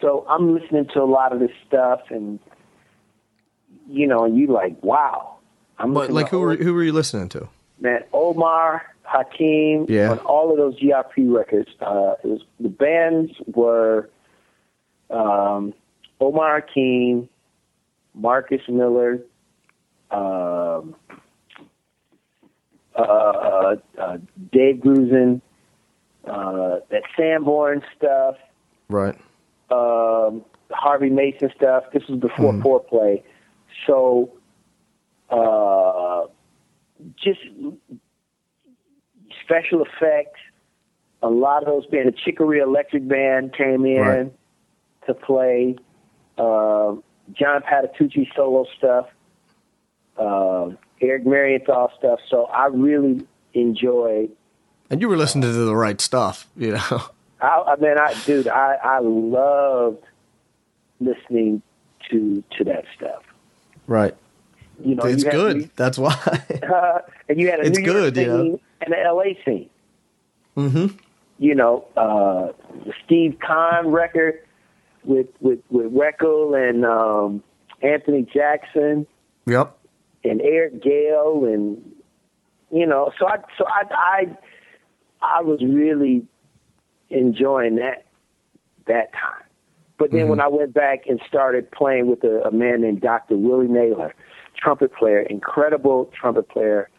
so 0.00 0.24
I'm 0.28 0.54
listening 0.54 0.86
to 0.94 1.00
a 1.00 1.04
lot 1.04 1.32
of 1.32 1.40
this 1.40 1.50
stuff, 1.66 2.00
and 2.10 2.38
you 3.88 4.06
know, 4.06 4.24
and 4.24 4.36
you 4.36 4.46
like, 4.48 4.80
wow. 4.82 5.36
I'm 5.78 5.92
but 5.94 6.10
like, 6.10 6.28
who 6.28 6.38
were 6.40 6.54
who 6.56 6.74
were 6.74 6.84
you 6.84 6.92
listening 6.92 7.28
to? 7.30 7.48
man 7.80 8.04
Omar 8.12 8.82
Hakim 9.02 9.86
Yeah. 9.88 10.12
on 10.12 10.18
all 10.20 10.52
of 10.52 10.56
those 10.56 10.78
GRP 10.78 11.34
records. 11.34 11.68
Uh, 11.80 12.14
it 12.22 12.26
was 12.28 12.42
the 12.60 12.68
bands 12.68 13.32
were 13.48 14.08
um, 15.10 15.74
Omar 16.20 16.60
Hakim, 16.60 17.28
Marcus 18.14 18.60
Miller, 18.68 19.20
um, 20.10 20.94
uh, 22.94 23.00
uh, 23.02 23.76
uh, 23.98 24.18
Dave 24.52 24.76
Grusin, 24.76 25.40
uh, 26.26 26.76
that 26.90 27.02
Sanborn 27.16 27.82
stuff, 27.96 28.36
Right. 28.88 29.16
um, 29.70 30.44
Harvey 30.70 31.10
Mason 31.10 31.50
stuff. 31.56 31.84
This 31.92 32.06
was 32.08 32.18
before 32.18 32.52
Fourplay, 32.54 33.22
so 33.86 34.30
uh, 35.30 36.26
just 37.16 37.40
Special 39.44 39.84
EFX. 39.84 40.26
A 41.22 41.28
lot 41.28 41.62
of 41.62 41.66
those 41.66 41.86
bands, 41.86 42.14
the 42.14 42.18
Chick 42.24 42.38
Corea 42.38 42.64
Elektric 42.66 43.06
Band 43.08 43.54
came 43.54 43.84
in 43.86 44.00
Right. 44.00 44.32
to 45.06 45.14
play. 45.14 45.76
Um 46.38 47.02
John 47.32 47.62
Patitucci 47.62 48.28
solo 48.34 48.66
stuff, 48.76 49.06
um, 50.18 50.78
Eric 51.00 51.24
Marienthal 51.26 51.90
stuff. 51.98 52.20
So 52.28 52.44
I 52.46 52.66
really 52.66 53.26
enjoyed 53.54 54.30
And 54.90 55.00
you 55.00 55.08
were 55.08 55.16
listening 55.16 55.42
to 55.42 55.52
the 55.52 55.74
right 55.76 56.00
stuff, 56.00 56.46
you 56.56 56.72
know. 56.72 57.02
I, 57.40 57.62
I 57.72 57.76
mean, 57.76 57.98
I, 57.98 58.14
dude, 58.24 58.46
I, 58.48 58.76
I 58.82 58.98
loved 59.00 60.04
listening 61.00 61.60
to 62.10 62.42
to 62.58 62.64
that 62.64 62.84
stuff. 62.96 63.22
Right. 63.86 64.14
You 64.84 64.94
know, 64.94 65.04
It's 65.04 65.22
you 65.24 65.30
had- 65.30 65.36
good. 65.36 65.70
That's 65.76 65.98
why. 65.98 66.14
uh, 66.62 66.98
and 67.28 67.40
you 67.40 67.50
had 67.50 67.60
a 67.60 67.66
It's 67.66 67.78
New 67.78 67.84
York 67.84 68.14
good, 68.14 68.16
you 68.16 68.26
know. 68.26 68.42
scene 68.44 68.60
and 68.82 68.94
an 68.94 69.04
LA 69.16 69.22
scene. 69.44 69.70
mm-hmm. 70.56 70.96
You 71.38 71.54
know, 71.56 71.84
uh, 71.96 72.52
the 72.84 72.92
Steve 73.04 73.38
Khan 73.40 73.88
record 73.88 74.41
with 75.04 75.26
with 75.40 75.60
with 75.70 75.92
Reckel 75.92 76.54
and 76.56 76.84
um, 76.84 77.42
Anthony 77.82 78.26
Jackson 78.32 79.06
Yep. 79.46 79.76
and 80.24 80.40
Eric 80.40 80.82
Gale 80.82 81.44
and 81.44 81.82
you 82.70 82.86
know, 82.86 83.12
so 83.18 83.26
I 83.26 83.36
so 83.58 83.64
I 83.66 83.82
I 83.90 84.36
I 85.20 85.42
was 85.42 85.60
really 85.62 86.26
enjoying 87.10 87.76
that 87.76 88.06
that 88.86 89.12
time. 89.12 89.44
But 89.98 90.10
then 90.10 90.28
when 90.28 90.40
I 90.40 90.48
went 90.48 90.74
back 90.74 91.06
and 91.06 91.20
started 91.28 91.70
playing 91.70 92.08
with 92.08 92.24
a, 92.24 92.42
a 92.48 92.50
man 92.50 92.80
named 92.80 93.02
Dr. 93.02 93.36
Willie 93.36 93.68
Naylor, 93.68 94.12
trumpet 94.56 94.92
player, 94.92 95.20
incredible 95.20 96.10
trumpet 96.18 96.48
player, 96.48 96.90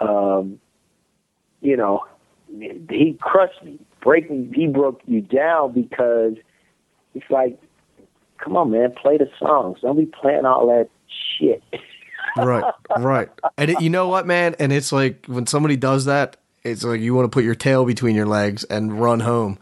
um, 0.00 0.58
you 1.60 1.76
know, 1.76 2.06
he 2.48 3.18
crushed 3.20 3.62
me. 3.62 3.78
breaking 4.00 4.50
he 4.54 4.66
broke 4.66 5.02
you 5.04 5.20
down 5.20 5.72
because 5.72 6.34
it's 7.14 7.30
like, 7.30 7.60
come 8.38 8.56
on, 8.56 8.70
man, 8.70 8.92
play 8.92 9.18
the 9.18 9.28
songs. 9.38 9.78
Don't 9.82 9.96
be 9.96 10.06
playing 10.06 10.44
all 10.44 10.66
that 10.68 10.88
shit. 11.38 11.62
right, 12.36 12.72
right. 12.98 13.28
And 13.58 13.70
it, 13.70 13.80
you 13.80 13.90
know 13.90 14.08
what, 14.08 14.26
man? 14.26 14.56
And 14.58 14.72
it's 14.72 14.92
like 14.92 15.26
when 15.26 15.46
somebody 15.46 15.76
does 15.76 16.06
that, 16.06 16.36
it's 16.62 16.84
like 16.84 17.00
you 17.00 17.14
want 17.14 17.24
to 17.24 17.34
put 17.34 17.44
your 17.44 17.54
tail 17.54 17.84
between 17.84 18.14
your 18.14 18.26
legs 18.26 18.64
and 18.64 19.00
run 19.00 19.20
home. 19.20 19.58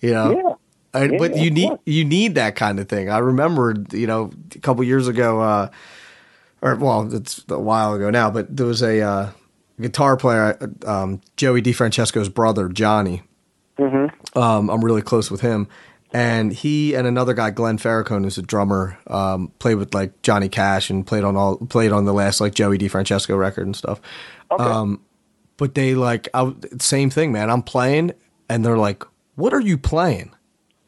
You 0.00 0.12
know. 0.12 0.30
Yeah. 0.30 0.54
And, 0.94 1.12
Yeah, 1.12 1.18
but 1.18 1.36
you 1.36 1.50
need 1.50 1.68
course. 1.68 1.80
you 1.86 2.04
need 2.04 2.36
that 2.36 2.54
kind 2.54 2.78
of 2.78 2.88
thing. 2.88 3.10
I 3.10 3.18
remember, 3.18 3.74
you 3.90 4.06
know, 4.06 4.30
a 4.54 4.58
couple 4.60 4.84
years 4.84 5.08
ago, 5.08 5.40
uh, 5.40 5.70
or 6.62 6.76
well, 6.76 7.12
it's 7.12 7.44
a 7.48 7.58
while 7.58 7.94
ago 7.94 8.10
now, 8.10 8.30
but 8.30 8.56
there 8.56 8.66
was 8.66 8.80
a 8.80 9.00
uh, 9.00 9.30
guitar 9.80 10.16
player, 10.16 10.56
um, 10.86 11.20
Joey 11.36 11.62
DeFrancesco's 11.62 12.28
brother, 12.28 12.68
Johnny. 12.68 13.22
Mm-hmm. 13.78 14.38
Um, 14.38 14.70
I'm 14.70 14.84
really 14.84 15.02
close 15.02 15.30
with 15.30 15.40
him, 15.40 15.68
and 16.14 16.52
he 16.52 16.94
and 16.94 17.08
another 17.08 17.34
guy, 17.34 17.50
Glenn 17.50 17.76
Farrakhan, 17.76 18.22
who's 18.22 18.38
a 18.38 18.42
drummer, 18.42 18.96
um, 19.08 19.50
played 19.58 19.74
with 19.74 19.92
like 19.94 20.22
Johnny 20.22 20.48
Cash 20.48 20.88
and 20.88 21.04
played 21.04 21.24
on 21.24 21.36
all 21.36 21.56
played 21.56 21.90
on 21.90 22.04
the 22.04 22.14
last 22.14 22.40
like 22.40 22.54
Joey 22.54 22.78
DeFrancesco 22.78 23.36
record 23.36 23.66
and 23.66 23.74
stuff. 23.74 24.00
Okay. 24.50 24.62
Um, 24.62 25.00
but 25.56 25.74
they 25.74 25.96
like 25.96 26.28
I, 26.32 26.54
same 26.78 27.10
thing, 27.10 27.32
man. 27.32 27.50
I'm 27.50 27.62
playing, 27.62 28.12
and 28.48 28.64
they're 28.64 28.78
like, 28.78 29.02
"What 29.34 29.52
are 29.52 29.60
you 29.60 29.76
playing? 29.76 30.30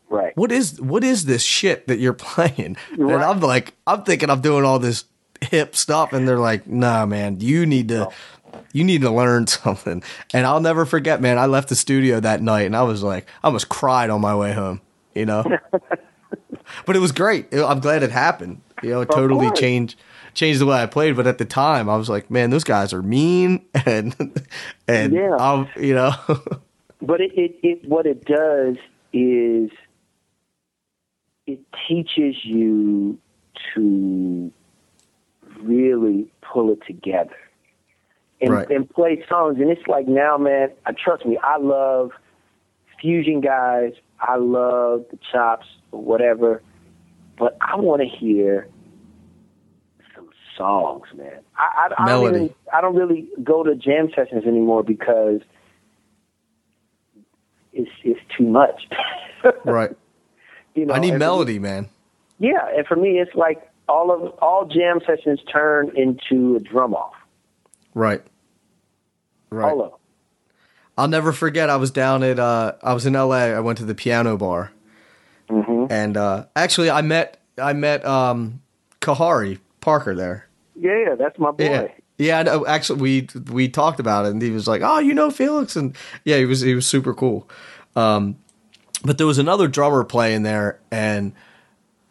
right. 0.08 0.36
What 0.36 0.52
is 0.52 0.80
what 0.80 1.02
is 1.02 1.24
this 1.24 1.42
shit 1.42 1.88
that 1.88 1.98
you're 1.98 2.12
playing?" 2.14 2.76
And 2.92 3.12
I'm 3.12 3.40
like, 3.40 3.74
I'm 3.84 4.04
thinking 4.04 4.30
I'm 4.30 4.40
doing 4.40 4.64
all 4.64 4.78
this 4.78 5.06
hip 5.40 5.74
stuff, 5.74 6.12
and 6.12 6.28
they're 6.28 6.38
like, 6.38 6.68
"Nah, 6.68 7.04
man, 7.04 7.40
you 7.40 7.66
need 7.66 7.88
to." 7.88 8.08
You 8.72 8.84
need 8.84 9.02
to 9.02 9.10
learn 9.10 9.46
something. 9.46 10.02
And 10.32 10.46
I'll 10.46 10.60
never 10.60 10.86
forget, 10.86 11.20
man. 11.20 11.38
I 11.38 11.44
left 11.44 11.68
the 11.68 11.76
studio 11.76 12.20
that 12.20 12.40
night 12.40 12.62
and 12.62 12.74
I 12.74 12.84
was 12.84 13.02
like, 13.02 13.26
I 13.42 13.48
almost 13.48 13.68
cried 13.68 14.08
on 14.08 14.22
my 14.22 14.34
way 14.34 14.54
home, 14.54 14.80
you 15.16 15.26
know? 15.26 15.42
but 16.86 16.96
it 16.96 17.00
was 17.00 17.12
great. 17.12 17.52
I'm 17.52 17.80
glad 17.80 18.02
it 18.02 18.10
happened. 18.10 18.60
You 18.82 18.90
know, 18.90 19.00
it 19.00 19.10
totally 19.10 19.50
changed 19.52 19.98
changed 20.34 20.60
the 20.60 20.66
way 20.66 20.76
I 20.82 20.86
played. 20.86 21.16
But 21.16 21.26
at 21.26 21.38
the 21.38 21.44
time, 21.46 21.88
I 21.88 21.96
was 21.96 22.08
like, 22.10 22.30
man, 22.30 22.50
those 22.50 22.64
guys 22.64 22.92
are 22.92 23.02
mean, 23.02 23.64
and 23.86 24.14
and 24.86 25.12
Yeah. 25.14 25.36
I'm, 25.38 25.68
you 25.76 25.94
know, 25.94 26.12
But 27.00 27.20
it, 27.20 27.32
it, 27.34 27.56
it 27.62 27.88
what 27.88 28.06
it 28.06 28.24
does 28.24 28.76
is 29.12 29.70
it 31.46 31.60
teaches 31.88 32.36
you 32.44 33.18
to 33.74 34.52
really 35.60 36.30
pull 36.42 36.72
it 36.72 36.80
together 36.86 37.36
and, 38.40 38.50
Right. 38.50 38.70
and 38.70 38.88
play 38.90 39.24
songs. 39.28 39.58
And 39.58 39.70
it's 39.70 39.86
like 39.86 40.06
now, 40.06 40.36
man, 40.36 40.70
uh, 40.84 40.92
trust 41.02 41.24
me, 41.24 41.38
I 41.42 41.56
love 41.58 42.10
fusion 43.00 43.40
guys. 43.40 43.92
I 44.20 44.36
love 44.36 45.04
the 45.10 45.18
chops 45.32 45.66
or 45.92 46.02
whatever. 46.02 46.62
But 47.38 47.56
I 47.60 47.76
want 47.76 48.02
to 48.02 48.08
hear 48.08 48.66
some 50.14 50.28
songs, 50.56 51.06
man. 51.14 51.40
I, 51.56 51.62
I, 51.62 51.84
I, 51.84 51.88
don't 51.88 52.06
Melody. 52.06 52.44
even, 52.44 52.54
I 52.72 52.80
don't 52.80 52.96
really 52.96 53.28
go 53.44 53.62
to 53.62 53.74
jam 53.74 54.08
sessions 54.14 54.44
anymore 54.46 54.82
because 54.82 55.40
it's 57.72 57.90
it's 58.04 58.20
too 58.36 58.46
much. 58.46 58.86
right. 59.64 59.94
you 60.74 60.86
know, 60.86 60.94
I 60.94 60.98
need 60.98 61.08
for 61.08 61.14
me- 61.14 61.18
melody, 61.18 61.58
man. 61.58 61.88
yeah, 62.38 62.68
and 62.74 62.86
for 62.86 62.96
me, 62.96 63.18
it's 63.18 63.34
like 63.34 63.70
all 63.88 64.10
of 64.10 64.32
all 64.40 64.64
jam 64.64 65.00
sessions 65.06 65.40
turn 65.52 65.92
into 65.94 66.56
a 66.56 66.60
drum 66.60 66.94
off. 66.94 67.14
Right. 67.94 68.22
Right. 69.50 69.70
All 69.70 69.82
of 69.82 69.90
them. 69.90 70.00
I'll 70.96 71.08
never 71.08 71.32
forget. 71.32 71.68
I 71.70 71.76
was 71.76 71.90
down 71.90 72.22
at 72.22 72.38
uh, 72.38 72.72
I 72.82 72.94
was 72.94 73.04
in 73.06 73.14
L.A. 73.16 73.54
I 73.54 73.60
went 73.60 73.78
to 73.78 73.84
the 73.84 73.94
piano 73.94 74.36
bar, 74.36 74.72
Mhm. 75.50 75.88
and 75.90 76.16
uh, 76.16 76.46
actually, 76.56 76.90
I 76.90 77.02
met 77.02 77.40
I 77.60 77.72
met 77.74 78.04
um, 78.04 78.60
Kahari 79.00 79.58
Parker 79.80 80.14
there. 80.14 80.46
Yeah, 80.74 80.98
yeah, 80.98 81.14
that's 81.14 81.38
my 81.38 81.50
boy. 81.50 81.64
Yeah. 81.64 81.88
Yeah, 82.18 82.42
know. 82.44 82.66
actually, 82.66 83.00
we 83.00 83.28
we 83.52 83.68
talked 83.68 84.00
about 84.00 84.24
it, 84.24 84.30
and 84.30 84.40
he 84.40 84.50
was 84.50 84.66
like, 84.66 84.80
"Oh, 84.82 84.98
you 85.00 85.12
know 85.12 85.30
Felix," 85.30 85.76
and 85.76 85.94
yeah, 86.24 86.38
he 86.38 86.46
was 86.46 86.62
he 86.62 86.74
was 86.74 86.86
super 86.86 87.12
cool. 87.12 87.46
Um, 87.94 88.36
but 89.04 89.18
there 89.18 89.26
was 89.26 89.36
another 89.38 89.68
drummer 89.68 90.02
playing 90.02 90.42
there, 90.42 90.80
and 90.90 91.34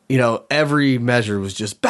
you 0.07 0.19
know 0.19 0.43
every 0.51 0.99
measure 0.99 1.39
was 1.39 1.55
just 1.55 1.81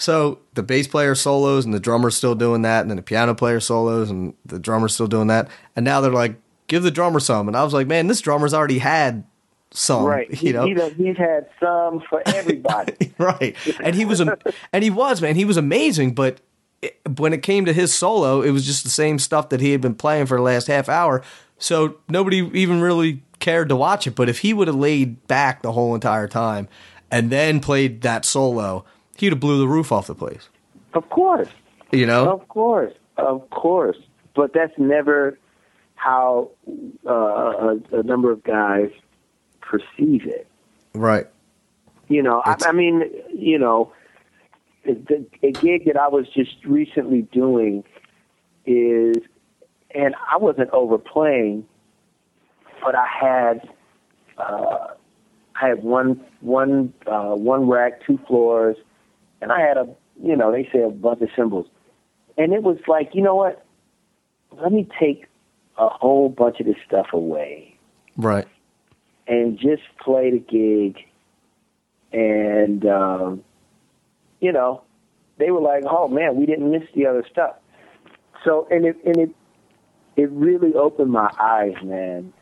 so 0.00 0.38
the 0.54 0.62
bass 0.62 0.88
player 0.88 1.14
solos 1.14 1.66
and 1.66 1.74
the 1.74 1.80
drummer's 1.80 2.16
still 2.16 2.34
doing 2.34 2.62
that, 2.62 2.80
and 2.80 2.90
then 2.90 2.96
the 2.96 3.02
piano 3.02 3.34
player 3.34 3.60
solos 3.60 4.10
and 4.10 4.34
the 4.46 4.58
drummer's 4.58 4.94
still 4.94 5.06
doing 5.06 5.26
that, 5.26 5.48
and 5.76 5.84
now 5.84 6.00
they're 6.00 6.10
like, 6.10 6.36
"Give 6.68 6.82
the 6.82 6.90
drummer 6.90 7.20
some," 7.20 7.48
and 7.48 7.56
I 7.56 7.62
was 7.62 7.74
like, 7.74 7.86
"Man, 7.86 8.06
this 8.06 8.20
drummer's 8.22 8.54
already 8.54 8.78
had 8.78 9.24
some, 9.72 10.04
Right. 10.04 10.42
you 10.42 10.54
know." 10.54 10.66
He, 10.66 10.74
he, 10.74 11.08
he's 11.08 11.16
had 11.18 11.48
some 11.60 12.00
for 12.08 12.22
everybody. 12.26 13.12
right 13.18 13.54
and 13.80 13.94
he 13.94 14.06
was 14.06 14.20
and 14.20 14.82
he 14.82 14.88
was 14.88 15.20
man 15.20 15.36
he 15.36 15.44
was 15.44 15.58
amazing 15.58 16.14
but 16.14 16.40
it, 16.80 16.98
when 17.18 17.34
it 17.34 17.42
came 17.42 17.66
to 17.66 17.72
his 17.72 17.92
solo 17.92 18.40
it 18.40 18.50
was 18.50 18.64
just 18.64 18.82
the 18.82 18.90
same 18.90 19.18
stuff 19.18 19.50
that 19.50 19.60
he 19.60 19.72
had 19.72 19.80
been 19.82 19.94
playing 19.94 20.24
for 20.24 20.38
the 20.38 20.42
last 20.42 20.68
half 20.68 20.88
hour 20.88 21.22
so 21.58 21.96
nobody 22.08 22.38
even 22.54 22.80
really 22.80 23.22
cared 23.38 23.68
to 23.68 23.76
watch 23.76 24.06
it 24.06 24.14
but 24.14 24.28
if 24.28 24.38
he 24.38 24.54
would 24.54 24.68
have 24.68 24.76
laid 24.76 25.26
back 25.26 25.60
the 25.60 25.72
whole 25.72 25.94
entire 25.94 26.26
time 26.26 26.66
and 27.10 27.30
then 27.30 27.60
played 27.60 28.00
that 28.00 28.24
solo 28.24 28.84
he'd 29.20 29.32
have 29.32 29.40
blew 29.40 29.58
the 29.58 29.68
roof 29.68 29.92
off 29.92 30.06
the 30.06 30.14
place 30.14 30.48
of 30.94 31.08
course. 31.10 31.48
you 31.92 32.06
know 32.06 32.30
Of 32.32 32.48
course. 32.48 32.92
Of 33.16 33.48
course. 33.50 33.98
But 34.34 34.52
that's 34.52 34.72
never 34.78 35.38
how 35.94 36.50
uh, 37.06 37.10
a, 37.12 37.76
a 37.92 38.02
number 38.02 38.30
of 38.30 38.42
guys 38.42 38.90
perceive 39.60 40.26
it. 40.26 40.46
right 40.94 41.26
You 42.08 42.22
know, 42.22 42.42
I, 42.44 42.56
I 42.66 42.72
mean, 42.72 43.04
you 43.32 43.58
know, 43.58 43.92
the, 44.84 45.26
a 45.42 45.52
gig 45.52 45.84
that 45.86 45.96
I 45.96 46.08
was 46.08 46.26
just 46.34 46.64
recently 46.64 47.22
doing 47.22 47.84
is, 48.64 49.16
and 49.94 50.14
I 50.30 50.38
wasn't 50.38 50.70
overplaying, 50.70 51.66
but 52.82 52.94
I 52.94 53.06
had, 53.06 53.68
uh, 54.38 54.88
I 55.60 55.68
had 55.68 55.82
one, 55.82 56.24
one, 56.40 56.94
uh, 57.06 57.34
one 57.34 57.68
rack, 57.68 58.04
two 58.06 58.18
floors, 58.26 58.76
and 59.40 59.52
I 59.52 59.60
had 59.60 59.76
a, 59.76 59.88
you 60.22 60.36
know, 60.36 60.52
they 60.52 60.68
say 60.72 60.82
a 60.82 60.90
bunch 60.90 61.20
of 61.22 61.28
cymbals. 61.34 61.66
and 62.36 62.52
it 62.52 62.62
was 62.62 62.78
like, 62.86 63.10
you 63.14 63.22
know 63.22 63.34
what? 63.34 63.64
Let 64.52 64.72
me 64.72 64.88
take 64.98 65.26
a 65.78 65.88
whole 65.88 66.28
bunch 66.28 66.60
of 66.60 66.66
this 66.66 66.76
stuff 66.86 67.06
away 67.12 67.76
right 68.16 68.46
and 69.26 69.58
just 69.58 69.82
play 70.02 70.30
the 70.30 70.38
gig. 70.38 71.02
And 72.12 72.84
um, 72.86 73.44
you 74.40 74.52
know, 74.52 74.82
they 75.38 75.50
were 75.50 75.60
like, 75.60 75.84
"Oh 75.88 76.08
man, 76.08 76.36
we 76.36 76.44
didn't 76.44 76.70
miss 76.70 76.82
the 76.94 77.06
other 77.06 77.24
stuff." 77.30 77.54
So, 78.44 78.66
and 78.70 78.84
it 78.84 78.96
and 79.04 79.16
it 79.16 79.30
it 80.16 80.30
really 80.30 80.74
opened 80.74 81.12
my 81.12 81.30
eyes, 81.40 81.76
man. 81.82 82.32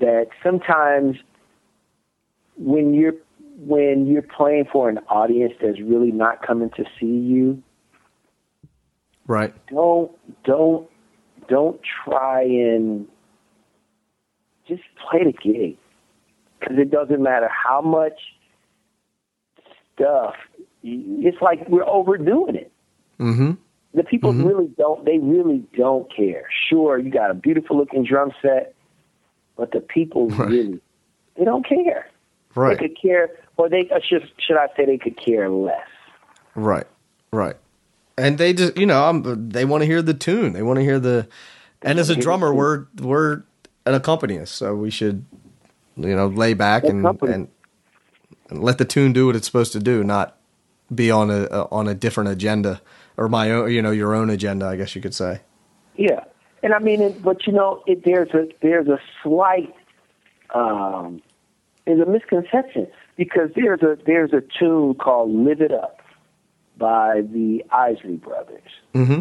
That 0.00 0.28
sometimes 0.42 1.16
when 2.56 2.94
you're 2.94 3.14
when 3.56 4.06
you're 4.06 4.22
playing 4.22 4.66
for 4.72 4.88
an 4.88 4.98
audience 5.08 5.54
that's 5.62 5.80
really 5.80 6.10
not 6.10 6.44
coming 6.44 6.70
to 6.70 6.84
see 6.98 7.06
you, 7.06 7.62
right. 9.26 9.54
don't 9.68 10.10
don't 10.44 10.88
don't 11.48 11.80
try 12.04 12.42
and 12.42 13.06
just 14.66 14.82
play 15.08 15.24
the 15.24 15.32
gig 15.32 15.76
because 16.58 16.76
it 16.78 16.90
doesn't 16.90 17.22
matter 17.22 17.48
how 17.48 17.80
much 17.80 18.18
stuff 19.94 20.34
it's 20.82 21.40
like 21.40 21.68
we're 21.68 21.88
overdoing 21.88 22.56
it. 22.56 22.72
Mm-hmm. 23.20 23.52
The 23.94 24.02
people 24.02 24.32
really 24.32 24.68
don't 24.76 25.04
they 25.04 25.18
really 25.18 25.62
don't 25.76 26.12
care. 26.14 26.46
Sure 26.68 26.98
you 26.98 27.10
got 27.10 27.30
a 27.30 27.34
beautiful 27.34 27.76
looking 27.76 28.04
drum 28.04 28.32
set 28.42 28.74
but 29.56 29.70
the 29.70 29.80
people 29.80 30.28
Right. 30.28 30.48
really 30.48 30.80
they 31.36 31.44
don't 31.44 31.66
care 31.66 32.08
right 32.54 32.78
they 32.78 32.88
could 32.88 33.00
care 33.00 33.30
or 33.56 33.68
they 33.68 33.88
or 33.90 34.00
should, 34.02 34.30
should 34.38 34.56
i 34.56 34.66
say 34.76 34.84
they 34.84 34.98
could 34.98 35.16
care 35.16 35.48
less 35.48 35.88
Right, 36.54 36.86
right. 37.32 37.56
And 38.16 38.38
they 38.38 38.52
just, 38.52 38.76
you 38.76 38.86
know, 38.86 39.04
I'm, 39.04 39.48
they 39.48 39.64
want 39.64 39.82
to 39.82 39.86
hear 39.86 40.02
the 40.02 40.14
tune. 40.14 40.52
They 40.52 40.62
want 40.62 40.78
to 40.78 40.84
hear 40.84 41.00
the. 41.00 41.28
And 41.82 41.98
as 41.98 42.08
a 42.08 42.16
drummer, 42.16 42.54
we're 42.54 42.86
we're 42.98 43.42
an 43.84 43.94
accompanist, 43.94 44.54
so 44.54 44.74
we 44.74 44.90
should, 44.90 45.26
you 45.96 46.16
know, 46.16 46.28
lay 46.28 46.54
back 46.54 46.84
and 46.84 47.04
and, 47.04 47.48
and 48.48 48.62
let 48.62 48.78
the 48.78 48.86
tune 48.86 49.12
do 49.12 49.26
what 49.26 49.36
it's 49.36 49.44
supposed 49.44 49.72
to 49.72 49.80
do, 49.80 50.02
not 50.02 50.38
be 50.94 51.10
on 51.10 51.30
a, 51.30 51.42
a 51.50 51.64
on 51.70 51.86
a 51.86 51.94
different 51.94 52.30
agenda 52.30 52.80
or 53.18 53.28
my 53.28 53.50
own, 53.50 53.70
you 53.70 53.82
know, 53.82 53.90
your 53.90 54.14
own 54.14 54.30
agenda, 54.30 54.66
I 54.66 54.76
guess 54.76 54.94
you 54.94 55.02
could 55.02 55.14
say. 55.14 55.40
Yeah, 55.96 56.24
and 56.62 56.72
I 56.72 56.78
mean, 56.78 57.02
it, 57.02 57.22
but 57.22 57.46
you 57.46 57.52
know, 57.52 57.82
it, 57.86 58.02
there's 58.04 58.30
a 58.30 58.48
there's 58.62 58.88
a 58.88 58.98
slight 59.22 59.74
um, 60.54 61.20
there's 61.86 62.00
a 62.00 62.10
misconception 62.10 62.86
because 63.16 63.50
there's 63.54 63.82
a 63.82 63.98
there's 64.06 64.32
a 64.32 64.42
tune 64.58 64.94
called 64.94 65.30
"Live 65.30 65.60
It 65.60 65.72
Up" 65.72 66.00
by 66.76 67.20
the 67.20 67.64
Isley 67.70 68.16
Brothers. 68.16 68.70
Mm-hmm. 68.94 69.20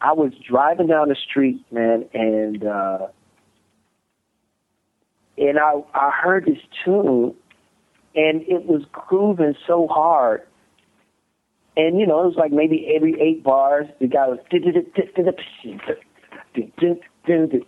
I 0.00 0.12
was 0.12 0.32
driving 0.48 0.88
down 0.88 1.08
the 1.08 1.16
street, 1.16 1.64
man, 1.70 2.06
and 2.12 2.64
uh, 2.64 3.06
and 5.38 5.58
I 5.58 5.82
I 5.94 6.10
heard 6.10 6.46
this 6.46 6.58
tune, 6.84 7.34
and 8.14 8.42
it 8.42 8.66
was 8.66 8.82
grooving 8.92 9.54
so 9.66 9.86
hard. 9.86 10.42
And 11.76 12.00
you 12.00 12.06
know, 12.06 12.22
it 12.22 12.26
was 12.26 12.36
like 12.36 12.52
maybe 12.52 12.92
every 12.94 13.20
eight 13.20 13.44
bars, 13.44 13.86
the 14.00 14.06
guy 14.08 14.26
was 14.28 14.38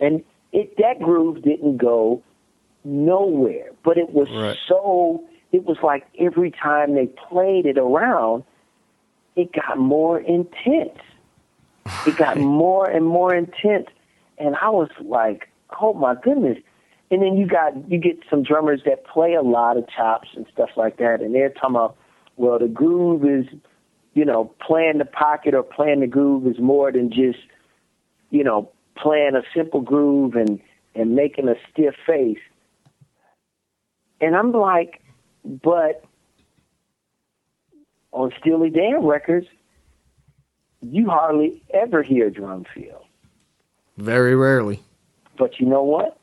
and 0.01 0.23
it 0.51 0.77
that 0.77 0.99
groove 0.99 1.43
didn't 1.43 1.77
go 1.77 2.23
nowhere, 2.83 3.71
but 3.83 3.97
it 3.97 4.13
was 4.13 4.29
Right. 4.31 4.57
so. 4.67 5.23
It 5.51 5.65
was 5.65 5.77
like 5.81 6.05
every 6.19 6.51
time 6.51 6.93
they 6.93 7.07
played 7.07 7.65
it 7.65 7.79
around, 7.79 8.43
it 9.35 9.51
got 9.51 9.79
more 9.79 10.19
intense. 10.19 10.99
It 12.05 12.17
got 12.17 12.37
more 12.37 12.87
and 12.87 13.05
more 13.05 13.33
intense, 13.33 13.87
and 14.37 14.55
I 14.61 14.69
was 14.69 14.89
like, 15.01 15.49
"Oh 15.81 15.93
my 15.93 16.13
goodness!" 16.15 16.59
And 17.09 17.23
then 17.23 17.35
you 17.35 17.47
got 17.47 17.73
you 17.89 17.97
get 17.97 18.19
some 18.29 18.43
drummers 18.43 18.83
that 18.85 19.05
play 19.05 19.33
a 19.33 19.41
lot 19.41 19.77
of 19.77 19.87
chops 19.89 20.29
and 20.35 20.45
stuff 20.53 20.69
like 20.75 20.97
that, 20.97 21.21
and 21.21 21.33
they're 21.33 21.49
talking 21.49 21.75
about, 21.75 21.95
"Well, 22.37 22.59
the 22.59 22.67
groove 22.67 23.25
is, 23.25 23.47
you 24.13 24.25
know, 24.25 24.51
playing 24.59 24.99
the 24.99 25.05
pocket 25.05 25.55
or 25.55 25.63
playing 25.63 26.01
the 26.01 26.07
groove 26.07 26.45
is 26.45 26.59
more 26.59 26.91
than 26.91 27.09
just, 27.09 27.39
you 28.29 28.43
know, 28.43 28.69
playing 28.95 29.35
a 29.35 29.41
simple 29.55 29.81
groove 29.81 30.35
and 30.35 30.59
and 30.93 31.15
making 31.15 31.49
a 31.49 31.55
stiff 31.71 31.95
face." 32.05 32.37
And 34.21 34.35
I'm 34.35 34.51
like, 34.51 35.01
but 35.45 36.03
on 38.11 38.31
Steely 38.39 38.69
Dan 38.69 39.05
records, 39.05 39.47
you 40.81 41.09
hardly 41.09 41.63
ever 41.73 42.03
hear 42.03 42.29
drum 42.29 42.65
feel. 42.73 43.05
Very 43.97 44.35
rarely. 44.35 44.81
But 45.37 45.59
you 45.59 45.65
know 45.65 45.83
what? 45.83 46.17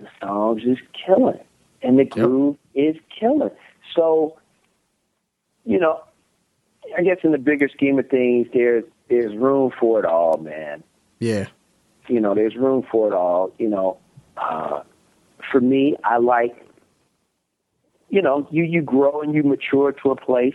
The 0.00 0.08
songs 0.20 0.62
is 0.64 0.78
killing, 1.06 1.40
and 1.82 1.98
the 1.98 2.04
groove 2.04 2.56
is 2.74 2.96
killing. 3.18 3.50
So, 3.94 4.38
you 5.64 5.78
know, 5.78 6.00
I 6.96 7.02
guess 7.02 7.18
in 7.22 7.32
the 7.32 7.38
bigger 7.38 7.68
scheme 7.68 7.98
of 7.98 8.08
things, 8.08 8.48
there's 8.52 8.84
there's 9.08 9.36
room 9.36 9.72
for 9.78 9.98
it 9.98 10.04
all, 10.04 10.38
man. 10.38 10.82
Yeah. 11.18 11.46
You 12.08 12.20
know, 12.20 12.34
there's 12.34 12.56
room 12.56 12.86
for 12.90 13.08
it 13.08 13.12
all. 13.12 13.52
You 13.58 13.68
know, 13.68 13.98
uh, 14.36 14.82
for 15.50 15.60
me, 15.60 15.96
I 16.04 16.18
like, 16.18 16.66
you 18.10 18.20
know, 18.20 18.46
you 18.50 18.64
you 18.64 18.82
grow 18.82 19.22
and 19.22 19.34
you 19.34 19.42
mature 19.42 19.92
to 19.92 20.10
a 20.10 20.16
place, 20.16 20.54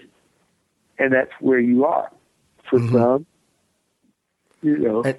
and 1.00 1.12
that's 1.14 1.32
where 1.40 1.60
you 1.60 1.86
are. 1.86 2.12
For 2.70 2.80
Mhm. 2.80 2.92
some, 2.92 3.26
you 4.62 4.78
know, 4.78 5.04
And- 5.04 5.18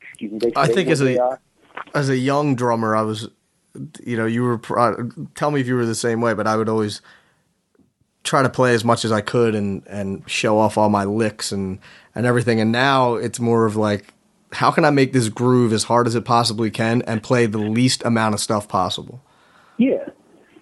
excuse 0.00 0.32
me, 0.42 0.52
I 0.56 0.66
think 0.66 0.88
as 0.88 1.00
a- 1.02 1.18
are. 1.22 1.40
as 1.94 2.08
a 2.08 2.16
young 2.16 2.54
drummer, 2.54 2.96
I 2.96 3.02
was, 3.02 3.28
you 4.04 4.16
know, 4.16 4.26
you 4.26 4.42
were. 4.42 4.58
pro- 4.58 5.10
Tell 5.34 5.50
me 5.50 5.60
if 5.60 5.66
you 5.68 5.74
were 5.76 5.84
the 5.86 5.94
same 5.94 6.20
way, 6.20 6.32
but 6.34 6.46
I 6.46 6.56
would 6.56 6.68
always 6.68 7.00
try 8.24 8.42
to 8.42 8.48
play 8.50 8.74
as 8.74 8.84
much 8.84 9.04
as 9.04 9.12
I 9.12 9.20
could 9.20 9.54
and 9.54 9.82
and 9.86 10.22
show 10.28 10.58
off 10.58 10.76
all 10.78 10.88
my 10.88 11.04
licks 11.04 11.52
and 11.52 11.78
and 12.14 12.26
everything. 12.26 12.60
And 12.60 12.72
now 12.72 13.14
it's 13.14 13.38
more 13.40 13.66
of 13.66 13.76
like, 13.76 14.12
how 14.52 14.70
can 14.70 14.84
I 14.84 14.90
make 14.90 15.12
this 15.12 15.28
groove 15.28 15.72
as 15.72 15.84
hard 15.84 16.06
as 16.06 16.14
it 16.14 16.24
possibly 16.24 16.70
can 16.70 17.02
and 17.02 17.22
play 17.22 17.46
the 17.46 17.58
least 17.58 18.04
amount 18.04 18.34
of 18.34 18.40
stuff 18.40 18.66
possible, 18.68 19.20
yeah. 19.78 20.08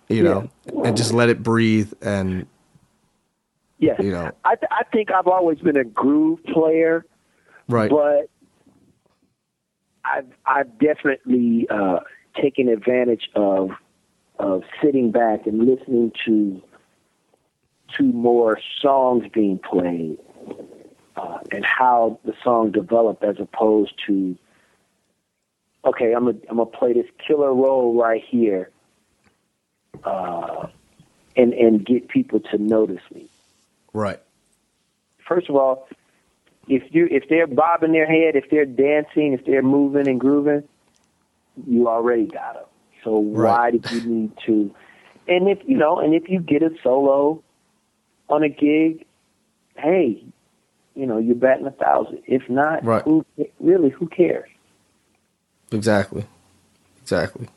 You 0.09 0.23
know, 0.23 0.51
and 0.85 0.97
just 0.97 1.13
let 1.13 1.29
it 1.29 1.43
breathe 1.43 1.93
and 2.01 2.47
Yes, 3.79 4.01
You 4.03 4.11
know. 4.11 4.33
I 4.45 4.57
th- 4.57 4.71
I 4.73 4.83
think 4.93 5.13
I've 5.13 5.29
always 5.29 5.59
been 5.59 5.77
a 5.77 5.85
groove 5.85 6.43
player, 6.45 7.07
right, 7.69 7.89
but 7.89 8.29
I've 10.05 10.27
I've 10.47 10.79
definitely 10.79 11.69
uh, 11.71 12.01
taken 12.41 12.69
advantage 12.69 13.31
of 13.37 13.71
of 14.39 14.65
sitting 14.83 15.13
back 15.13 15.47
and 15.47 15.65
listening 15.65 16.13
to 16.25 16.61
to 17.97 18.03
more 18.03 18.59
songs 18.81 19.25
being 19.33 19.59
played 19.59 20.19
uh, 21.17 21.39
and 21.53 21.65
how 21.65 22.19
the 22.25 22.35
song 22.43 22.73
developed 22.73 23.23
as 23.23 23.37
opposed 23.39 23.93
to 24.07 24.37
okay, 25.85 26.15
I'm 26.15 26.25
gonna 26.27 26.39
I'm 26.51 26.57
gonna 26.57 26.67
play 26.67 26.93
this 26.95 27.07
killer 27.25 27.55
roll 27.55 27.95
right 27.95 28.25
here, 28.29 28.71
uh, 30.05 30.67
and 31.37 31.53
and 31.53 31.85
get 31.87 32.09
people 32.09 32.41
to 32.41 32.59
notice 32.59 33.03
me. 33.15 33.29
right, 33.93 34.21
first 35.27 35.49
of 35.49 35.57
all, 35.57 35.89
if 36.69 36.83
you 36.91 37.09
if 37.11 37.25
they're 37.29 37.47
bobbing 37.47 37.93
their 37.93 38.07
head, 38.07 38.37
if 38.37 38.51
they're 38.51 38.65
dancing, 38.67 39.33
if 39.33 39.45
they're 39.45 39.63
moving 39.63 40.09
and 40.09 40.21
grooving, 40.21 40.63
you 41.67 41.89
already 41.89 42.27
got 42.27 42.55
them. 42.55 42.65
So 43.05 43.19
why 43.19 43.71
Right. 43.71 43.73
did 43.73 43.85
you 43.91 44.01
need 44.01 44.33
to? 44.47 44.75
And 45.29 45.49
if 45.49 45.59
you 45.67 45.77
know, 45.77 45.99
and 45.99 46.15
if 46.15 46.29
you 46.29 46.41
get 46.41 46.63
a 46.63 46.71
solo 46.83 47.43
on 48.29 48.43
a 48.43 48.49
gig, 48.49 49.05
hey, 49.77 50.23
you 50.95 51.07
know 51.07 51.19
you're 51.19 51.35
batting 51.37 51.67
a 51.67 51.71
thousand. 51.71 52.21
If 52.27 52.49
not, 52.49 52.85
Right. 52.85 53.03
who 53.03 53.25
really 53.61 53.91
who 53.91 54.07
cares? 54.09 54.49
exactly, 55.71 56.25
exactly. 57.03 57.49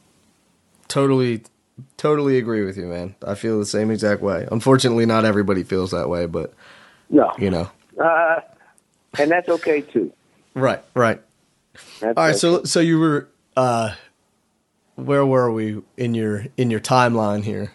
Totally, 0.87 1.43
totally 1.97 2.37
agree 2.37 2.63
with 2.65 2.77
you, 2.77 2.85
man. 2.85 3.15
I 3.25 3.35
feel 3.35 3.59
the 3.59 3.65
same 3.65 3.91
exact 3.91 4.21
way. 4.21 4.47
Unfortunately, 4.51 5.05
not 5.05 5.25
everybody 5.25 5.63
feels 5.63 5.91
that 5.91 6.09
way, 6.09 6.25
but 6.25 6.53
No, 7.09 7.31
you 7.37 7.49
know. 7.49 7.69
uh, 8.01 8.41
and 9.19 9.29
that's 9.31 9.49
okay 9.49 9.81
too. 9.81 10.11
Right, 10.53 10.81
right. 10.93 11.21
That's 11.99 12.17
All 12.17 12.23
right, 12.23 12.29
okay. 12.31 12.37
so 12.37 12.63
so 12.63 12.79
you 12.79 12.99
were 12.99 13.27
uh 13.57 13.93
where 14.95 15.25
were 15.25 15.51
we 15.51 15.81
in 15.97 16.13
your 16.13 16.45
in 16.57 16.69
your 16.71 16.79
timeline 16.79 17.43
here? 17.43 17.71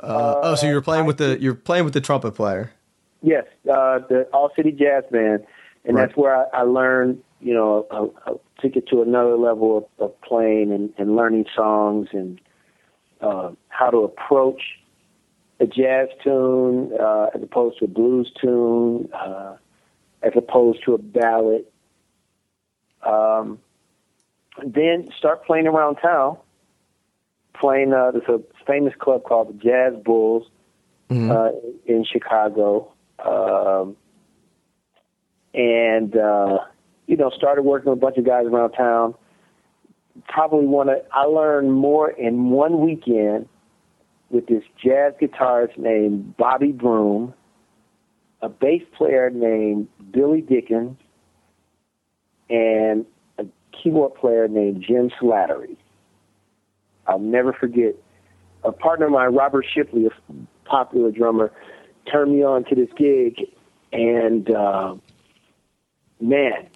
Uh, 0.00 0.34
oh, 0.42 0.54
so 0.54 0.66
you 0.66 0.74
were 0.74 0.82
playing 0.82 1.06
with 1.06 1.18
the 1.18 1.38
you're 1.40 1.54
playing 1.54 1.84
with 1.84 1.94
the 1.94 2.00
trumpet 2.00 2.32
player. 2.32 2.72
Yes, 3.22 3.44
uh, 3.64 3.98
the 4.08 4.28
All 4.32 4.50
City 4.54 4.70
Jazz 4.70 5.04
Band, 5.10 5.44
and 5.84 5.96
Right. 5.96 6.06
that's 6.06 6.16
where 6.16 6.36
I, 6.36 6.60
I 6.60 6.62
learned, 6.62 7.20
you 7.40 7.52
know, 7.52 7.84
I, 7.90 8.30
I 8.30 8.34
took 8.60 8.76
it 8.76 8.86
to 8.88 9.02
another 9.02 9.36
level 9.36 9.78
of, 9.78 9.84
of 10.04 10.20
playing 10.20 10.70
and, 10.72 10.92
and 10.98 11.16
learning 11.16 11.46
songs 11.56 12.08
and 12.12 12.40
uh, 13.20 13.50
how 13.68 13.90
to 13.90 13.98
approach 13.98 14.62
a 15.60 15.66
jazz 15.66 16.08
tune 16.22 16.92
uh, 16.98 17.28
as 17.34 17.42
opposed 17.42 17.78
to 17.78 17.84
a 17.86 17.88
blues 17.88 18.30
tune, 18.40 19.08
uh, 19.12 19.56
as 20.22 20.32
opposed 20.36 20.84
to 20.84 20.94
a 20.94 20.98
ballad. 20.98 21.64
Um, 23.02 23.58
then 24.64 25.08
start 25.16 25.44
playing 25.44 25.66
around 25.66 25.96
town. 25.96 26.36
Playing, 27.54 27.92
uh, 27.92 28.12
there's 28.12 28.28
a 28.28 28.40
famous 28.66 28.94
club 28.98 29.24
called 29.24 29.48
the 29.48 29.54
Jazz 29.54 29.94
Bulls 30.04 30.48
Mhm. 31.10 31.30
uh, 31.30 31.52
in 31.86 32.04
Chicago, 32.04 32.92
um, 33.18 33.96
and 35.54 36.16
uh, 36.16 36.58
you 37.06 37.16
know 37.16 37.30
started 37.30 37.62
working 37.62 37.90
with 37.90 37.98
a 37.98 38.00
bunch 38.00 38.16
of 38.16 38.24
guys 38.24 38.46
around 38.46 38.72
town. 38.72 39.14
Probably 40.26 40.66
want 40.66 40.88
to. 40.88 41.02
I 41.12 41.24
learned 41.24 41.72
more 41.72 42.10
in 42.10 42.50
one 42.50 42.80
weekend 42.80 43.48
with 44.30 44.46
this 44.46 44.62
jazz 44.82 45.14
guitarist 45.20 45.78
named 45.78 46.36
Bobby 46.36 46.72
Broom, 46.72 47.34
a 48.42 48.48
bass 48.48 48.82
player 48.96 49.30
named 49.30 49.88
Billy 50.10 50.40
Dickens, 50.40 50.96
and 52.50 53.06
a 53.38 53.46
keyboard 53.72 54.14
player 54.14 54.48
named 54.48 54.84
Jim 54.86 55.10
Slattery. 55.20 55.76
I'll 57.06 57.18
never 57.18 57.52
forget. 57.52 57.94
A 58.64 58.72
partner 58.72 59.06
of 59.06 59.12
mine, 59.12 59.34
Robert 59.34 59.64
Shipley, 59.72 60.06
a 60.06 60.68
popular 60.68 61.10
drummer, 61.10 61.52
turned 62.10 62.32
me 62.32 62.42
on 62.42 62.64
to 62.64 62.74
this 62.74 62.88
gig, 62.96 63.40
and 63.92 64.50
uh, 64.50 64.94
man, 66.20 66.68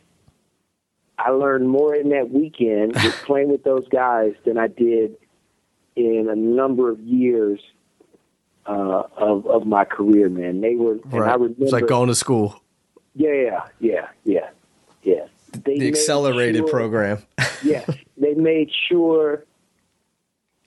I 1.24 1.30
learned 1.30 1.68
more 1.68 1.94
in 1.94 2.08
that 2.10 2.30
weekend 2.30 2.94
with 3.02 3.14
playing 3.24 3.50
with 3.50 3.64
those 3.64 3.86
guys 3.88 4.32
than 4.44 4.58
I 4.58 4.66
did 4.68 5.16
in 5.96 6.28
a 6.30 6.36
number 6.36 6.90
of 6.90 7.00
years 7.00 7.60
uh, 8.66 9.02
of 9.16 9.46
of 9.46 9.66
my 9.66 9.84
career. 9.84 10.28
Man, 10.28 10.60
they 10.60 10.74
were, 10.76 10.92
and 10.92 11.14
I 11.14 11.16
Right. 11.18 11.32
remember, 11.40 11.62
It's 11.64 11.72
like 11.72 11.86
going 11.86 12.08
to 12.08 12.14
school. 12.14 12.60
yeah, 13.14 13.64
yeah, 13.80 14.08
yeah, 14.24 14.48
yeah. 15.02 15.26
They 15.64 15.78
The 15.78 15.88
accelerated 15.88 16.62
sure- 16.62 16.68
program. 16.70 17.18
yes, 17.62 17.88
they 18.16 18.34
made 18.34 18.70
sure, 18.88 19.44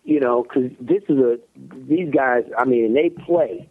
you 0.03 0.19
know, 0.19 0.43
because 0.43 0.71
this 0.79 1.01
is 1.09 1.17
a 1.17 1.39
these 1.87 2.11
guys. 2.13 2.43
I 2.57 2.65
mean, 2.65 2.93
they 2.93 3.09
play. 3.09 3.67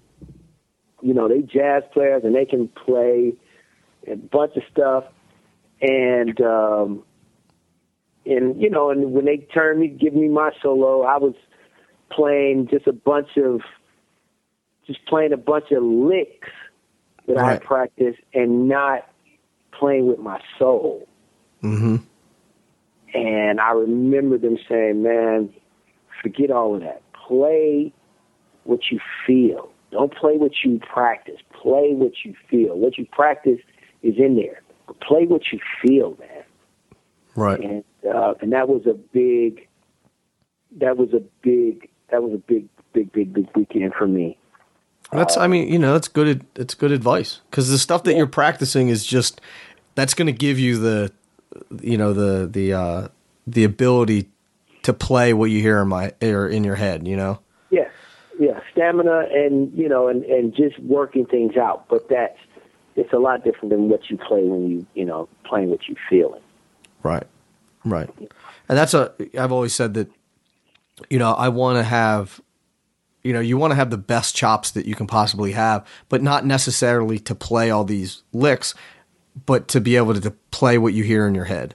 You 1.03 1.13
know, 1.15 1.29
they 1.29 1.43
jazz 1.43 1.83
players 1.93 2.25
and 2.25 2.35
they 2.35 2.47
can 2.47 2.67
play 2.69 3.35
a 4.09 4.17
bunch 4.17 4.57
of 4.57 4.63
stuff, 4.73 5.05
and 5.85 6.41
um, 6.41 7.03
and 8.25 8.61
you 8.61 8.71
know, 8.71 8.91
and 8.91 9.13
when 9.13 9.27
they 9.27 9.37
turned 9.53 9.81
me, 9.81 9.89
give 9.89 10.15
me 10.15 10.29
my 10.29 10.51
solo, 10.63 11.03
I 11.03 11.19
was 11.19 11.35
playing 12.11 12.69
just 12.71 12.87
a 12.87 12.93
bunch 12.93 13.37
of, 13.37 13.61
just 14.87 15.05
playing 15.07 15.33
a 15.33 15.37
bunch 15.37 15.71
of 15.73 15.83
licks 15.83 16.49
that 17.27 17.37
I 17.37 17.41
Right. 17.41 17.53
had 17.53 17.63
practiced, 17.63 18.21
and 18.33 18.69
not 18.69 19.09
playing 19.79 20.07
with 20.07 20.19
my 20.19 20.41
soul. 20.59 21.07
Mm-hmm. 21.63 21.97
And 23.15 23.61
I 23.61 23.71
remember 23.73 24.39
them 24.39 24.59
saying, 24.69 25.03
man, 25.03 25.53
forget 26.23 26.51
all 26.51 26.75
of 26.75 26.81
that. 26.81 27.03
Play 27.13 27.93
what 28.65 28.81
you 28.91 29.01
feel. 29.27 29.71
Don't 29.91 30.13
play 30.15 30.37
what 30.37 30.53
you 30.65 30.81
practice. 30.81 31.41
Play 31.53 31.93
what 31.95 32.13
you 32.25 32.35
feel. 32.51 32.77
What 32.77 32.99
you 32.99 33.07
practice 33.13 33.61
is 34.03 34.15
in 34.19 34.37
there. 34.37 34.61
Play 35.01 35.27
what 35.27 35.43
you 35.53 35.61
feel, 35.83 36.17
man. 36.19 36.45
Right. 37.35 37.61
And 37.61 37.85
uh, 38.09 38.35
and 38.41 38.53
that 38.53 38.69
was 38.69 38.87
a 38.87 38.95
big 38.95 39.67
that 40.79 40.97
was 40.97 41.13
a 41.13 41.23
big 41.43 41.89
that 42.11 42.23
was 42.23 42.33
a 42.33 42.39
big 42.39 42.69
big 42.93 43.13
big 43.13 43.33
big 43.33 43.49
weekend 43.55 43.95
for 43.95 44.07
me. 44.07 44.39
That's, 45.13 45.37
I 45.37 45.47
mean, 45.47 45.73
you 45.73 45.79
know, 45.79 45.93
that's 45.93 46.09
good. 46.09 46.45
It's 46.57 46.75
good 46.75 46.91
advice 46.91 47.41
because 47.51 47.71
the 47.71 47.79
stuff 47.79 48.03
that 48.05 48.17
you're 48.17 48.27
practicing 48.27 48.89
is 48.89 49.05
just 49.05 49.41
that's 49.95 50.15
going 50.15 50.27
to 50.27 50.33
give 50.33 50.59
you 50.59 50.79
the, 50.79 51.13
you 51.81 51.97
know, 51.97 52.13
the 52.13 52.47
the 52.47 52.73
uh, 52.73 53.09
the 53.47 53.65
ability 53.65 54.29
to 54.83 54.93
play 54.93 55.33
what 55.33 55.51
you 55.51 55.61
hear 55.61 55.81
in 55.81 55.89
my 55.89 56.13
or 56.21 56.49
in 56.49 56.65
your 56.65 56.75
head. 56.75 57.07
You 57.07 57.17
know. 57.17 57.39
Yeah, 57.71 57.89
yeah, 58.41 58.61
stamina 58.73 59.27
and 59.33 59.73
you 59.77 59.89
know 59.89 60.09
and 60.09 60.25
and 60.25 60.55
just 60.55 60.79
working 60.81 61.27
things 61.27 61.57
out. 61.57 61.89
But 61.89 62.09
that's 62.09 62.39
it's 62.97 63.13
a 63.13 63.19
lot 63.19 63.45
different 63.45 63.71
than 63.71 63.89
what 63.89 64.09
you 64.11 64.17
play 64.17 64.43
when 64.43 64.71
you 64.71 64.87
you 64.95 65.05
know 65.05 65.29
playing 65.45 65.71
what 65.71 65.81
you're 65.89 65.97
feeling. 66.09 66.43
Right. 67.03 67.27
Right. 67.85 68.09
And 68.69 68.79
that's 68.79 68.95
a 68.95 69.13
I've 69.39 69.53
always 69.53 69.75
said 69.75 69.95
that 69.95 70.11
you 71.11 71.19
know, 71.19 71.33
I 71.33 71.49
want 71.49 71.79
to 71.79 71.83
have 71.83 72.41
you 73.23 73.33
know, 73.33 73.41
you 73.41 73.57
want 73.57 73.71
to 73.71 73.75
have 73.75 73.89
the 73.89 73.97
best 73.97 74.37
chops 74.37 74.73
that 74.73 74.85
you 74.85 74.95
can 74.95 75.07
possibly 75.07 75.53
have, 75.53 75.87
but 76.11 76.23
not 76.23 76.45
necessarily 76.45 77.19
to 77.21 77.35
play 77.35 77.71
all 77.71 77.83
these 77.83 78.23
licks, 78.35 78.75
but 79.47 79.67
to 79.69 79.81
be 79.81 79.97
able 79.97 80.13
to, 80.13 80.21
to 80.21 80.31
play 80.51 80.77
what 80.77 80.93
you 80.93 81.03
hear 81.03 81.27
in 81.27 81.35
your 81.35 81.47
head. 81.47 81.75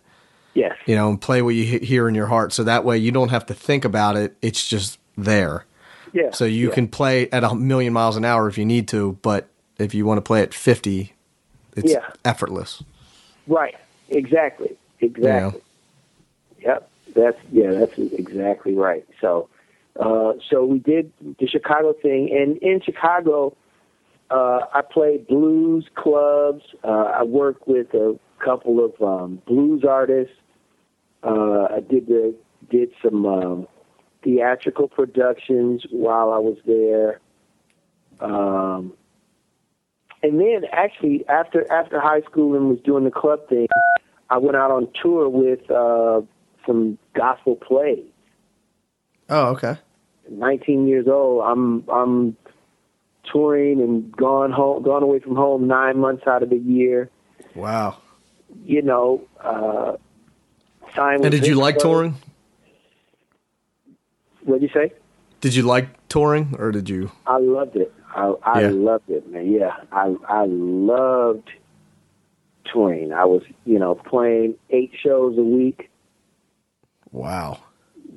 Yes. 0.54 0.76
You 0.86 0.96
know, 0.96 1.10
and 1.10 1.20
play 1.20 1.42
what 1.42 1.56
you 1.56 1.64
he- 1.64 1.86
hear 1.86 2.08
in 2.08 2.14
your 2.14 2.28
heart 2.28 2.54
so 2.54 2.64
that 2.64 2.86
way 2.86 3.00
you 3.00 3.12
don't 3.12 3.30
have 3.30 3.48
to 3.48 3.56
think 3.56 3.84
about 3.84 4.16
it, 4.16 4.38
it's 4.44 4.68
just 4.68 5.00
there. 5.18 5.66
Yeah. 6.14 6.32
So 6.32 6.46
you 6.46 6.70
yeah. 6.70 6.76
can 6.76 6.88
play 6.88 7.30
at 7.32 7.44
a 7.44 7.56
million 7.56 7.94
miles 7.94 8.16
an 8.16 8.26
hour 8.26 8.48
if 8.48 8.58
you 8.58 8.66
need 8.66 8.88
to, 8.90 9.18
but 9.24 9.50
if 9.80 9.94
you 9.94 10.06
want 10.06 10.18
to 10.18 10.22
play 10.22 10.42
at 10.42 10.54
50, 10.54 11.14
it's 11.76 11.92
Yeah. 11.92 12.06
effortless. 12.26 12.84
Right. 13.48 13.76
Exactly. 14.10 14.76
Exactly. 15.02 15.62
Yep. 16.62 16.90
That's 17.16 17.38
yeah. 17.52 17.72
That's 17.72 17.98
exactly 17.98 18.74
right. 18.76 19.06
So, 19.22 19.50
uh, 20.00 20.34
so 20.50 20.66
we 20.66 20.80
did 20.80 21.12
the 21.40 21.48
Chicago 21.48 21.94
thing, 21.94 22.30
and 22.32 22.58
in 22.58 22.82
Chicago, 22.82 23.56
uh, 24.30 24.62
I 24.74 24.82
played 24.82 25.26
blues 25.28 25.88
clubs. 25.96 26.64
Uh, 26.84 26.88
I 27.20 27.24
worked 27.24 27.68
with 27.68 27.94
a 27.94 28.20
couple 28.44 28.84
of 28.84 29.02
um, 29.02 29.42
blues 29.48 29.84
artists. 29.84 30.36
Uh, 31.24 31.68
I 31.72 31.80
did 31.80 32.08
the 32.08 32.36
did 32.70 32.92
some 33.02 33.26
um, 33.26 33.68
theatrical 34.24 34.88
productions 34.88 35.86
while 35.90 36.32
I 36.32 36.38
was 36.38 36.58
there. 36.66 37.20
Um, 38.20 38.94
and 40.24 40.40
then 40.40 40.64
actually 40.72 41.28
after 41.28 41.72
after 41.72 42.00
high 42.00 42.22
school 42.22 42.56
and 42.56 42.70
was 42.70 42.80
doing 42.84 43.04
the 43.04 43.12
club 43.12 43.48
thing, 43.48 43.68
I 44.30 44.38
went 44.38 44.58
out 44.58 44.72
on 44.72 44.88
tour 45.02 45.30
with 45.30 45.70
uh, 45.72 46.22
some 46.66 46.98
gospel 47.16 47.56
plays. 47.56 48.06
Oh, 49.30 49.48
okay. 49.50 49.78
19 50.30 50.88
years 50.88 51.08
old, 51.08 51.44
I'm 51.46 51.84
I'm 51.90 52.38
touring 53.32 53.82
and 53.82 54.12
gone 54.16 54.52
home, 54.52 54.84
gone 54.84 55.04
away 55.04 55.20
from 55.20 55.36
home 55.36 55.68
nine 55.68 55.98
months 56.00 56.24
out 56.28 56.44
of 56.44 56.50
the 56.50 56.58
year. 56.58 57.10
Wow. 57.56 57.98
You 58.66 58.82
know, 58.82 59.22
uh, 59.40 59.98
signed 60.96 61.24
And 61.24 61.32
did 61.32 61.46
you 61.48 61.56
like 61.56 61.76
Visco. 61.78 61.82
touring? 61.82 62.16
What'd 64.44 64.64
you 64.64 64.70
say? 64.74 64.94
Did 65.42 65.56
you 65.56 65.64
like 65.64 66.08
touring 66.10 66.56
or 66.58 66.72
did 66.72 66.90
you? 66.90 67.12
I 67.28 67.38
loved 67.38 67.76
it. 67.76 67.94
I, 68.16 68.34
I 68.44 68.62
Yeah. 68.62 68.70
loved 68.72 69.10
it, 69.10 69.30
man. 69.32 69.52
Yeah, 69.52 69.76
I 69.92 70.16
I 70.28 70.46
loved 70.48 71.50
touring. 72.72 73.12
I 73.14 73.26
was, 73.26 73.44
you 73.66 73.80
know, 73.80 73.96
playing 73.96 74.56
eight 74.70 74.92
shows 75.02 75.38
a 75.38 75.44
week. 75.44 75.90
Wow. 77.12 77.60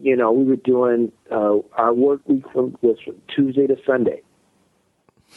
You 0.02 0.16
know, 0.16 0.32
we 0.32 0.44
were 0.44 0.56
doing 0.56 1.12
uh, 1.30 1.58
our 1.76 1.92
work 1.94 2.20
week 2.26 2.44
from 2.52 2.76
was 2.82 2.98
from 3.04 3.16
Tuesday 3.34 3.66
to 3.66 3.76
Sunday. 3.86 4.22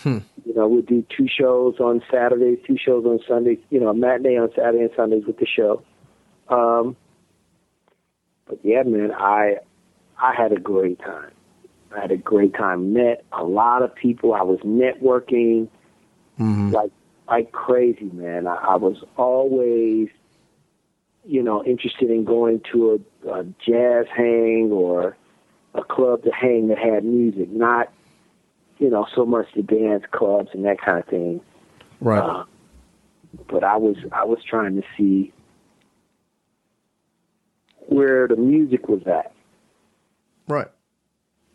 Hmm. 0.01 0.19
You 0.45 0.53
know, 0.53 0.67
we'd 0.67 0.85
do 0.87 1.05
two 1.15 1.27
shows 1.27 1.79
on 1.79 2.01
Saturdays, 2.11 2.59
two 2.67 2.77
shows 2.77 3.05
on 3.05 3.19
Sundays. 3.27 3.59
You 3.69 3.79
know, 3.79 3.89
a 3.89 3.93
matinee 3.93 4.37
on 4.37 4.49
Saturday 4.55 4.79
and 4.83 4.91
Sundays 4.95 5.23
with 5.25 5.37
the 5.37 5.45
show. 5.47 5.81
Um, 6.49 6.95
but 8.47 8.59
yeah, 8.63 8.83
man, 8.83 9.11
I 9.11 9.57
I 10.21 10.33
had 10.35 10.51
a 10.51 10.59
great 10.59 10.99
time. 10.99 11.31
I 11.95 12.01
had 12.01 12.11
a 12.11 12.17
great 12.17 12.53
time. 12.53 12.93
Met 12.93 13.23
a 13.31 13.43
lot 13.43 13.81
of 13.81 13.93
people. 13.95 14.33
I 14.33 14.43
was 14.43 14.59
networking 14.59 15.69
hmm 16.37 16.71
like 16.71 16.91
like 17.27 17.51
crazy, 17.51 18.09
man. 18.13 18.47
I, 18.47 18.55
I 18.55 18.75
was 18.75 19.03
always, 19.17 20.09
you 21.25 21.41
know, 21.41 21.63
interested 21.63 22.11
in 22.11 22.23
going 22.23 22.61
to 22.71 23.03
a, 23.25 23.29
a 23.31 23.43
jazz 23.65 24.05
hang 24.15 24.69
or 24.71 25.17
a 25.73 25.83
club 25.83 26.23
to 26.23 26.31
hang 26.31 26.67
that 26.67 26.77
had 26.77 27.03
music, 27.03 27.49
not, 27.49 27.91
you 28.77 28.89
know, 28.89 29.07
so 29.15 29.25
much 29.25 29.47
the 29.55 29.63
dance 29.63 30.03
clubs 30.11 30.49
and 30.53 30.63
that 30.65 30.79
kind 30.79 30.99
of 30.99 31.07
thing. 31.07 31.41
Right. 31.99 32.19
Uh, 32.19 32.45
but 33.47 33.63
I 33.63 33.77
was 33.77 33.97
I 34.11 34.23
was 34.23 34.39
trying 34.47 34.75
to 34.75 34.83
see 34.97 35.33
where 37.87 38.27
the 38.27 38.35
music 38.35 38.87
was 38.87 39.01
at. 39.07 39.31
right. 40.47 40.67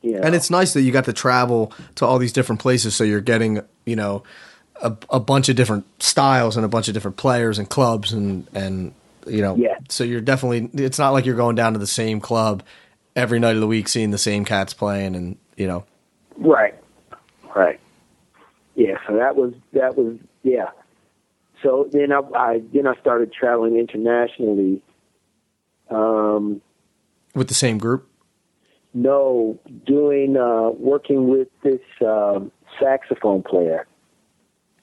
You 0.03 0.12
know? 0.12 0.20
And 0.22 0.34
it's 0.34 0.51
nice 0.51 0.72
that 0.74 0.82
you 0.82 0.92
got 0.92 1.05
to 1.05 1.12
travel 1.12 1.72
to 1.96 2.07
all 2.07 2.18
these 2.18 2.32
different 2.32 2.61
places, 2.61 2.94
so 2.94 3.05
you're 3.05 3.20
getting, 3.20 3.61
you 3.84 3.96
know, 3.96 4.22
a, 4.82 4.96
a 5.11 5.20
bunch 5.20 5.48
of 5.48 5.57
different 5.57 5.84
styles 6.03 6.57
and 6.57 6.64
a 6.64 6.68
bunch 6.68 6.88
of 6.88 6.94
different 6.94 7.16
players 7.16 7.59
and 7.59 7.68
clubs 7.68 8.12
and 8.12 8.46
and 8.55 8.94
you 9.26 9.42
know, 9.42 9.57
Yeah. 9.57 9.78
So 9.88 10.05
you're 10.05 10.20
definitely. 10.20 10.70
It's 10.82 10.98
not 10.98 11.11
like 11.11 11.26
you're 11.26 11.36
going 11.36 11.57
down 11.57 11.74
to 11.74 11.78
the 11.78 11.86
same 11.86 12.20
club 12.20 12.62
every 13.14 13.38
night 13.38 13.55
of 13.55 13.61
the 13.61 13.66
week, 13.66 13.88
seeing 13.88 14.11
the 14.11 14.18
same 14.18 14.44
cats 14.44 14.72
playing, 14.72 15.14
and 15.14 15.36
you 15.57 15.66
know. 15.66 15.84
Right. 16.36 16.74
Right. 17.55 17.80
Yeah, 18.76 18.96
so 19.07 19.16
that 19.16 19.36
was 19.36 19.53
that 19.72 19.96
was 19.96 20.16
yeah. 20.42 20.70
So 21.62 21.88
then 21.92 22.12
I, 22.12 22.20
I 22.34 22.62
then 22.72 22.86
I 22.86 22.94
started 23.01 23.32
traveling 23.32 23.76
internationally. 23.76 24.82
Um, 25.90 26.62
With 27.34 27.48
the 27.48 27.55
same 27.55 27.78
group. 27.78 28.09
No, 28.93 29.59
doing 29.86 30.36
uh, 30.36 30.70
working 30.70 31.28
with 31.28 31.49
this 31.62 31.80
um, 32.05 32.51
saxophone 32.80 33.43
player. 33.43 33.86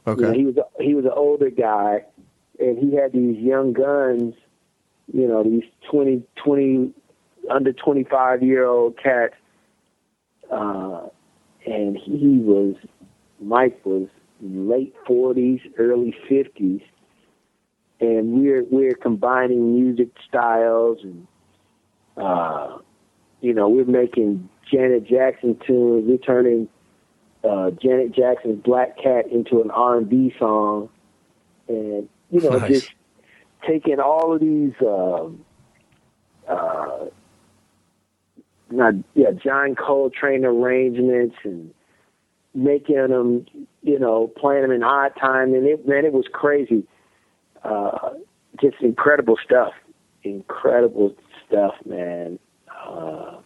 Okay. 0.05 0.21
You 0.21 0.27
know, 0.27 0.33
he 0.33 0.45
was 0.45 0.57
a, 0.57 0.83
he 0.83 0.93
was 0.93 1.05
an 1.05 1.11
older 1.15 1.49
guy, 1.49 2.03
and 2.59 2.77
he 2.77 2.95
had 2.95 3.11
these 3.13 3.37
young 3.37 3.73
guns. 3.73 4.33
You 5.13 5.27
know, 5.27 5.41
these 5.43 5.63
20, 5.89 6.23
20 6.43 6.93
under 7.49 7.73
twenty 7.73 8.03
five 8.03 8.43
year 8.43 8.65
old 8.65 8.97
cats, 9.01 9.35
uh, 10.51 11.07
and 11.65 11.97
he 11.97 12.39
was 12.39 12.75
Mike 13.41 13.79
was 13.85 14.07
late 14.41 14.93
forties, 15.05 15.59
early 15.77 16.15
fifties, 16.27 16.81
and 17.99 18.33
we're 18.33 18.63
we're 18.69 18.95
combining 18.95 19.73
music 19.75 20.09
styles 20.27 20.99
and 21.03 21.27
uh, 22.17 22.77
you 23.41 23.53
know 23.53 23.69
we're 23.69 23.85
making 23.85 24.49
Janet 24.71 25.05
Jackson 25.05 25.59
tunes. 25.65 26.05
We're 26.07 26.17
turning 26.17 26.67
uh, 27.43 27.71
Janet 27.71 28.13
Jackson's 28.13 28.63
Black 28.63 28.97
Cat 29.01 29.27
into 29.31 29.61
an 29.61 29.71
R 29.71 29.97
and 29.97 30.09
B 30.09 30.33
song, 30.39 30.89
and 31.67 32.09
you 32.29 32.41
know 32.41 32.57
Nice. 32.57 32.69
just 32.69 32.93
taking 33.67 33.99
all 33.99 34.33
of 34.33 34.41
these. 34.41 34.73
Um, 34.81 35.45
uh, 36.47 37.05
not 38.69 38.93
yeah, 39.13 39.31
John 39.31 39.75
Coltrane 39.75 40.45
arrangements 40.45 41.35
and 41.43 41.73
making 42.53 42.95
them, 42.95 43.45
you 43.83 43.99
know, 43.99 44.27
playing 44.27 44.63
them 44.63 44.71
in 44.71 44.83
odd 44.83 45.13
time, 45.19 45.53
and 45.53 45.65
it 45.65 45.87
man, 45.87 46.05
it 46.05 46.13
was 46.13 46.25
crazy. 46.31 46.83
Uh, 47.63 48.11
just 48.61 48.77
incredible 48.81 49.37
stuff, 49.43 49.73
incredible 50.23 51.15
stuff, 51.47 51.75
man. 51.85 52.39
Uh, 52.87 53.37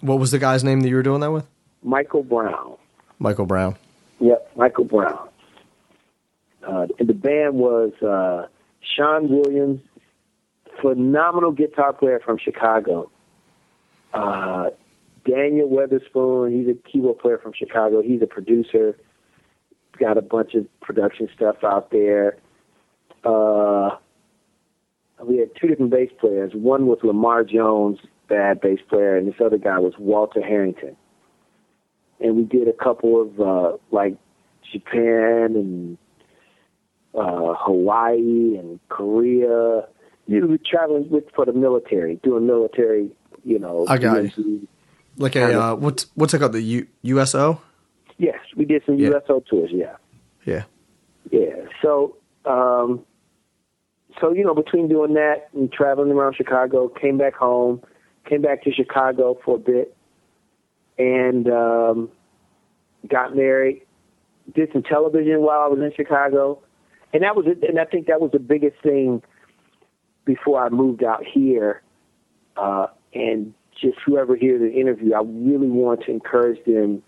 What 0.00 0.18
was 0.18 0.30
the 0.30 0.38
guy's 0.38 0.62
name 0.64 0.80
that 0.80 0.88
you 0.88 0.96
were 0.96 1.02
doing 1.02 1.20
that 1.20 1.30
with? 1.32 1.46
Michael 1.82 2.22
Brown. 2.22 2.76
Michael 3.18 3.46
Brown. 3.46 3.76
Yep, 4.20 4.52
Michael 4.56 4.84
Brown. 4.84 5.28
Uh, 6.66 6.86
and 6.98 7.08
the 7.08 7.14
band 7.14 7.54
was 7.54 7.92
uh, 8.02 8.46
Sean 8.96 9.28
Williams, 9.28 9.80
phenomenal 10.80 11.50
guitar 11.52 11.92
player 11.92 12.20
from 12.24 12.38
Chicago. 12.38 13.10
Uh, 14.12 14.70
Daniel 15.24 15.68
Weatherspoon, 15.68 16.52
he's 16.56 16.68
a 16.68 16.74
keyboard 16.88 17.18
player 17.18 17.38
from 17.38 17.52
Chicago. 17.52 18.02
He's 18.02 18.22
a 18.22 18.26
producer. 18.26 18.96
Got 19.98 20.18
a 20.18 20.22
bunch 20.22 20.54
of 20.54 20.66
production 20.80 21.28
stuff 21.34 21.56
out 21.64 21.90
there. 21.90 22.36
uh, 23.24 23.96
we 25.24 25.38
had 25.38 25.50
two 25.60 25.68
different 25.68 25.90
bass 25.90 26.10
players. 26.20 26.52
One 26.54 26.86
was 26.86 26.98
Lamar 27.02 27.44
Jones, 27.44 27.98
bad 28.28 28.60
bass 28.60 28.78
player, 28.88 29.16
and 29.16 29.26
this 29.28 29.34
other 29.44 29.58
guy 29.58 29.78
was 29.78 29.94
Walter 29.98 30.42
Harrington. 30.42 30.96
And 32.20 32.36
we 32.36 32.44
did 32.44 32.68
a 32.68 32.72
couple 32.72 33.20
of 33.22 33.40
uh, 33.40 33.76
like 33.90 34.16
Japan 34.72 35.54
and 35.56 35.98
uh, 37.14 37.54
Hawaii 37.58 38.56
and 38.58 38.78
Korea. 38.88 39.86
You 40.26 40.46
were 40.46 40.58
traveling 40.64 41.10
with 41.10 41.24
for 41.34 41.44
the 41.44 41.52
military, 41.52 42.16
doing 42.22 42.46
military, 42.46 43.10
you 43.44 43.58
know. 43.58 43.86
I 43.88 43.98
got 43.98 44.18
it. 44.18 44.32
DMZ. 44.36 44.66
Like 45.18 45.36
a 45.36 45.60
uh, 45.60 45.74
what's 45.74 46.06
what's 46.14 46.32
it 46.32 46.38
called? 46.38 46.52
The 46.52 46.62
U- 46.62 46.86
USO? 47.02 47.60
Yes, 48.18 48.38
we 48.56 48.64
did 48.64 48.82
some 48.86 48.96
Yeah. 48.98 49.10
USO 49.10 49.40
tours. 49.40 49.70
Yeah. 49.72 49.96
Yeah. 50.46 50.64
Yeah. 51.30 51.56
So, 51.82 52.16
um, 52.46 53.04
so 54.20 54.32
you 54.32 54.44
know, 54.44 54.54
between 54.54 54.88
doing 54.88 55.14
that 55.14 55.48
and 55.54 55.72
traveling 55.72 56.10
around 56.10 56.34
Chicago, 56.36 56.88
came 56.88 57.18
back 57.18 57.34
home, 57.34 57.82
came 58.28 58.42
back 58.42 58.62
to 58.64 58.72
Chicago 58.72 59.38
for 59.44 59.56
a 59.56 59.58
bit, 59.58 59.96
and 60.98 61.48
um, 61.48 62.10
got 63.08 63.36
married. 63.36 63.82
Did 64.54 64.70
some 64.72 64.82
television 64.82 65.40
while 65.40 65.60
I 65.60 65.66
was 65.68 65.78
in 65.78 65.92
Chicago, 65.96 66.60
and 67.12 67.22
that 67.22 67.36
was 67.36 67.46
it. 67.46 67.62
And 67.68 67.78
I 67.78 67.84
think 67.84 68.06
that 68.06 68.20
was 68.20 68.32
the 68.32 68.40
biggest 68.40 68.76
thing 68.82 69.22
before 70.24 70.64
I 70.64 70.68
moved 70.68 71.04
out 71.04 71.24
here. 71.24 71.82
Uh, 72.56 72.88
and 73.14 73.54
just 73.80 73.98
whoever 74.04 74.36
hears 74.36 74.60
the 74.60 74.72
interview, 74.72 75.14
I 75.14 75.22
really 75.24 75.68
want 75.68 76.02
to 76.04 76.10
encourage 76.10 76.62
them 76.64 77.02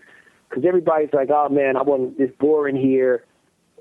because 0.49 0.65
everybody's 0.65 1.13
like, 1.13 1.29
"Oh 1.29 1.49
man, 1.49 1.77
I 1.77 1.81
want 1.81 2.15
it's 2.19 2.35
boring 2.37 2.75
here." 2.75 3.25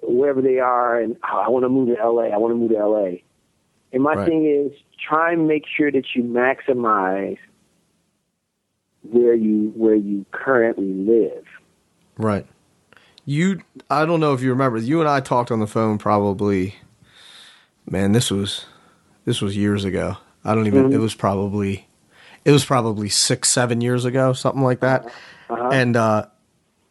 Wherever 0.07 0.41
they 0.43 0.59
are, 0.59 1.01
and 1.01 1.17
oh, 1.25 1.39
I 1.39 1.49
want 1.49 1.65
to 1.65 1.69
move 1.69 1.89
to 1.89 1.95
LA. 1.95 2.25
I 2.25 2.37
want 2.37 2.53
to 2.53 2.57
move 2.57 2.71
to 2.71 2.87
LA. 2.87 3.19
And 3.93 4.03
my 4.03 4.15
Right. 4.15 4.29
thing 4.29 4.47
is, 4.47 4.73
try 5.01 5.33
and 5.33 5.47
make 5.47 5.65
sure 5.67 5.91
that 5.93 6.05
you 6.15 6.23
maximize 6.23 7.39
where 9.03 9.35
you 9.35 9.73
where 9.77 9.95
you 9.95 10.25
currently 10.33 10.93
live. 10.93 11.45
Right. 12.17 12.47
You, 13.27 13.61
I 13.91 14.05
don't 14.05 14.21
know 14.21 14.35
if 14.35 14.43
you 14.43 14.51
remember. 14.51 14.79
You 14.79 15.01
and 15.01 15.09
I 15.09 15.21
talked 15.21 15.51
on 15.51 15.61
the 15.61 15.67
phone 15.67 15.99
probably. 15.99 16.77
Man, 17.89 18.13
this 18.13 18.31
was, 18.31 18.67
this 19.25 19.41
was 19.41 19.57
years 19.57 19.85
ago. 19.85 20.17
I 20.45 20.55
don't 20.55 20.67
even. 20.67 20.85
Mm-hmm. 20.85 20.95
It 20.95 20.99
was 20.99 21.15
probably, 21.15 21.87
it 22.45 22.51
was 22.51 22.65
probably 22.65 23.09
six, 23.09 23.49
seven 23.49 23.81
years 23.81 24.05
ago, 24.05 24.33
something 24.33 24.63
like 24.63 24.81
that. 24.81 25.07
Uh-huh. 25.07 25.55
Uh-huh. 25.55 25.71
And 25.73 25.97
uh, 25.97 26.27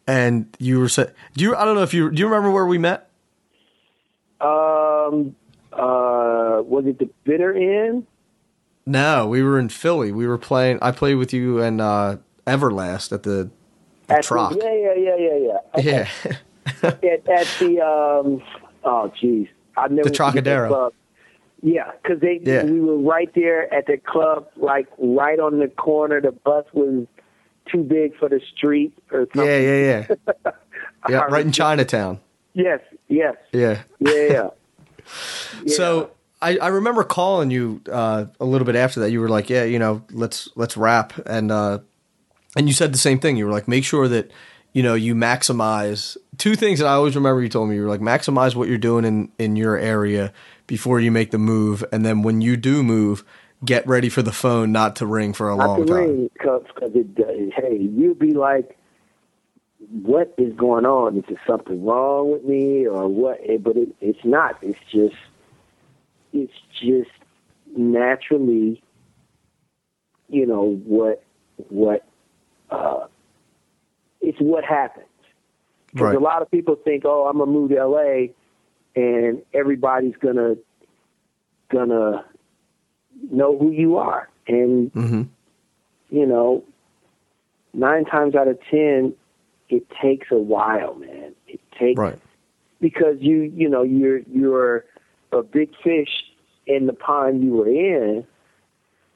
and 0.08 0.48
you 0.60 0.80
were 0.80 0.90
saying, 0.90 1.10
do 1.36 1.44
you? 1.46 1.56
I 1.56 1.66
don't 1.66 1.76
know 1.76 1.84
if 1.84 1.94
you 1.94 2.10
do. 2.12 2.20
You 2.22 2.26
remember 2.28 2.52
where 2.52 2.66
we 2.66 2.78
met? 2.78 3.10
Um, 4.42 5.36
uh, 5.72 6.62
was 6.64 6.84
it 6.86 7.00
the 7.00 7.10
Bitter 7.24 7.54
End? 7.54 8.06
No, 8.86 9.28
we 9.28 9.42
were 9.44 9.58
in 9.60 9.70
Philly. 9.70 10.12
We 10.12 10.28
were 10.28 10.38
playing. 10.38 10.80
I 10.82 10.92
played 10.92 11.16
with 11.16 11.32
you 11.34 11.62
and 11.62 11.80
uh, 11.80 12.18
Everlast 12.46 13.14
at 13.14 13.24
the, 13.24 13.50
the 14.08 14.14
At 14.18 14.26
the- 14.26 14.60
yeah, 14.62 14.94
yeah, 14.96 15.16
yeah, 15.16 15.38
yeah, 15.38 15.48
yeah. 15.48 15.58
Okay. 15.80 16.08
Yeah. 16.84 16.90
At, 17.14 17.30
at 17.30 17.48
the 17.60 17.82
um, 17.82 18.42
oh, 18.84 19.12
jeez, 19.22 19.48
I 19.78 19.88
never 19.88 20.10
The 20.10 20.16
Trocadero. 20.16 20.68
club. 20.68 20.94
Yeah, 21.62 21.92
because 22.02 22.20
they 22.20 22.42
Yeah. 22.44 22.66
we 22.66 22.82
were 22.82 22.98
right 22.98 23.30
there 23.34 23.74
at 23.74 23.86
the 23.88 23.98
club, 23.98 24.48
like 24.58 24.88
right 24.98 25.40
on 25.40 25.60
the 25.60 25.70
corner. 25.70 26.20
The 26.20 26.32
bus 26.34 26.66
was 26.74 27.08
too 27.74 27.84
big 27.84 28.16
for 28.18 28.30
the 28.30 28.40
street 28.56 28.94
or 29.12 29.28
something. 29.36 29.46
yeah, 29.46 29.60
yeah, 29.60 30.06
yeah. 30.46 30.52
Yeah, 31.10 31.18
right 31.30 31.46
in 31.46 31.52
Chinatown. 31.52 32.20
Yes, 32.54 32.80
yes, 33.10 33.36
Yeah. 33.52 33.82
yeah, 34.00 34.14
yeah. 34.32 34.50
So 35.68 36.12
I, 36.42 36.58
I 36.58 36.68
remember 36.68 37.04
calling 37.04 37.52
you 37.52 37.82
uh, 37.92 38.26
a 38.40 38.46
little 38.46 38.66
bit 38.66 38.76
after 38.76 39.00
that. 39.02 39.12
You 39.12 39.20
were 39.22 39.30
like, 39.30 39.50
"Yeah, 39.50 39.64
you 39.64 39.80
know, 39.80 40.04
let's 40.12 40.50
let's 40.56 40.78
wrap," 40.78 41.14
and 41.26 41.52
uh, 41.52 41.80
and 42.56 42.68
you 42.68 42.74
said 42.74 42.94
the 42.94 42.98
same 42.98 43.20
thing. 43.20 43.36
You 43.38 43.46
were 43.46 43.52
like, 43.52 43.68
"Make 43.68 43.84
sure 43.86 44.08
that 44.08 44.32
you 44.74 44.84
know 44.84 44.94
you 44.94 45.16
maximize 45.16 46.16
two 46.38 46.56
things 46.56 46.80
that 46.80 46.86
I 46.88 46.94
always 46.94 47.16
remember. 47.16 47.42
You 47.42 47.50
told 47.50 47.70
me 47.70 47.76
you 47.76 47.82
were 47.84 47.90
like, 47.90 48.02
maximize 48.02 48.56
what 48.56 48.68
you're 48.70 48.78
doing 48.78 49.04
in 49.06 49.32
in 49.38 49.56
your 49.56 49.78
area 49.78 50.32
before 50.68 51.00
you 51.00 51.12
make 51.12 51.32
the 51.32 51.38
move, 51.38 51.84
and 51.92 52.06
then 52.06 52.22
when 52.24 52.40
you 52.42 52.56
do 52.56 52.82
move, 52.84 53.24
get 53.66 53.88
ready 53.88 54.10
for 54.10 54.22
the 54.24 54.32
phone 54.34 54.72
not 54.72 54.96
to 54.98 55.06
ring 55.06 55.34
for 55.34 55.50
a 55.50 55.56
Not 55.56 55.76
long 55.76 55.86
the 55.86 55.86
time." 55.86 56.16
ring, 56.16 56.30
because 56.34 56.64
it, 56.82 57.08
uh, 57.20 57.62
hey, 57.62 57.78
you'll 57.78 58.16
be 58.16 58.34
like, 58.34 58.78
what 60.04 60.34
is 60.38 60.54
going 60.56 60.86
on? 60.86 61.18
Is 61.18 61.24
there 61.30 61.42
something 61.48 61.84
wrong 61.86 62.32
with 62.32 62.44
me 62.46 62.88
or 62.88 63.08
what? 63.08 63.40
Eh, 63.48 63.58
But 63.58 63.78
it, 63.78 63.90
it's 64.02 64.24
not. 64.26 64.58
It's 64.64 64.80
just, 64.92 65.16
it's 66.34 66.54
just 66.82 67.12
naturally, 67.78 68.84
you 70.30 70.46
know 70.48 70.76
what, 70.86 71.24
what, 71.70 72.06
uh, 72.72 73.08
it's 74.22 74.40
what 74.40 74.64
happens. 74.66 75.08
Because 75.94 76.12
Right. 76.12 76.16
a 76.16 76.20
lot 76.20 76.42
of 76.42 76.52
people 76.52 76.76
think, 76.84 77.04
oh, 77.06 77.28
I'm 77.28 77.38
gonna 77.40 77.52
move 77.52 77.72
to 77.72 77.86
LA, 77.86 78.28
and 78.96 79.44
everybody's 79.54 80.16
gonna 80.22 80.56
gonna 81.72 82.26
know 83.32 83.58
who 83.58 83.72
you 83.72 83.98
are, 83.98 84.30
and 84.48 84.92
hmm 84.92 85.22
you 86.10 86.28
know, 86.28 86.64
nine 87.74 88.06
times 88.06 88.36
out 88.36 88.48
of 88.48 88.60
ten, 88.70 89.16
it 89.70 89.84
takes 90.02 90.28
a 90.32 90.38
while, 90.38 90.94
man. 90.96 91.34
It 91.48 91.60
takes 91.80 91.98
Right. 91.98 92.20
because 92.80 93.16
you 93.20 93.52
you 93.56 93.68
know 93.70 93.82
you're 93.84 94.20
you're 94.32 94.86
a 95.32 95.42
big 95.42 95.70
fish 95.84 96.10
in 96.68 96.86
the 96.86 96.94
pond 96.94 97.44
you 97.44 97.52
were 97.54 97.68
in, 97.68 98.26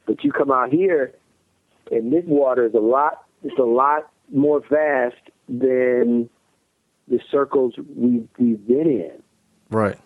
but 0.07 0.23
you 0.23 0.31
come 0.31 0.51
out 0.51 0.69
here, 0.71 1.13
and 1.91 2.11
this 2.11 2.23
water 2.25 2.65
is 2.65 2.73
a 2.73 2.79
lot. 2.79 3.23
It's 3.43 3.59
a 3.59 3.63
lot 3.63 4.09
more 4.33 4.61
vast 4.67 5.15
than 5.47 6.29
the 7.07 7.19
circles 7.31 7.75
we've 7.95 8.27
we've 8.39 8.67
been 8.67 8.87
in. 8.87 9.23
Right. 9.69 9.99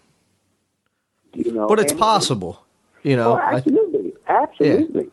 You 1.34 1.54
know, 1.54 1.68
But 1.68 1.80
it's 1.80 1.94
possible. 1.94 2.66
You 3.04 3.16
know. 3.16 3.34
Oh, 3.34 3.40
absolutely, 3.40 4.14
absolutely. 4.28 5.10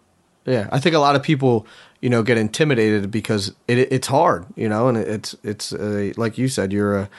Yeah, 0.47 0.69
I 0.73 0.81
think 0.81 0.95
a 0.95 0.99
lot 0.99 1.15
of 1.15 1.23
people, 1.23 1.67
you 2.01 2.09
know, 2.09 2.23
get 2.23 2.39
intimidated 2.39 3.11
because 3.11 3.55
it, 3.67 3.79
it's 3.93 4.07
hard, 4.07 4.47
you 4.57 4.69
know, 4.69 4.89
and 4.89 4.97
it's 4.97 5.37
it's 5.43 5.73
uh, 5.73 6.13
like 6.17 6.39
you 6.39 6.49
said, 6.49 6.73
you're 6.73 6.97
a 6.97 7.11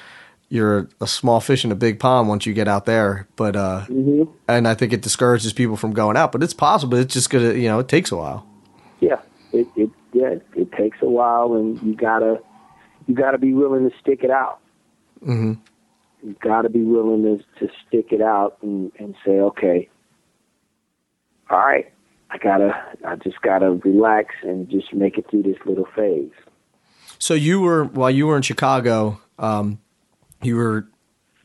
you're 0.49 0.89
a 0.99 1.05
small 1.05 1.39
fish 1.39 1.63
in 1.63 1.71
a 1.71 1.75
big 1.75 1.99
pond 1.99 2.27
once 2.27 2.45
you 2.45 2.53
get 2.53 2.67
out 2.67 2.85
there, 2.85 3.27
but 3.35 3.55
uh, 3.55 3.81
hmm 3.85 4.23
and 4.47 4.67
I 4.67 4.73
think 4.73 4.93
it 4.93 5.01
discourages 5.03 5.53
people 5.53 5.77
from 5.77 5.93
going 5.93 6.17
out. 6.17 6.31
But 6.31 6.41
it's 6.41 6.55
possible. 6.55 6.97
It's 6.97 7.13
just 7.13 7.29
gonna, 7.29 7.53
you 7.53 7.67
know, 7.67 7.77
it 7.77 7.87
takes 7.87 8.11
a 8.11 8.15
while. 8.15 8.47
Yeah, 8.99 9.21
it 9.53 9.67
it 9.75 9.91
yeah, 10.11 10.35
it 10.55 10.71
takes 10.71 10.97
a 11.03 11.09
while, 11.09 11.53
and 11.53 11.79
you 11.83 11.95
gotta 11.95 12.41
you 13.07 13.13
gotta 13.13 13.37
be 13.37 13.53
willing 13.53 13.87
to 13.87 13.95
stick 13.99 14.23
it 14.23 14.31
out. 14.31 14.59
hmm 15.23 15.53
You 16.23 16.35
gotta 16.41 16.69
be 16.69 16.81
willing 16.81 17.23
to 17.23 17.43
to 17.59 17.71
stick 17.87 18.07
it 18.11 18.21
out 18.21 18.57
and 18.63 18.91
and 18.97 19.15
say, 19.23 19.39
okay, 19.39 19.89
all 21.49 21.59
right, 21.59 21.91
I 22.29 22.37
gotta 22.37 22.73
I 23.05 23.15
just 23.15 23.41
gotta 23.41 23.71
relax 23.71 24.35
and 24.43 24.69
just 24.69 24.93
make 24.93 25.17
it 25.17 25.29
through 25.29 25.43
this 25.43 25.57
little 25.65 25.87
phase. 25.95 26.31
So 27.17 27.33
you 27.33 27.59
were 27.61 27.85
while 27.85 28.11
you 28.11 28.27
were 28.27 28.35
in 28.37 28.43
Chicago, 28.43 29.19
um, 29.37 29.79
you 30.41 30.55
were 30.55 30.87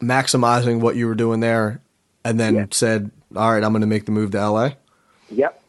maximizing 0.01 0.81
what 0.81 0.97
you 0.97 1.07
were 1.07 1.15
doing 1.15 1.41
there, 1.41 1.81
and 2.25 2.39
then 2.39 2.55
Yeah. 2.55 2.67
said, 2.71 3.11
"All 3.35 3.51
right, 3.53 3.63
I'm 3.65 3.73
going 3.73 3.81
to 3.81 3.87
make 3.87 4.05
the 4.07 4.13
move 4.13 4.31
to 4.33 4.39
LA." 4.39 4.71
Yep. 5.31 5.61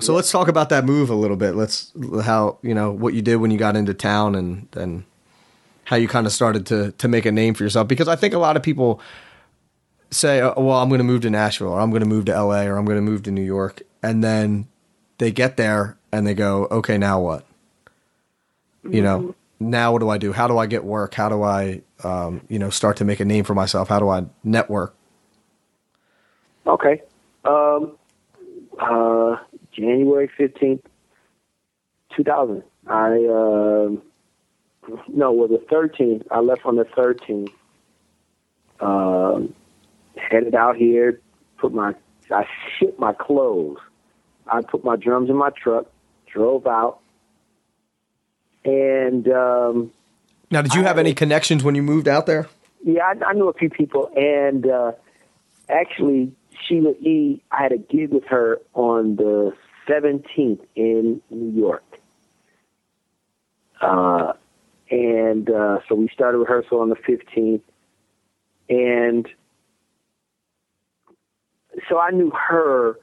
So 0.00 0.14
let's 0.14 0.30
talk 0.30 0.46
about 0.46 0.68
that 0.68 0.84
move 0.84 1.10
a 1.10 1.14
little 1.14 1.36
bit. 1.36 1.56
Let's 1.56 1.92
how 2.22 2.58
you 2.62 2.74
know 2.74 2.92
what 2.92 3.14
you 3.14 3.22
did 3.22 3.36
when 3.36 3.50
you 3.50 3.58
got 3.58 3.76
into 3.76 3.94
town 3.94 4.34
and 4.34 4.68
and 4.76 5.04
how 5.84 5.96
you 5.96 6.06
kind 6.06 6.26
of 6.26 6.32
started 6.32 6.66
to 6.66 6.92
to 6.92 7.08
make 7.08 7.26
a 7.26 7.32
name 7.32 7.54
for 7.54 7.64
yourself 7.64 7.88
because 7.88 8.06
I 8.06 8.14
think 8.14 8.34
a 8.34 8.38
lot 8.38 8.56
of 8.56 8.62
people 8.62 9.00
say, 10.10 10.40
oh, 10.40 10.54
"Well, 10.56 10.78
I'm 10.78 10.88
going 10.88 10.98
to 10.98 11.04
move 11.04 11.22
to 11.22 11.30
Nashville 11.30 11.68
or 11.68 11.80
I'm 11.80 11.90
going 11.90 12.02
to 12.02 12.08
move 12.08 12.26
to 12.26 12.32
LA 12.32 12.62
or 12.62 12.76
I'm 12.76 12.84
going 12.84 12.98
to 12.98 13.02
move 13.02 13.22
to 13.24 13.30
New 13.30 13.42
York." 13.42 13.82
And 14.02 14.22
then 14.22 14.68
they 15.18 15.30
get 15.30 15.56
there 15.56 15.98
and 16.12 16.26
they 16.26 16.34
go, 16.34 16.66
"Okay, 16.70 16.98
now 16.98 17.20
what?" 17.20 17.44
You 18.88 19.02
know, 19.02 19.34
now 19.60 19.92
what 19.92 19.98
do 19.98 20.08
I 20.08 20.18
do? 20.18 20.32
How 20.32 20.46
do 20.46 20.56
I 20.56 20.66
get 20.66 20.84
work? 20.84 21.12
How 21.12 21.28
do 21.28 21.42
I 21.42 21.82
um, 22.04 22.42
you 22.48 22.58
know, 22.58 22.70
start 22.70 22.96
to 22.98 23.04
make 23.04 23.20
a 23.20 23.24
name 23.24 23.44
for 23.44 23.54
myself? 23.54 23.88
How 23.88 23.98
do 23.98 24.08
I 24.08 24.24
network? 24.44 24.94
Okay. 26.66 27.02
Um, 27.44 27.96
uh, 28.78 29.36
January 29.72 30.30
fifteenth, 30.36 30.82
two 32.14 32.22
thousand. 32.22 32.62
I 32.86 33.14
um, 33.26 34.02
no, 35.08 35.32
well 35.32 35.48
the 35.48 35.64
thirteenth. 35.70 36.22
I 36.30 36.40
left 36.40 36.64
on 36.64 36.76
the 36.76 36.84
thirteenth. 36.84 37.50
Um, 38.80 39.54
headed 40.18 40.54
out 40.54 40.76
here. 40.76 41.20
Put 41.58 41.72
my 41.72 41.94
I 42.30 42.44
shipped 42.78 42.98
my 42.98 43.12
clothes. 43.12 43.78
I 44.46 44.60
put 44.62 44.84
my 44.84 44.96
drums 44.96 45.30
in 45.30 45.36
my 45.36 45.50
truck. 45.50 45.86
Drove 46.26 46.66
out. 46.66 47.00
And 48.64 49.26
um, 49.28 49.92
Now, 50.50 50.62
did 50.62 50.74
you 50.74 50.82
have 50.82 50.98
any 50.98 51.14
connections 51.14 51.64
when 51.64 51.74
you 51.74 51.82
moved 51.82 52.08
out 52.08 52.26
there? 52.26 52.48
yeah, 52.84 53.02
I, 53.02 53.30
I 53.30 53.32
knew 53.32 53.48
a 53.48 53.52
few 53.54 53.70
people, 53.70 54.10
and 54.14 54.66
uh, 54.68 54.92
actually, 55.68 56.32
Sheila 56.66 56.92
E. 57.00 57.42
I 57.50 57.62
had 57.62 57.72
a 57.72 57.78
gig 57.78 58.10
with 58.12 58.24
her 58.26 58.58
on 58.74 59.16
the 59.16 59.54
17th 59.88 60.60
in 60.76 61.20
New 61.30 61.58
York. 61.58 61.84
Uh, 63.80 64.32
and 64.90 65.50
uh, 65.50 65.78
so 65.88 65.94
we 65.94 66.08
started 66.12 66.38
rehearsal 66.38 66.80
on 66.80 66.88
the 66.88 66.96
15th. 66.96 67.62
And 68.68 69.28
so 71.88 71.98
I 71.98 72.10
knew 72.10 72.30
her, 72.30 72.98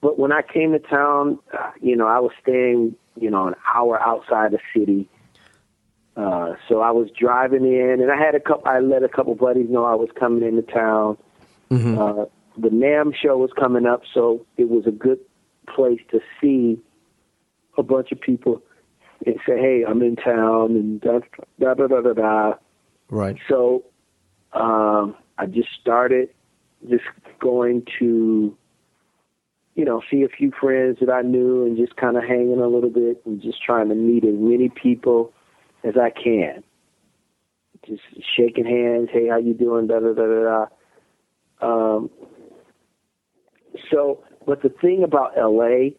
but 0.00 0.18
when 0.18 0.32
I 0.32 0.42
came 0.42 0.72
to 0.72 0.78
town, 0.78 1.38
uh, 1.52 1.70
you 1.80 1.96
know, 1.96 2.06
I 2.06 2.20
was 2.20 2.32
staying, 2.42 2.94
you 3.16 3.30
know, 3.30 3.48
an 3.48 3.54
hour 3.74 4.00
outside 4.00 4.52
the 4.52 4.58
city. 4.74 5.08
Uh, 6.16 6.54
so 6.68 6.80
I 6.80 6.90
was 6.90 7.08
driving 7.18 7.64
in, 7.64 8.00
and 8.00 8.10
I 8.10 8.16
had 8.16 8.34
a 8.34 8.40
couple. 8.40 8.66
I 8.66 8.80
let 8.80 9.02
a 9.02 9.08
couple 9.08 9.34
buddies 9.34 9.68
know 9.70 9.84
I 9.84 9.94
was 9.94 10.08
coming 10.18 10.46
into 10.46 10.62
town. 10.62 11.16
Mm-hmm. 11.70 11.98
Uh, 11.98 12.24
the 12.58 12.68
NAMM 12.68 13.14
show 13.14 13.38
was 13.38 13.50
coming 13.58 13.86
up, 13.86 14.02
so 14.12 14.44
it 14.56 14.68
was 14.68 14.86
a 14.86 14.90
good 14.90 15.20
place 15.74 16.00
to 16.10 16.20
see 16.40 16.78
a 17.78 17.82
bunch 17.82 18.12
of 18.12 18.20
people 18.20 18.62
and 19.24 19.36
say, 19.46 19.58
"Hey, 19.58 19.84
I'm 19.86 20.02
in 20.02 20.16
town," 20.16 20.72
and 20.72 21.00
da 21.00 21.20
da 21.58 21.74
da 21.74 21.86
da 21.86 22.00
da. 22.00 22.12
da. 22.12 22.54
Right. 23.08 23.36
So 23.48 23.84
um, 24.52 25.16
I 25.38 25.46
just 25.46 25.68
started 25.80 26.30
just 26.88 27.04
going 27.40 27.86
to, 27.98 28.56
you 29.74 29.84
know, 29.84 30.02
see 30.10 30.22
a 30.22 30.28
few 30.28 30.52
friends 30.58 30.98
that 31.00 31.10
I 31.10 31.22
knew 31.22 31.66
and 31.66 31.76
just 31.76 31.96
kind 31.96 32.16
of 32.16 32.24
hanging 32.24 32.60
a 32.60 32.68
little 32.68 32.90
bit 32.90 33.22
and 33.24 33.40
just 33.40 33.62
trying 33.62 33.88
to 33.88 33.94
meet 33.94 34.24
as 34.24 34.34
many 34.34 34.68
people 34.68 35.32
as 35.84 35.94
I 35.96 36.10
can. 36.10 36.62
Just 37.86 38.02
shaking 38.36 38.66
hands. 38.66 39.08
Hey, 39.12 39.28
how 39.28 39.38
you 39.38 39.54
doing? 39.54 39.86
Da 39.86 40.00
da 40.00 40.12
da 40.12 40.26
da 40.26 40.66
da. 41.60 41.66
Um, 41.66 42.10
so, 43.90 44.22
but 44.46 44.62
the 44.62 44.68
thing 44.68 45.02
about 45.02 45.32
LA, 45.36 45.90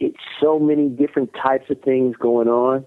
it's 0.00 0.18
so 0.40 0.58
many 0.58 0.88
different 0.88 1.30
types 1.34 1.70
of 1.70 1.80
things 1.82 2.16
going 2.16 2.48
on. 2.48 2.84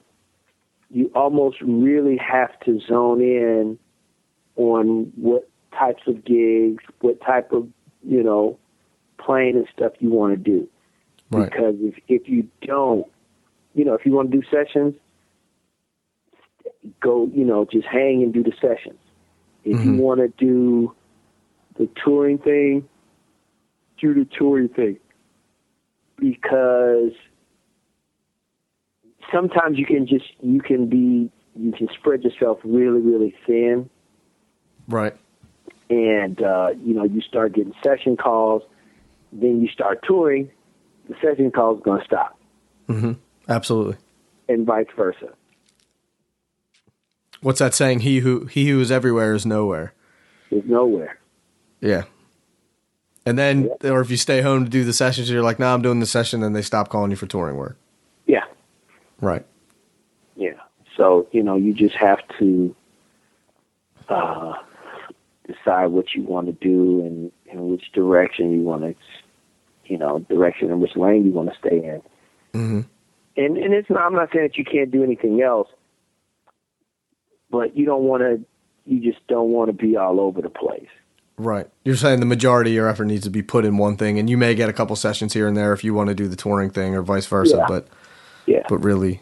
You 0.90 1.12
almost 1.16 1.58
really 1.62 2.18
have 2.18 2.60
to 2.66 2.80
zone 2.88 3.22
in 3.22 3.78
on 4.56 5.12
what 5.16 5.50
types 5.72 6.04
of 6.08 6.24
gigs, 6.26 6.84
what 7.02 7.20
type 7.22 7.52
of, 7.52 7.68
you 8.04 8.24
know, 8.24 8.58
playing 9.18 9.56
and 9.56 9.68
stuff 9.74 9.94
you 10.00 10.10
want 10.10 10.34
to 10.34 10.38
do. 10.38 10.68
Right. 11.30 11.50
Because 11.50 11.76
if 11.80 11.96
if 12.08 12.30
you 12.30 12.48
don't, 12.62 13.06
you 13.74 13.86
know, 13.86 13.94
if 13.94 14.06
you 14.06 14.14
want 14.14 14.32
to 14.32 14.38
do 14.38 14.48
sessions, 14.50 14.96
go, 17.00 17.30
you 17.34 17.46
know, 17.46 17.66
just 17.66 17.88
hang 17.88 18.24
and 18.24 18.34
do 18.34 18.44
the 18.44 18.54
sessions. 18.62 19.00
If 19.64 19.84
you 19.84 19.92
Mhm. 19.92 19.98
want 19.98 20.20
to 20.22 20.28
do 20.44 20.96
the 21.78 21.88
touring 22.04 22.38
thing, 22.38 22.88
do 24.00 24.14
the 24.14 24.26
touring 24.26 24.70
thing. 24.70 24.98
Because 26.18 27.12
sometimes 29.32 29.78
you 29.78 29.86
can 29.86 30.08
just 30.08 30.32
you 30.42 30.62
can 30.62 30.88
be 30.88 31.30
you 31.56 31.72
can 31.72 31.88
spread 31.90 32.24
yourself 32.24 32.60
really 32.64 33.02
really 33.02 33.36
thin 33.46 33.90
Right. 34.88 35.16
And 35.90 36.42
uh, 36.42 36.70
you 36.84 36.94
know 36.94 37.04
you 37.04 37.22
start 37.22 37.54
getting 37.54 37.74
session 37.84 38.18
calls, 38.18 38.64
then 39.32 39.62
you 39.62 39.68
start 39.70 40.04
touring, 40.08 40.50
the 41.10 41.16
session 41.22 41.52
calls 41.52 41.82
going 41.84 42.00
to 42.00 42.06
stop, 42.06 42.38
Mm-hmm. 42.90 43.14
Absolutely. 43.50 43.96
and 44.50 44.66
vice 44.66 44.88
versa. 44.96 45.30
What's 47.42 47.60
that 47.60 47.74
saying? 47.74 48.00
He 48.02 48.20
who 48.20 48.46
he 48.46 48.70
who 48.70 48.80
is 48.82 48.92
everywhere 48.92 49.34
is 49.34 49.46
nowhere. 49.46 49.94
Is 50.50 50.64
nowhere. 50.66 51.20
Yeah. 51.82 52.04
And 53.26 53.38
then, 53.38 53.70
or 53.84 54.00
if 54.00 54.10
you 54.10 54.16
stay 54.18 54.42
home 54.42 54.64
to 54.64 54.70
do 54.70 54.84
the 54.86 54.94
sessions, 54.94 55.30
you're 55.30 55.44
like, 55.44 55.60
"No, 55.60 55.68
nah, 55.68 55.74
I'm 55.74 55.82
doing 55.82 56.00
the 56.00 56.06
session." 56.06 56.40
Then 56.42 56.54
they 56.54 56.62
stop 56.62 56.90
calling 56.90 57.12
you 57.12 57.18
for 57.18 57.28
touring 57.28 57.58
work. 57.58 57.78
Yeah, 58.26 58.46
Right. 59.22 59.46
yeah. 60.36 60.54
So 60.96 61.28
you 61.32 61.44
know 61.44 61.56
you 61.56 61.74
just 61.74 61.96
have 61.96 62.20
to 62.40 62.76
uh, 64.10 64.54
decide 65.48 65.88
what 65.88 66.06
you 66.14 66.24
want 66.24 66.48
to 66.48 66.54
do 66.54 67.02
and, 67.02 67.32
and 67.52 67.70
which 67.72 67.92
direction 67.94 68.52
you 68.52 68.62
want 68.62 68.84
to, 68.84 68.96
you 69.86 69.98
know, 69.98 70.20
direction 70.20 70.70
and 70.70 70.82
which 70.82 70.96
lane 70.96 71.26
you 71.26 71.32
want 71.32 71.50
to 71.50 71.56
stay 71.58 71.78
in. 71.78 72.02
Mm-hmm. 72.54 72.80
and 73.38 73.58
and 73.58 73.74
it's 73.74 73.90
not, 73.90 74.02
I'm 74.02 74.14
not 74.14 74.30
saying 74.34 74.48
that 74.48 74.58
you 74.58 74.66
can't 74.66 74.92
do 74.92 75.04
anything 75.04 75.42
else, 75.42 75.68
but 77.50 77.76
you 77.76 77.86
don't 77.86 78.04
want 78.04 78.22
to. 78.24 78.44
You 78.86 79.02
just 79.02 79.26
don't 79.28 79.52
want 79.52 79.68
to 79.70 79.74
be 79.74 79.98
all 79.98 80.20
over 80.22 80.42
the 80.42 80.50
place. 80.50 80.88
Right. 81.38 81.68
You're 81.84 81.98
saying 81.98 82.20
the 82.22 82.26
majority 82.26 82.72
of 82.72 82.76
your 82.76 82.88
effort 82.88 83.06
needs 83.06 83.26
to 83.26 83.30
be 83.30 83.44
put 83.44 83.66
in 83.66 83.78
one 83.78 83.98
thing, 83.98 84.18
and 84.18 84.30
you 84.30 84.38
may 84.38 84.56
get 84.56 84.70
a 84.70 84.74
couple 84.74 84.96
sessions 84.96 85.34
here 85.34 85.48
and 85.48 85.56
there 85.56 85.74
if 85.74 85.84
you 85.84 85.94
want 85.94 86.08
to 86.08 86.16
do 86.16 86.28
the 86.28 86.38
touring 86.38 86.70
thing, 86.70 86.96
or 86.96 87.02
vice 87.02 87.26
versa. 87.26 87.58
Yeah. 87.58 87.66
But 87.68 87.88
Yeah. 88.46 88.64
but 88.70 88.78
really, 88.80 89.22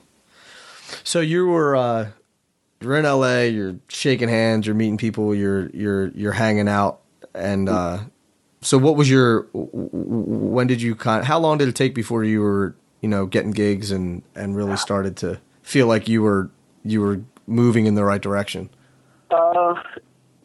so 1.03 1.19
you 1.19 1.47
were 1.47 1.75
uh, 1.75 2.07
you're 2.85 2.95
in 2.95 3.03
LA, 3.03 3.41
you're 3.41 3.75
shaking 3.89 4.29
hands, 4.29 4.65
you're 4.65 4.75
meeting 4.75 4.97
people, 4.97 5.35
you're 5.35 5.69
you're 5.71 6.07
you're 6.09 6.31
hanging 6.31 6.67
out, 6.67 7.01
and 7.33 7.67
uh, 7.67 7.99
so 8.61 8.77
what 8.77 8.95
was 8.95 9.09
your 9.09 9.47
when 9.51 10.67
did 10.67 10.81
you 10.81 10.95
kind? 10.95 11.25
How 11.25 11.39
long 11.39 11.57
did 11.57 11.67
it 11.67 11.75
take 11.75 11.95
before 11.95 12.23
you 12.23 12.41
were 12.41 12.75
you 13.01 13.09
know 13.09 13.25
getting 13.25 13.51
gigs 13.51 13.91
and 13.91 14.21
and 14.35 14.55
really 14.55 14.77
started 14.77 15.17
to 15.17 15.41
feel 15.63 15.87
like 15.87 16.07
you 16.07 16.21
were 16.21 16.49
you 16.83 17.01
were 17.01 17.21
moving 17.47 17.87
in 17.87 17.95
the 17.95 18.03
right 18.03 18.21
direction? 18.21 18.69
Uh, 19.31 19.81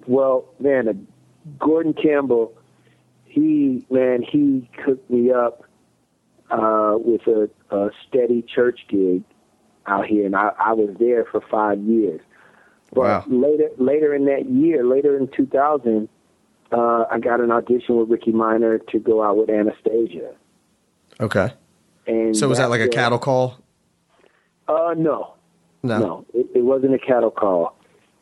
well, 0.07 0.47
man, 0.59 0.89
uh, 0.89 0.93
Gordon 1.59 1.93
Campbell, 1.93 2.55
he 3.27 3.85
man, 3.91 4.23
he 4.23 4.69
cooked 4.83 5.11
me 5.11 5.31
up 5.31 5.65
uh, 6.51 6.97
with 6.99 7.27
a, 7.27 7.51
a 7.71 7.91
steady 8.09 8.43
church 8.43 8.81
gig 8.89 9.25
out 9.87 10.07
here, 10.07 10.27
and 10.27 10.35
I, 10.35 10.53
I 10.59 10.73
was 10.73 10.97
there 10.99 11.25
for 11.27 11.41
five 11.51 11.79
years. 11.81 12.21
But 12.93 13.01
Wow. 13.01 13.25
later, 13.29 13.69
later 13.79 14.15
in 14.15 14.25
that 14.27 14.47
year, 14.51 14.85
later 14.85 15.17
in 15.17 15.29
2000, 15.29 16.09
uh, 16.73 17.05
I 17.11 17.19
got 17.19 17.41
an 17.41 17.51
audition 17.51 17.97
with 17.97 18.11
Ricky 18.11 18.33
Minor 18.33 18.79
to 18.79 18.99
go 18.99 19.23
out 19.23 19.37
with 19.37 19.49
Anastacia. 19.49 20.35
Okay. 21.21 21.53
And 22.07 22.37
So 22.37 22.49
was 22.49 22.59
that 22.59 22.71
like 22.71 22.81
a 22.81 22.89
cattle 22.89 23.19
call? 23.19 23.59
Uh, 24.69 24.95
no, 24.97 25.35
No. 25.83 25.99
No, 25.99 26.27
it, 26.35 26.47
it 26.57 26.63
wasn't 26.65 26.95
a 26.95 26.99
cattle 26.99 27.31
call. 27.31 27.77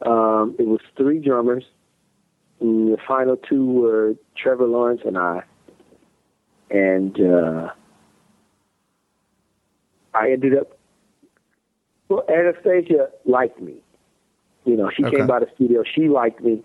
Um, 0.06 0.54
it 0.58 0.66
was 0.66 0.80
three 0.96 1.18
drummers. 1.18 1.64
And 2.60 2.92
the 2.92 2.98
final 3.06 3.36
two 3.36 3.66
were 3.66 4.14
Trevor 4.36 4.66
Lawrence 4.66 5.02
and 5.04 5.16
I. 5.18 5.42
And 6.70 7.18
uh, 7.20 7.70
I 10.14 10.32
ended 10.32 10.56
up. 10.56 10.76
Well, 12.08 12.24
Anastacia 12.28 13.08
liked 13.24 13.60
me. 13.60 13.82
You 14.68 14.76
know, 14.76 14.90
she 14.94 15.04
Okay. 15.04 15.16
came 15.16 15.26
by 15.26 15.40
the 15.40 15.46
studio. 15.54 15.82
She 15.94 16.08
liked 16.08 16.42
me, 16.42 16.62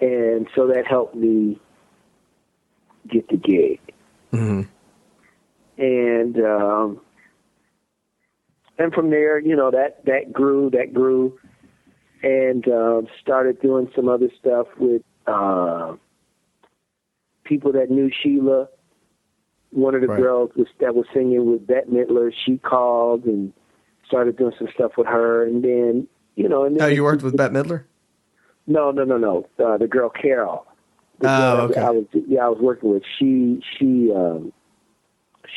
and 0.00 0.46
so 0.54 0.68
that 0.68 0.86
helped 0.88 1.14
me 1.16 1.60
get 3.08 3.28
the 3.28 3.36
gig 3.36 3.80
hmm 4.30 4.62
and 5.76 6.36
um, 6.38 7.00
and 8.78 8.92
from 8.92 9.10
there, 9.10 9.38
you 9.38 9.56
know 9.56 9.70
that 9.70 10.04
that 10.06 10.32
grew, 10.32 10.70
that 10.70 10.92
grew, 10.92 11.38
and 12.22 12.66
um, 12.68 13.06
started 13.20 13.60
doing 13.60 13.90
some 13.94 14.08
other 14.08 14.28
stuff 14.38 14.66
with 14.78 15.02
uh, 15.26 15.94
people 17.44 17.72
that 17.72 17.90
knew 17.90 18.10
Sheila. 18.22 18.68
One 19.70 19.96
of 19.96 20.02
the 20.02 20.06
Right. 20.06 20.20
girls 20.20 20.50
was, 20.56 20.68
that 20.78 20.94
was 20.94 21.06
singing 21.12 21.50
with 21.50 21.66
Bette 21.66 21.90
Midler. 21.90 22.32
She 22.46 22.58
called 22.58 23.24
and 23.24 23.52
started 24.06 24.36
doing 24.36 24.52
some 24.56 24.68
stuff 24.72 24.92
with 24.96 25.08
her, 25.08 25.44
and 25.44 25.64
then 25.64 26.06
you 26.36 26.48
know. 26.48 26.64
And 26.64 26.80
Oh, 26.80 26.86
you 26.86 27.04
worked 27.04 27.22
with 27.22 27.36
Bette 27.36 27.52
Midler? 27.54 27.84
No, 28.66 28.90
no, 28.90 29.04
no, 29.04 29.18
no. 29.18 29.46
Uh, 29.62 29.76
the 29.76 29.86
girl 29.86 30.08
Carol. 30.10 30.66
The 31.20 31.28
Oh, 31.28 31.56
girl 31.56 31.70
okay. 31.70 31.80
I 31.80 31.90
was, 31.90 32.04
yeah, 32.12 32.46
I 32.46 32.48
was 32.48 32.58
working 32.60 32.90
with. 32.90 33.02
She, 33.18 33.62
she, 33.78 34.10
um, 34.14 34.52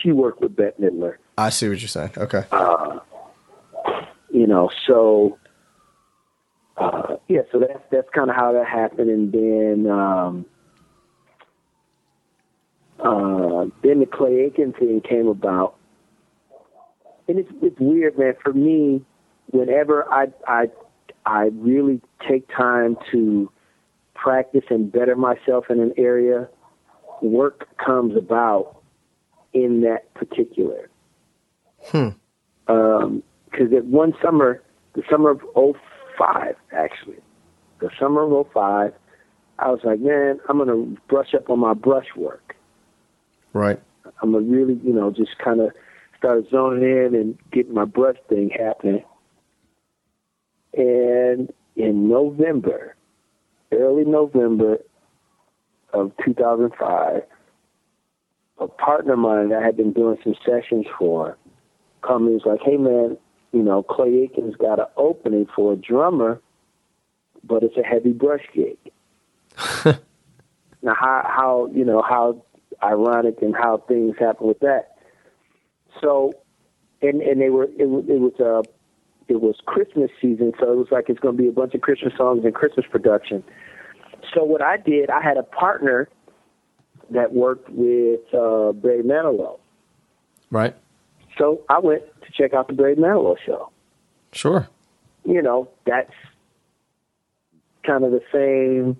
she 0.02 0.12
worked 0.12 0.42
with 0.42 0.56
Bette 0.56 0.76
Midler. 0.82 1.16
I 1.38 1.50
see 1.50 1.70
what 1.70 1.80
you're 1.82 1.88
saying. 1.88 2.12
Okay. 2.18 2.44
Uh, 2.52 3.00
you 4.32 4.46
know, 4.46 4.70
so 4.86 5.38
uh, 6.78 7.16
yeah, 7.28 7.42
so 7.52 7.60
that's 7.60 7.80
that's 7.92 8.08
kind 8.14 8.30
of 8.30 8.36
how 8.36 8.52
that 8.54 8.68
happened, 8.68 9.10
and 9.10 9.32
then 9.32 9.90
um, 9.92 10.46
uh, 13.00 13.66
then 13.84 14.00
the 14.00 14.06
Clay 14.12 14.42
Aiken 14.42 14.74
thing 14.74 15.02
came 15.02 15.28
about, 15.28 15.76
and 17.28 17.40
it's 17.40 17.50
it's 17.62 17.80
weird, 17.80 18.18
man. 18.18 18.34
For 18.44 18.54
me, 18.54 19.04
whenever 19.52 20.12
I 20.12 20.28
I 20.48 20.70
I 21.26 21.50
really 21.54 22.02
take 22.28 22.48
time 22.50 22.98
to 23.12 23.52
practice 24.14 24.64
and 24.70 24.92
better 24.92 25.16
myself 25.16 25.66
in 25.70 25.80
an 25.80 25.94
area, 25.98 26.48
work 27.22 27.68
comes 27.78 28.16
about 28.16 28.82
in 29.54 29.82
that 29.82 30.14
particular 30.14 30.90
Hmm. 31.92 32.10
because 32.66 33.74
at 33.74 33.86
one 33.86 34.14
summer, 34.22 34.62
the 34.94 35.04
summer 35.10 35.32
of 35.32 35.42
'05, 36.18 36.56
actually, 36.72 37.20
the 37.80 37.90
summer 38.00 38.24
of 38.24 38.48
'05, 38.54 38.94
I 39.60 39.70
was 39.70 39.80
like, 39.84 40.00
man, 40.00 40.40
I'm 40.50 40.58
gonna 40.58 40.96
brush 41.08 41.34
up 41.34 41.50
on 41.50 41.60
my 41.60 41.74
brush 41.74 42.08
work. 42.16 42.56
Right. 43.54 43.80
I'm 44.22 44.32
gonna 44.34 44.46
really, 44.46 44.76
you 44.84 44.94
know, 44.94 45.12
just 45.12 45.38
kind 45.38 45.62
of 45.62 45.72
start 46.18 46.46
zoning 46.50 46.84
in 46.84 47.16
and 47.16 47.38
getting 47.52 47.74
my 47.74 47.86
brush 47.86 48.18
thing 48.28 48.50
happening. 48.50 49.04
And 50.74 51.52
in 51.76 52.08
November, 52.10 52.96
early 53.72 54.06
November 54.06 54.78
of 55.94 56.12
2005, 56.26 57.24
a 58.60 58.68
partner 58.68 59.14
of 59.14 59.20
mine 59.20 59.50
that 59.50 59.62
I 59.62 59.66
had 59.66 59.78
been 59.78 59.94
doing 59.94 60.18
some 60.24 60.36
sessions 60.46 60.86
for 60.98 61.38
called 62.02 62.22
me 62.24 62.34
and 62.34 62.42
was 62.44 62.46
like, 62.46 62.62
hey 62.64 62.78
man, 62.78 63.18
you 63.52 63.62
know, 63.64 63.84
Clay 63.84 64.24
Aiken's 64.24 64.56
got 64.56 64.80
an 64.80 64.86
opening 64.98 65.48
for 65.56 65.74
a 65.74 65.76
drummer, 65.76 66.42
but 67.44 67.64
it's 67.64 67.78
a 67.78 67.84
heavy 67.84 68.12
brush 68.12 68.44
gig. 68.54 68.78
now, 69.86 70.94
how, 70.94 71.24
how, 71.26 71.70
you 71.74 71.84
know, 71.86 72.02
how 72.02 72.44
ironic 72.84 73.42
and 73.42 73.56
how 73.56 73.78
things 73.88 74.16
happen 74.20 74.48
with 74.48 74.60
that. 74.60 74.98
So, 76.02 76.34
and, 77.02 77.22
and 77.22 77.42
they 77.42 77.50
were, 77.50 77.64
it, 77.66 77.88
was- 77.90 78.06
it 78.08 78.20
was, 78.20 78.34
uh, 78.40 78.70
it 79.28 79.42
was 79.42 79.56
Christmas 79.66 80.10
season, 80.22 80.54
so 80.60 80.72
it 80.72 80.78
was 80.78 80.88
like 80.92 81.10
it's 81.10 81.20
going 81.20 81.36
to 81.36 81.42
be 81.42 81.50
a 81.50 81.52
bunch 81.52 81.74
of 81.74 81.82
Christmas 81.82 82.14
songs 82.18 82.46
and 82.46 82.54
Christmas 82.54 82.86
production. 82.90 83.44
So 84.34 84.44
what 84.44 84.62
I 84.62 84.78
did, 84.78 85.10
I 85.10 85.22
had 85.22 85.38
a 85.38 85.44
partner 85.44 86.10
that 87.12 87.34
worked 87.34 87.70
with 87.70 88.22
uh, 88.34 88.72
Barry 88.74 89.04
Manilow. 89.04 89.60
Right. 90.52 90.76
So 91.38 91.62
I 91.70 91.80
went 91.80 92.04
to 92.22 92.32
check 92.32 92.54
out 92.54 92.68
the 92.68 92.74
Barry 92.74 92.96
Manilow 92.96 93.36
show. 93.46 93.72
Sure. 94.32 94.68
You 95.26 95.42
know, 95.42 95.70
that's 95.86 96.14
kind 97.86 98.04
of 98.04 98.12
the 98.12 98.22
same 98.34 98.98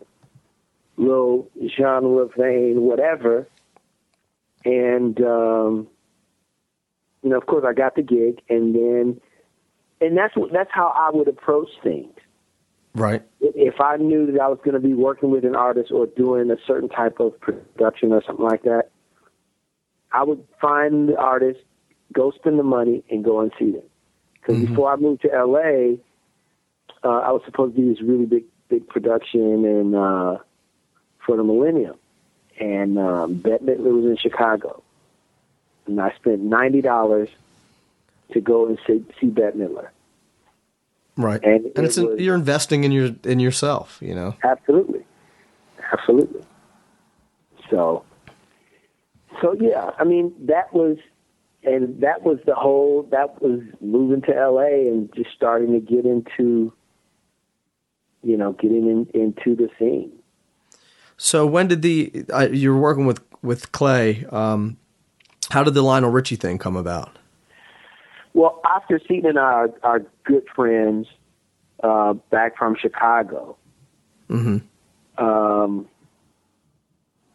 little 0.98 1.50
genre 1.78 2.28
vein, 2.38 2.82
whatever. 2.82 3.48
And 4.66 5.20
um, 5.22 5.88
you 7.24 7.30
know, 7.30 7.38
of 7.38 7.46
course, 7.46 7.66
I 7.68 7.74
got 7.74 7.96
the 7.96 8.02
gig, 8.02 8.42
and 8.50 8.76
then, 8.76 9.22
and 10.02 10.18
that's 10.18 10.36
what 10.36 10.52
that's 10.52 10.70
how 10.72 10.94
I 10.96 11.16
would 11.16 11.28
approach 11.28 11.70
things. 11.84 12.14
Right. 12.94 13.22
if 13.40 13.80
I 13.80 13.98
knew 13.98 14.32
that 14.32 14.42
I 14.42 14.48
was 14.48 14.58
going 14.64 14.74
to 14.74 14.80
be 14.80 14.96
working 14.96 15.30
with 15.30 15.46
an 15.46 15.56
artist 15.56 15.92
or 15.92 16.08
doing 16.08 16.50
a 16.50 16.56
certain 16.66 16.90
type 16.90 17.20
of 17.20 17.40
production 17.40 18.12
or 18.12 18.24
something 18.26 18.44
like 18.44 18.64
that, 18.64 18.90
I 20.12 20.24
would 20.24 20.44
find 20.60 21.10
the 21.10 21.16
artist, 21.16 21.60
go 22.12 22.32
spend 22.32 22.58
the 22.58 22.64
money, 22.64 23.04
and 23.12 23.24
go 23.24 23.40
and 23.42 23.52
see 23.60 23.72
them. 23.72 23.84
Because 24.34 24.66
before 24.66 24.92
I 24.92 24.96
moved 24.96 25.22
to 25.24 25.28
LA, 25.28 25.98
uh, 27.04 27.20
I 27.20 27.32
was 27.32 27.44
supposed 27.46 27.76
to 27.76 27.82
do 27.82 27.94
this 27.94 28.02
really 28.02 28.26
big, 28.26 28.46
big 28.68 28.88
production 28.88 29.64
and 29.64 29.96
uh, 29.96 30.38
for 31.24 31.38
the 31.38 31.44
Millennium, 31.44 31.98
and 32.60 32.98
um, 32.98 33.36
Bette 33.36 33.64
Midler 33.64 33.94
was 33.94 34.06
in 34.06 34.18
Chicago, 34.18 34.82
and 35.86 36.02
I 36.02 36.16
spent 36.16 36.42
ninety 36.42 36.82
dollars 36.82 37.30
to 38.34 38.42
go 38.42 38.68
and 38.68 38.78
see, 38.86 39.04
see 39.20 39.28
Bette 39.28 39.58
Midler. 39.58 39.90
Right. 41.16 41.42
And 41.44 41.66
And, 41.76 41.86
it's 41.86 41.98
it 41.98 42.08
was- 42.08 42.20
you're 42.20 42.36
investing 42.36 42.84
in 42.84 42.92
your 42.92 43.10
in 43.24 43.40
yourself. 43.40 43.98
You 44.02 44.14
know. 44.14 44.36
Absolutely, 44.44 45.04
absolutely. 45.92 46.42
So, 47.72 48.04
so 49.42 49.56
yeah, 49.60 49.92
I 49.98 50.04
mean 50.04 50.34
that 50.46 50.72
was, 50.74 50.98
and 51.64 52.00
that 52.02 52.24
was 52.24 52.38
the 52.46 52.54
whole. 52.56 53.04
That 53.12 53.42
was 53.42 53.62
moving 53.82 54.22
to 54.24 54.36
L.A. 54.36 54.88
and 54.88 55.12
just 55.16 55.32
starting 55.36 55.74
to 55.74 55.80
get 55.80 56.06
into, 56.06 56.72
you 58.24 58.38
know, 58.38 58.54
getting 58.54 58.88
in, 58.88 59.08
into 59.20 59.56
the 59.56 59.70
scene. 59.80 60.12
So 61.18 61.48
when 61.48 61.68
did 61.68 61.82
the 61.82 62.26
uh, 62.32 62.48
you 62.52 62.72
were 62.74 62.80
working 62.80 63.08
with 63.08 63.22
with 63.42 63.72
Clay? 63.72 64.24
Um, 64.30 64.78
how 65.50 65.64
did 65.64 65.74
the 65.74 65.82
Lionel 65.82 66.12
Richie 66.12 66.36
thing 66.36 66.58
come 66.60 66.76
about? 66.76 67.18
Well, 68.38 68.62
Oscar 68.64 69.00
Seaton 69.08 69.32
and 69.32 69.40
I 69.40 69.42
are, 69.42 69.70
are 69.82 70.02
good 70.24 70.44
friends 70.56 71.08
uh, 71.84 72.14
back 72.30 72.56
from 72.56 72.76
Chicago, 72.80 73.58
hmm 74.28 74.58
um, 75.18 75.88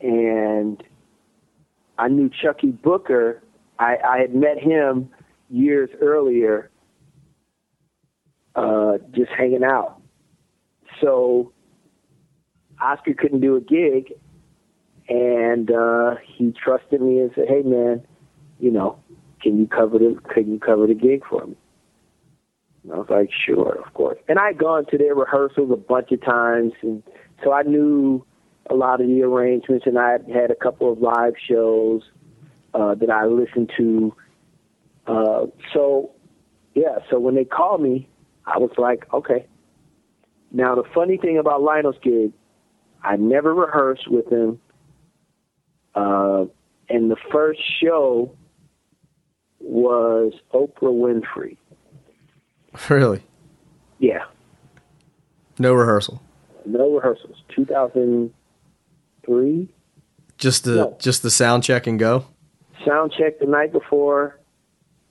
and 0.00 0.80
I 1.98 2.06
knew 2.06 2.30
Chuckii 2.30 2.80
Booker. 2.80 3.42
I, 3.80 3.96
I 3.96 4.18
had 4.18 4.32
met 4.32 4.58
him 4.60 5.10
years 5.50 5.90
earlier, 6.00 6.70
uh, 8.54 8.98
just 9.10 9.32
hanging 9.36 9.64
out. 9.64 10.00
So 11.00 11.52
Oscar 12.80 13.14
couldn't 13.14 13.40
do 13.40 13.56
a 13.56 13.60
gig, 13.60 14.12
and 15.08 15.68
uh, 15.68 16.14
he 16.24 16.52
trusted 16.52 17.00
me 17.00 17.18
and 17.18 17.32
said, 17.34 17.48
"Hey, 17.48 17.62
man, 17.62 18.06
you 18.60 18.70
know, 18.70 19.00
can 19.42 19.58
you 19.58 19.66
cover 19.66 19.98
the 19.98 20.18
can 20.32 20.52
you 20.52 20.58
cover 20.58 20.86
the 20.86 20.94
gig 20.94 21.24
for 21.28 21.46
me?" 21.46 21.56
And 22.84 22.92
I 22.92 22.96
was 22.96 23.08
like, 23.10 23.30
"Sure, 23.32 23.82
of 23.84 23.92
course." 23.94 24.18
And 24.28 24.38
I'd 24.38 24.58
gone 24.58 24.86
to 24.86 24.98
their 24.98 25.14
rehearsals 25.14 25.70
a 25.70 25.76
bunch 25.76 26.12
of 26.12 26.22
times, 26.22 26.72
and 26.82 27.02
so 27.42 27.52
I 27.52 27.62
knew 27.62 28.24
a 28.70 28.74
lot 28.74 29.00
of 29.00 29.06
the 29.06 29.22
arrangements, 29.22 29.86
and 29.86 29.98
I 29.98 30.18
had 30.32 30.50
a 30.50 30.54
couple 30.54 30.90
of 30.92 30.98
live 31.00 31.34
shows 31.48 32.02
uh, 32.74 32.94
that 32.94 33.10
I 33.10 33.26
listened 33.26 33.70
to. 33.76 34.14
Uh, 35.06 35.46
so, 35.72 36.12
yeah, 36.74 36.98
so 37.10 37.18
when 37.18 37.34
they 37.34 37.44
called 37.44 37.82
me, 37.82 38.08
I 38.46 38.58
was 38.58 38.70
like, 38.78 39.04
okay. 39.12 39.46
Now, 40.52 40.74
the 40.74 40.84
funny 40.94 41.16
thing 41.16 41.38
about 41.38 41.62
Lionel's 41.62 41.96
gig, 42.02 42.32
I 43.02 43.16
never 43.16 43.54
rehearsed 43.54 44.08
with 44.08 44.30
him. 44.30 44.60
Uh, 45.94 46.44
and 46.88 47.10
the 47.10 47.16
first 47.30 47.60
show 47.82 48.34
was 49.62 50.32
Oprah 50.52 50.82
Winfrey. 50.82 51.56
Really? 52.88 53.22
Yeah, 53.98 54.24
No 55.58 55.74
rehearsal. 55.74 56.22
no 56.66 56.94
rehearsals. 56.94 57.42
2003. 57.54 59.68
Just 60.38 60.64
the 60.64 60.74
No. 60.76 60.96
just 60.98 61.22
the 61.22 61.30
sound 61.30 61.62
check 61.62 61.86
and 61.86 61.98
go. 61.98 62.24
sound 62.86 63.12
check 63.16 63.38
the 63.38 63.46
night 63.46 63.70
before 63.72 64.38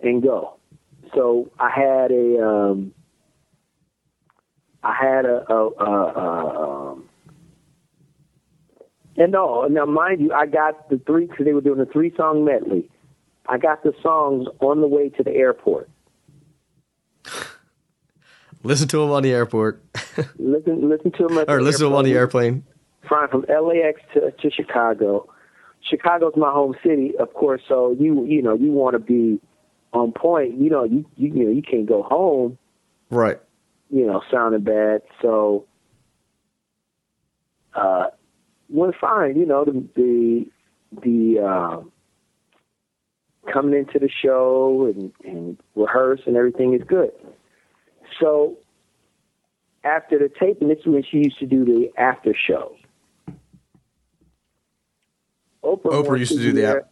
and 0.02 0.22
go. 0.24 0.56
So 1.14 1.50
I 1.60 1.70
had 1.70 2.12
a 2.12 2.42
um 2.46 2.94
I 4.84 4.94
had 4.94 5.26
a, 5.26 5.46
a, 5.50 5.70
a, 5.70 5.86
a 5.86 6.92
um 6.92 7.08
and 9.18 9.32
no, 9.32 9.68
now 9.68 9.86
mind 9.86 10.20
you, 10.22 10.34
I 10.34 10.46
got 10.48 10.90
the 10.90 10.98
three 11.06 11.28
because 11.28 11.46
they 11.46 11.54
were 11.54 11.62
doing 11.62 11.80
a 11.80 11.86
three 11.86 12.12
song 12.18 12.44
medley. 12.46 12.90
I 13.48 13.58
got 13.58 13.84
the 13.84 13.94
songs 14.02 14.48
on 14.60 14.82
the 14.82 14.88
way 14.88 15.10
to 15.10 15.24
the 15.24 15.32
airport. 15.32 15.90
Listen 18.64 18.88
to 18.90 18.98
them 19.00 19.10
on 19.12 19.24
the 19.24 19.32
airport, 19.32 19.84
Listen, 20.38 20.88
listen 20.88 21.12
to 21.14 21.28
them 21.28 21.40
at 21.40 21.50
or 21.50 21.64
listen 21.64 21.82
to 21.82 21.88
him 21.88 21.94
on 21.94 22.06
the 22.06 22.14
airplane. 22.14 22.64
flying 23.08 23.28
from 23.30 23.44
LAX 23.50 24.00
to, 24.14 24.30
to 24.32 24.52
Chicago. 24.52 25.28
Chicago's 25.82 26.34
my 26.38 26.52
home 26.52 26.76
city, 26.84 27.14
of 27.18 27.34
course. 27.34 27.62
So 27.68 27.96
you 28.00 28.24
you 28.26 28.42
know 28.44 28.54
you 28.54 28.72
want 28.72 28.94
to 28.94 29.00
be 29.00 29.40
on 29.94 30.12
point. 30.12 30.60
You 30.60 30.70
know 30.70 30.84
you 30.84 31.06
you 31.18 31.34
you 31.34 31.46
know 31.46 31.52
you 31.52 31.64
can't 31.64 31.88
go 31.88 32.04
home. 32.04 32.60
Right. 33.10 33.40
You 33.90 34.06
know 34.06 34.22
sounding 34.30 34.62
bad. 34.62 35.02
So 35.24 35.66
uh, 37.74 38.08
went 38.70 38.94
fine. 39.02 39.38
You 39.38 39.48
know 39.48 39.66
the 39.66 39.84
the 39.96 40.46
the 41.02 41.40
uh, 41.40 41.82
coming 43.52 43.78
into 43.78 44.00
the 44.00 44.10
show 44.10 44.92
and, 44.94 45.12
and 45.24 45.58
rehearse 45.76 46.22
and 46.26 46.36
everything 46.36 46.74
is 46.74 46.82
good. 46.88 47.12
So 48.20 48.58
after 49.84 50.18
the 50.20 50.30
taping, 50.40 50.68
this 50.68 50.80
is 50.80 50.86
when 50.86 51.04
she 51.04 51.18
used 51.18 51.40
to 51.40 51.46
do 51.46 51.66
the 51.66 51.90
after 51.98 52.34
show. 52.36 52.76
Oprah, 55.64 56.04
Oprah 56.04 56.20
used 56.20 56.32
to 56.34 56.40
do 56.40 56.52
the 56.54 56.62
hear- 56.62 56.78
ap- 56.80 56.92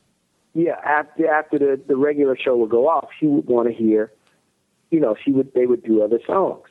yeah 0.53 0.75
after 0.83 1.27
after 1.27 1.57
the 1.59 1.81
the 1.87 1.95
regular 1.95 2.37
show 2.37 2.55
would 2.57 2.69
go 2.69 2.87
off, 2.87 3.09
she 3.19 3.25
would 3.27 3.45
want 3.45 3.67
to 3.67 3.73
hear, 3.73 4.11
you 4.91 4.99
know, 4.99 5.15
she 5.23 5.31
would 5.31 5.53
they 5.53 5.65
would 5.65 5.83
do 5.83 6.03
other 6.03 6.19
songs. 6.25 6.67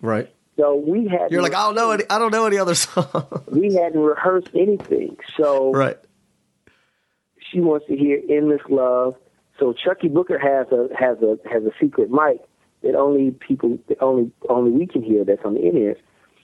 Right. 0.00 0.32
So 0.56 0.76
we 0.76 1.08
had 1.08 1.30
You're 1.32 1.42
like, 1.42 1.54
I 1.54 1.64
don't 1.66 1.74
know 1.74 1.90
any. 1.92 2.04
I 2.10 2.18
don't 2.18 2.30
know 2.30 2.46
any 2.46 2.58
other 2.58 2.74
songs. 2.76 3.08
we 3.50 3.74
hadn't 3.74 4.00
rehearsed 4.00 4.50
anything. 4.54 5.16
So 5.36 5.72
right. 5.72 5.98
she 7.50 7.60
wants 7.60 7.86
to 7.86 7.96
hear 7.96 8.20
"Endless 8.28 8.60
Love." 8.68 9.14
So 9.62 9.72
Chuckii 9.72 10.08
Booker 10.12 10.40
has 10.40 10.66
a 10.72 10.88
has 10.98 11.18
a 11.22 11.38
has 11.48 11.62
a 11.62 11.70
secret 11.80 12.10
mic 12.10 12.40
that 12.82 12.96
only 12.96 13.30
people 13.30 13.78
that 13.88 14.02
only 14.02 14.32
only 14.48 14.72
we 14.72 14.88
can 14.88 15.04
hear. 15.04 15.24
That's 15.24 15.44
on 15.44 15.54
the 15.54 15.60
in-ears. 15.60 15.98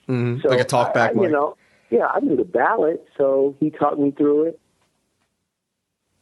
Mhm. 0.07 0.41
So 0.41 0.47
like 0.47 0.61
a 0.61 0.63
talk 0.63 0.93
back 0.93 1.09
I, 1.09 1.11
I, 1.11 1.15
mic. 1.15 1.23
You 1.23 1.31
know, 1.31 1.57
yeah, 1.89 2.05
I 2.05 2.21
knew 2.21 2.37
the 2.37 2.45
ballad, 2.45 3.01
so 3.17 3.57
he 3.59 3.71
talked 3.71 3.99
me 3.99 4.11
through 4.11 4.43
it. 4.45 4.59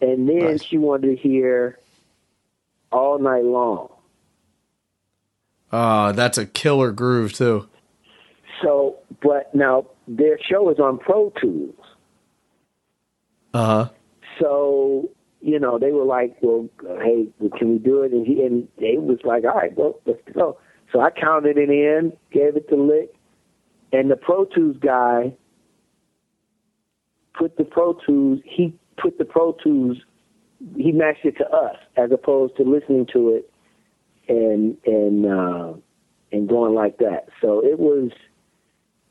And 0.02 0.28
then 0.28 0.40
Nice. 0.40 0.64
she 0.64 0.80
wanted 0.80 1.16
to 1.16 1.16
hear 1.16 1.78
all 2.92 3.20
night 3.20 3.44
long. 3.44 3.90
Oh, 5.72 6.14
that's 6.14 6.40
a 6.40 6.48
killer 6.48 6.92
groove 6.92 7.34
too. 7.34 7.68
So, 8.64 8.98
but 9.22 9.54
now 9.54 9.86
their 10.08 10.40
show 10.42 10.68
is 10.72 10.80
on 10.80 10.98
Pro 10.98 11.32
Tools. 11.40 11.76
Uh 13.54 13.66
huh. 13.66 13.90
So, 14.40 15.12
you 15.42 15.60
know, 15.60 15.78
they 15.78 15.92
were 15.92 16.06
like, 16.06 16.36
well, 16.42 16.68
hey, 17.02 17.28
can 17.58 17.74
we 17.74 17.78
do 17.78 18.02
it? 18.02 18.12
And 18.12 18.26
he 18.26 18.44
and 18.44 18.68
they 18.80 18.98
was 18.98 19.20
like, 19.24 19.44
all 19.44 19.56
right, 19.56 19.76
well, 19.78 20.00
let's 20.06 20.20
go. 20.34 20.58
So 20.92 21.00
I 21.00 21.12
counted 21.12 21.58
it 21.58 21.70
in, 21.70 22.14
gave 22.32 22.56
it 22.56 22.70
to 22.70 22.76
Lick, 22.76 23.14
and 23.92 24.10
the 24.10 24.16
Pro 24.16 24.46
Tools 24.46 24.78
guy 24.80 25.34
put 27.38 27.58
the 27.58 27.64
Pro 27.64 27.94
Tools, 28.06 28.40
he 28.44 28.74
put 28.98 29.18
the 29.18 29.26
Pro 29.26 29.54
Tools, 29.64 29.98
he 30.76 30.92
matched 30.92 31.26
it 31.26 31.38
to 31.38 31.48
us 31.50 31.76
as 31.96 32.12
opposed 32.12 32.58
to 32.58 32.64
listening 32.64 33.06
to 33.14 33.30
it 33.30 33.52
and 34.28 34.78
and 34.86 35.26
uh, 35.26 35.74
and 36.32 36.50
going 36.50 36.74
like 36.74 36.98
that. 36.98 37.28
So 37.42 37.64
it 37.64 37.80
was, 37.80 38.12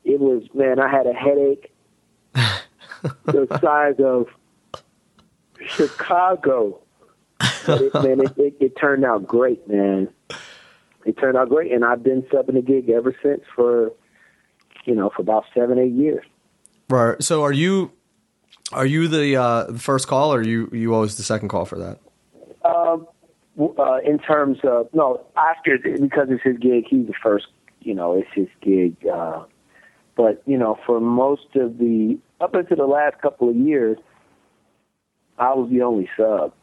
it 0.03 0.19
was 0.19 0.43
man, 0.53 0.79
I 0.79 0.89
had 0.89 1.07
a 1.07 1.13
headache 1.13 1.71
the 3.25 3.47
size 3.61 3.95
of 4.03 4.27
Chicago. 5.67 6.79
It, 7.67 7.93
man, 7.93 8.21
it, 8.21 8.37
it, 8.37 8.57
it 8.59 8.77
turned 8.77 9.05
out 9.05 9.27
great, 9.27 9.67
man. 9.67 10.09
It 11.05 11.17
turned 11.17 11.37
out 11.37 11.49
great, 11.49 11.71
and 11.71 11.85
I've 11.85 12.03
been 12.03 12.23
subbing 12.23 12.53
the 12.53 12.61
gig 12.61 12.89
ever 12.89 13.15
since 13.23 13.41
for, 13.55 13.91
you 14.85 14.95
know, 14.95 15.09
for 15.15 15.21
about 15.21 15.45
seven, 15.53 15.77
eight 15.77 15.93
years. 15.93 16.25
Right. 16.89 17.21
So 17.21 17.43
are 17.43 17.51
you 17.51 17.91
are 18.71 18.85
you 18.85 19.07
the 19.07 19.35
uh, 19.35 19.63
the 19.65 19.79
first 19.79 20.07
call, 20.07 20.33
or 20.33 20.39
are 20.39 20.43
you 20.43 20.69
you 20.71 20.93
always 20.93 21.17
the 21.17 21.23
second 21.23 21.49
call 21.49 21.65
for 21.65 21.77
that? 21.77 21.99
Um, 22.65 23.07
uh, 23.59 23.97
in 24.05 24.19
terms 24.19 24.57
of 24.63 24.89
no, 24.93 25.25
after 25.35 25.77
because 25.77 26.27
it's 26.29 26.43
his 26.43 26.57
gig, 26.57 26.85
he's 26.89 27.07
the 27.07 27.13
first. 27.21 27.47
You 27.81 27.93
know, 27.93 28.13
it's 28.13 28.27
his 28.33 28.47
gig. 28.61 28.95
Uh, 29.07 29.43
but 30.15 30.41
you 30.45 30.57
know, 30.57 30.77
for 30.85 30.99
most 30.99 31.55
of 31.55 31.77
the 31.77 32.17
up 32.41 32.55
until 32.55 32.77
the 32.77 32.85
last 32.85 33.21
couple 33.21 33.49
of 33.49 33.55
years, 33.55 33.97
I 35.37 35.53
was 35.53 35.69
the 35.69 35.81
only 35.81 36.09
sub. 36.17 36.53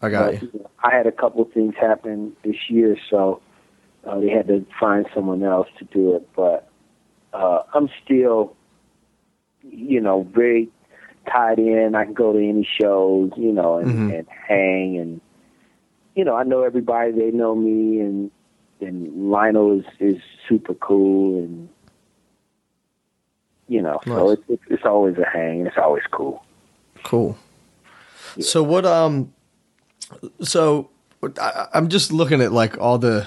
I 0.00 0.08
got 0.10 0.32
But, 0.32 0.42
you. 0.42 0.68
I 0.82 0.94
had 0.94 1.06
a 1.06 1.12
couple 1.12 1.42
of 1.42 1.52
things 1.52 1.74
happen 1.78 2.32
this 2.44 2.56
year, 2.68 2.96
so 3.10 3.40
uh, 4.06 4.18
they 4.20 4.30
had 4.30 4.46
to 4.48 4.64
find 4.78 5.06
someone 5.14 5.42
else 5.42 5.68
to 5.78 5.84
do 5.86 6.14
it. 6.16 6.28
But 6.36 6.68
uh, 7.32 7.62
I'm 7.74 7.88
still, 8.04 8.56
you 9.62 10.00
know, 10.00 10.26
very 10.34 10.68
tied 11.30 11.58
in. 11.58 11.94
I 11.94 12.04
can 12.04 12.14
go 12.14 12.32
to 12.32 12.38
any 12.38 12.66
shows, 12.80 13.32
you 13.36 13.52
know, 13.52 13.78
and, 13.78 13.90
Mhm. 14.10 14.18
and 14.18 14.28
hang, 14.28 14.96
and 14.98 15.20
you 16.14 16.24
know, 16.24 16.34
I 16.36 16.42
know 16.44 16.62
everybody. 16.62 17.12
They 17.12 17.30
know 17.30 17.54
me, 17.54 18.00
and 18.00 18.30
and 18.80 19.30
Lionel 19.30 19.80
is 19.80 19.84
is 19.98 20.22
super 20.48 20.74
cool, 20.74 21.38
and 21.38 21.68
you 23.68 23.82
know, 23.82 24.00
so 24.04 24.28
Nice. 24.28 24.38
it's 24.38 24.42
it's 24.48 24.62
it's 24.70 24.84
always 24.86 25.16
a 25.18 25.26
hang. 25.26 25.66
It's 25.66 25.76
always 25.76 26.04
cool. 26.10 26.42
Cool. 27.04 27.36
So 28.40 28.62
what? 28.62 28.86
Um. 28.86 29.32
So 30.42 30.90
I, 31.40 31.66
I'm 31.74 31.88
just 31.88 32.12
looking 32.12 32.40
at 32.40 32.52
like 32.52 32.78
all 32.78 32.98
the 32.98 33.26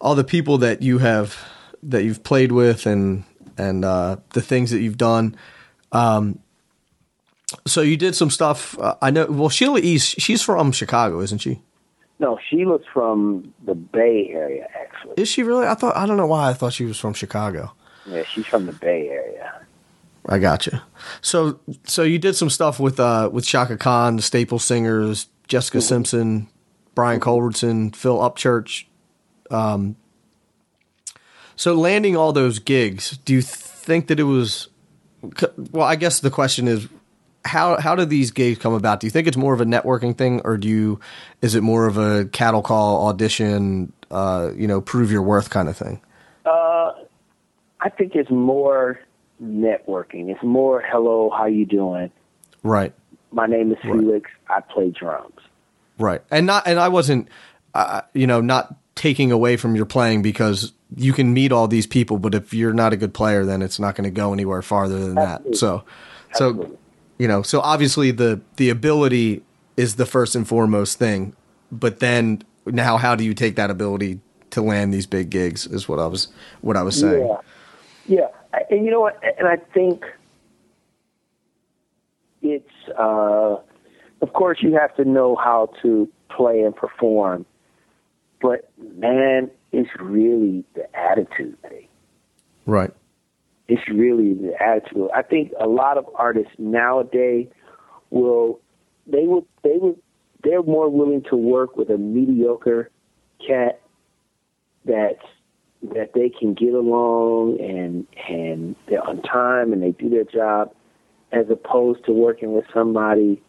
all 0.00 0.14
the 0.14 0.24
people 0.24 0.58
that 0.58 0.82
you 0.82 0.98
have 0.98 1.36
that 1.82 2.04
you've 2.04 2.22
played 2.22 2.52
with 2.52 2.86
and 2.86 3.24
and 3.56 3.84
uh, 3.84 4.16
the 4.30 4.42
things 4.42 4.70
that 4.70 4.80
you've 4.80 4.98
done. 4.98 5.36
Um. 5.92 6.38
So 7.66 7.82
you 7.82 7.96
did 7.96 8.14
some 8.14 8.30
stuff. 8.30 8.78
Uh, 8.78 8.96
I 9.02 9.10
know. 9.10 9.26
Well, 9.26 9.48
Sheila 9.48 9.80
East. 9.80 10.20
She's 10.20 10.42
from 10.42 10.72
Chicago, 10.72 11.20
isn't 11.20 11.38
she? 11.38 11.60
No, 12.18 12.38
Sheila's 12.48 12.82
from 12.92 13.52
the 13.64 13.74
Bay 13.74 14.30
Area, 14.32 14.68
actually. 14.80 15.14
Is 15.16 15.28
she 15.28 15.42
really? 15.42 15.66
I 15.66 15.74
thought. 15.74 15.96
I 15.96 16.06
don't 16.06 16.16
know 16.16 16.26
why 16.26 16.48
I 16.48 16.54
thought 16.54 16.72
she 16.72 16.84
was 16.84 16.98
from 16.98 17.14
Chicago. 17.14 17.72
Yeah, 18.06 18.22
she's 18.24 18.46
from 18.46 18.66
the 18.66 18.72
Bay 18.72 19.08
Area. 19.08 19.21
I 20.26 20.38
gotcha. 20.38 20.82
So 21.20 21.58
so 21.84 22.02
you 22.02 22.18
did 22.18 22.36
some 22.36 22.50
stuff 22.50 22.78
with 22.78 23.00
uh 23.00 23.30
with 23.32 23.44
Chaka 23.44 23.76
Khan, 23.76 24.16
the 24.16 24.22
Staple 24.22 24.58
Singers, 24.58 25.26
Jessica 25.48 25.80
Simpson, 25.80 26.48
Brian 26.94 27.20
Culbertson, 27.20 27.90
Phil 27.92 28.18
Upchurch. 28.18 28.84
Um 29.50 29.96
so 31.56 31.74
landing 31.74 32.16
all 32.16 32.32
those 32.32 32.58
gigs, 32.58 33.18
do 33.18 33.32
you 33.34 33.42
think 33.42 34.06
that 34.08 34.20
it 34.20 34.24
was 34.24 34.68
well, 35.70 35.86
I 35.86 35.96
guess 35.96 36.20
the 36.20 36.30
question 36.30 36.68
is 36.68 36.88
how 37.44 37.80
how 37.80 37.96
do 37.96 38.04
these 38.04 38.30
gigs 38.30 38.58
come 38.58 38.74
about? 38.74 39.00
Do 39.00 39.08
you 39.08 39.10
think 39.10 39.26
it's 39.26 39.36
more 39.36 39.54
of 39.54 39.60
a 39.60 39.64
networking 39.64 40.16
thing 40.16 40.40
or 40.44 40.56
do 40.56 40.68
you 40.68 41.00
is 41.40 41.56
it 41.56 41.62
more 41.62 41.86
of 41.86 41.98
a 41.98 42.26
cattle 42.26 42.62
call 42.62 43.08
audition 43.08 43.92
uh 44.12 44.52
you 44.54 44.68
know 44.68 44.80
prove 44.80 45.10
your 45.10 45.22
worth 45.22 45.50
kind 45.50 45.68
of 45.68 45.76
thing? 45.76 46.00
Uh, 46.44 46.92
I 47.80 47.88
think 47.88 48.14
it's 48.14 48.30
more 48.30 49.00
networking. 49.42 50.28
It's 50.30 50.42
more, 50.42 50.82
hello, 50.86 51.30
how 51.30 51.46
you 51.46 51.66
doing? 51.66 52.10
Right. 52.62 52.92
My 53.32 53.46
name 53.46 53.72
is 53.72 53.78
Right. 53.84 53.98
Felix. 53.98 54.30
I 54.48 54.60
play 54.60 54.90
drums. 54.90 55.38
Right. 55.98 56.22
And 56.30 56.46
not 56.46 56.66
and 56.66 56.78
I 56.78 56.88
wasn't 56.88 57.28
uh, 57.74 58.02
you 58.14 58.26
know 58.26 58.40
not 58.40 58.74
taking 58.94 59.32
away 59.32 59.56
from 59.56 59.74
your 59.74 59.86
playing 59.86 60.22
because 60.22 60.72
you 60.96 61.12
can 61.12 61.32
meet 61.32 61.52
all 61.52 61.66
these 61.66 61.86
people 61.86 62.18
but 62.18 62.34
if 62.34 62.52
you're 62.52 62.74
not 62.74 62.92
a 62.92 62.96
good 62.96 63.14
player 63.14 63.46
then 63.46 63.62
it's 63.62 63.78
not 63.78 63.94
going 63.94 64.04
to 64.04 64.10
go 64.10 64.32
anywhere 64.32 64.62
farther 64.62 64.98
than 64.98 65.14
that. 65.14 65.40
Absolutely. 65.40 65.56
So 65.56 65.84
so 66.34 66.48
Absolutely. 66.50 66.78
you 67.18 67.28
know, 67.28 67.42
so 67.42 67.60
obviously 67.60 68.10
the 68.10 68.40
the 68.56 68.70
ability 68.70 69.42
is 69.76 69.96
the 69.96 70.06
first 70.06 70.34
and 70.34 70.46
foremost 70.46 70.98
thing, 70.98 71.34
but 71.70 72.00
then 72.00 72.42
now 72.66 72.96
how 72.96 73.14
do 73.14 73.24
you 73.24 73.34
take 73.34 73.56
that 73.56 73.70
ability 73.70 74.20
to 74.50 74.62
land 74.62 74.92
these 74.92 75.06
big 75.06 75.30
gigs 75.30 75.66
is 75.66 75.88
what 75.88 75.98
I 75.98 76.06
was 76.06 76.28
what 76.60 76.76
I 76.76 76.82
was 76.82 76.98
saying. 76.98 77.26
Yeah, 77.26 77.36
yeah, 78.06 78.28
and 78.70 78.84
you 78.84 78.90
know 78.90 79.00
what? 79.00 79.20
And 79.38 79.48
I 79.48 79.56
think 79.56 80.04
it's, 82.42 82.68
uh, 82.98 83.56
of 84.20 84.32
course, 84.32 84.58
you 84.60 84.74
have 84.74 84.94
to 84.96 85.04
know 85.04 85.36
how 85.36 85.70
to 85.82 86.08
play 86.28 86.60
and 86.60 86.74
perform, 86.74 87.46
but 88.40 88.70
man, 88.78 89.50
it's 89.70 89.90
really 90.00 90.64
the 90.74 90.84
attitude 90.96 91.60
thing. 91.62 91.88
Right. 92.66 92.90
It's 93.68 93.88
really 93.88 94.34
the 94.34 94.54
attitude. 94.60 95.08
I 95.14 95.22
think 95.22 95.52
a 95.58 95.66
lot 95.66 95.98
of 95.98 96.06
artists 96.14 96.52
nowadays 96.58 97.48
will 98.10 98.60
they 99.06 99.26
will 99.26 99.46
they 99.62 99.78
will 99.78 99.96
they're 100.44 100.62
more 100.62 100.88
willing 100.88 101.22
to 101.30 101.36
work 101.36 101.76
with 101.76 101.88
a 101.90 101.96
mediocre 101.96 102.90
cat 103.46 103.80
that's 104.84 105.24
that 105.82 106.12
they 106.14 106.28
can 106.28 106.54
get 106.54 106.74
along 106.74 107.60
and 107.60 108.06
and 108.28 108.76
they're 108.88 109.06
on 109.06 109.20
time 109.22 109.72
and 109.72 109.82
they 109.82 109.90
do 109.92 110.08
their 110.08 110.24
job 110.24 110.72
as 111.32 111.46
opposed 111.50 112.04
to 112.04 112.12
working 112.12 112.52
with 112.52 112.64
somebody 112.72 113.40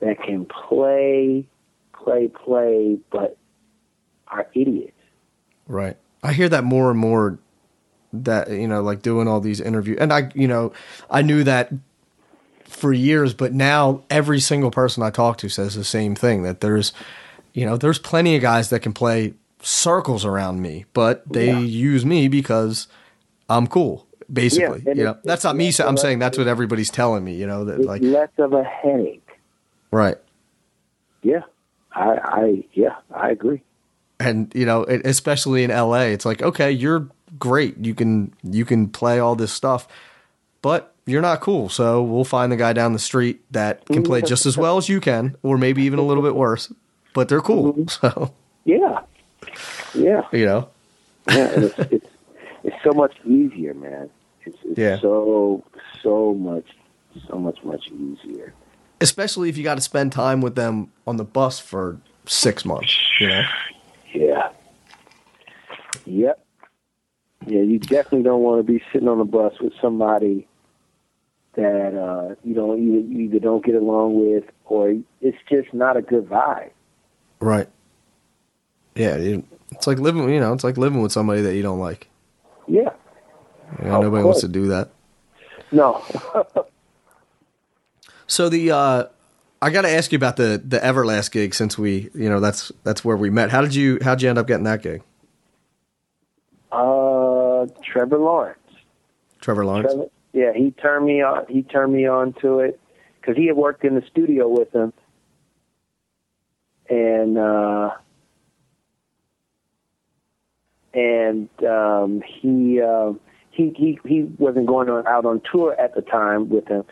that 0.00 0.22
can 0.22 0.46
play, 0.46 1.46
play, 1.92 2.28
play, 2.28 2.98
but 3.10 3.36
are 4.28 4.48
idiots. 4.54 4.92
Right. 5.66 5.96
I 6.22 6.32
hear 6.32 6.48
that 6.48 6.64
more 6.64 6.90
and 6.90 6.98
more 6.98 7.38
that 8.12 8.50
you 8.50 8.68
know 8.68 8.82
like 8.82 9.02
doing 9.02 9.26
all 9.26 9.40
these 9.40 9.60
interviews 9.60 9.96
and 9.98 10.12
I 10.12 10.30
you 10.34 10.46
know 10.46 10.72
I 11.10 11.22
knew 11.22 11.44
that 11.44 11.72
for 12.64 12.92
years 12.92 13.32
but 13.32 13.54
now 13.54 14.02
every 14.10 14.38
single 14.38 14.70
person 14.70 15.02
I 15.02 15.08
talk 15.08 15.38
to 15.38 15.48
says 15.48 15.74
the 15.74 15.84
same 15.84 16.14
thing 16.14 16.42
that 16.42 16.60
there's 16.60 16.92
you 17.54 17.64
know 17.64 17.78
there's 17.78 17.98
plenty 17.98 18.36
of 18.36 18.42
guys 18.42 18.68
that 18.68 18.80
can 18.80 18.92
play 18.92 19.32
circles 19.62 20.24
around 20.24 20.60
me 20.60 20.84
but 20.92 21.22
they 21.32 21.46
Yeah. 21.48 21.58
use 21.60 22.04
me 22.04 22.28
because 22.28 22.88
I'm 23.48 23.66
cool 23.66 24.06
basically. 24.32 24.82
Yeah, 24.86 24.94
you 24.94 25.04
know 25.04 25.18
that's 25.24 25.44
not 25.44 25.56
me 25.56 25.70
sa- 25.70 25.86
I'm 25.86 25.96
saying 25.96 26.18
that's 26.18 26.38
what 26.38 26.46
everybody's 26.48 26.90
telling 26.90 27.24
me 27.24 27.34
you 27.34 27.46
know 27.46 27.64
that 27.66 27.84
like 27.84 28.02
less 28.02 28.30
of 28.38 28.52
a 28.52 28.64
headache. 28.64 29.28
right. 29.90 30.16
Yeah, 31.22 31.42
I, 31.94 32.18
I 32.22 32.64
yeah, 32.72 32.96
I 33.14 33.30
agree. 33.30 33.62
and 34.18 34.50
you 34.54 34.66
know 34.66 34.82
it, 34.82 35.02
especially 35.06 35.62
in 35.64 35.70
LA 35.70 36.06
it's 36.14 36.24
like 36.24 36.42
okay 36.42 36.70
you're 36.70 37.08
great. 37.38 37.76
You 37.78 37.94
can 37.94 38.32
you 38.42 38.64
can 38.64 38.88
play 38.88 39.18
all 39.18 39.36
this 39.36 39.52
stuff 39.52 39.86
but 40.62 40.94
you're 41.06 41.22
not 41.22 41.40
cool. 41.40 41.68
So 41.68 42.02
we'll 42.02 42.24
find 42.24 42.50
the 42.52 42.56
guy 42.56 42.72
down 42.72 42.92
the 42.92 42.98
street 43.00 43.40
that 43.52 43.84
can 43.86 44.02
play 44.04 44.22
just 44.22 44.46
as 44.46 44.56
well 44.56 44.76
as 44.78 44.88
you 44.88 45.00
can 45.00 45.36
or 45.42 45.58
maybe 45.58 45.82
even 45.82 45.98
a 45.98 46.02
little 46.02 46.22
bit 46.22 46.34
worse 46.36 46.72
but 47.14 47.28
they're 47.28 47.40
cool. 47.40 47.74
Mm-hmm. 47.74 47.84
So 48.08 48.32
Yeah, 48.64 49.00
yeah, 49.94 50.22
you 50.32 50.46
know 50.46 50.68
yeah. 51.28 51.48
It's, 51.50 51.78
it's 51.92 52.06
it's 52.64 52.76
so 52.84 52.92
much 52.92 53.14
easier, 53.24 53.74
man. 53.74 54.08
It's, 54.44 54.56
it's 54.64 54.78
Yeah. 54.78 54.98
so 55.00 55.64
so 56.02 56.34
much 56.34 56.66
so 57.28 57.36
much 57.38 57.58
much 57.64 57.88
easier. 57.88 58.52
especially 59.00 59.48
if 59.48 59.56
you 59.58 59.64
got 59.64 59.74
to 59.76 59.80
spend 59.82 60.12
time 60.12 60.40
with 60.40 60.54
them 60.54 60.90
on 61.06 61.16
the 61.16 61.24
bus 61.24 61.58
for 61.60 61.98
6 62.26 62.64
months 62.64 62.96
you 63.20 63.28
know 63.28 63.42
Yeah. 64.14 64.48
Yep. 66.06 66.44
Yeah, 67.46 67.60
you 67.62 67.78
definitely 67.80 68.22
don't 68.22 68.42
want 68.42 68.64
to 68.64 68.72
be 68.72 68.82
sitting 68.92 69.08
on 69.08 69.18
the 69.18 69.24
bus 69.24 69.52
with 69.60 69.72
somebody 69.80 70.46
that 71.54 71.94
uh, 71.94 72.34
you 72.44 72.54
don't 72.54 72.82
you, 72.82 73.00
you 73.00 73.20
either 73.26 73.38
don't 73.40 73.64
get 73.64 73.74
along 73.74 74.14
with 74.18 74.44
or 74.64 74.94
it's 75.20 75.36
just 75.50 75.74
not 75.74 75.96
a 75.96 76.02
good 76.02 76.28
vibe. 76.28 76.70
right 77.40 77.68
yeah 78.94 79.16
you- 79.16 79.44
it's 79.72 79.86
like 79.86 79.98
living 79.98 80.28
you 80.32 80.40
know 80.40 80.52
it's 80.52 80.64
like 80.64 80.76
living 80.76 81.02
with 81.02 81.12
somebody 81.12 81.42
that 81.42 81.54
you 81.54 81.62
don't 81.62 81.78
like 81.80 82.08
Yeah. 82.66 82.90
you 83.80 83.88
know, 83.88 83.96
Of 83.96 84.02
nobody 84.04 84.24
wants 84.24 84.40
to 84.42 84.48
do 84.48 84.66
that 84.68 84.90
No. 85.70 86.02
So 88.26 88.48
the 88.48 88.70
uh, 88.70 89.04
I 89.60 89.68
got 89.70 89.82
to 89.82 89.90
ask 89.90 90.10
you 90.10 90.16
about 90.16 90.36
the 90.36 90.62
the 90.64 90.78
Everlast 90.78 91.32
gig 91.32 91.54
since 91.54 91.76
we 91.76 92.08
you 92.14 92.30
know 92.30 92.40
that's 92.40 92.72
that's 92.82 93.04
where 93.04 93.16
we 93.16 93.28
met. 93.28 93.50
How 93.50 93.60
did 93.60 93.74
you 93.74 93.98
how'd 94.00 94.22
you 94.22 94.30
end 94.30 94.38
up 94.38 94.46
getting 94.46 94.64
that 94.64 94.82
gig? 94.82 95.02
uh, 96.70 97.66
Trevor 97.84 98.18
Lawrence. 98.18 98.58
Trevor 99.42 99.66
Lawrence. 99.66 99.92
Trevor, 99.92 100.06
yeah, 100.32 100.52
he 100.54 100.70
turned 100.70 101.04
me 101.04 101.20
on. 101.20 101.44
He 101.48 101.62
turned 101.62 101.92
me 101.92 102.06
on 102.06 102.32
to 102.40 102.60
it 102.60 102.80
because 103.20 103.36
he 103.36 103.46
had 103.48 103.56
worked 103.56 103.84
in 103.84 103.94
the 103.96 104.02
studio 104.10 104.48
with 104.48 104.72
him, 104.74 104.94
and 106.88 107.36
uh, 107.36 107.90
and 110.94 111.48
um, 111.66 112.22
he 112.26 112.80
uh, 112.80 113.12
he 113.50 113.72
he 113.76 113.98
he 114.06 114.22
wasn't 114.38 114.66
going 114.66 114.88
on, 114.88 115.06
out 115.06 115.24
on 115.24 115.40
tour 115.50 115.74
at 115.78 115.94
the 115.94 116.02
time 116.02 116.48
with 116.48 116.68
him, 116.68 116.84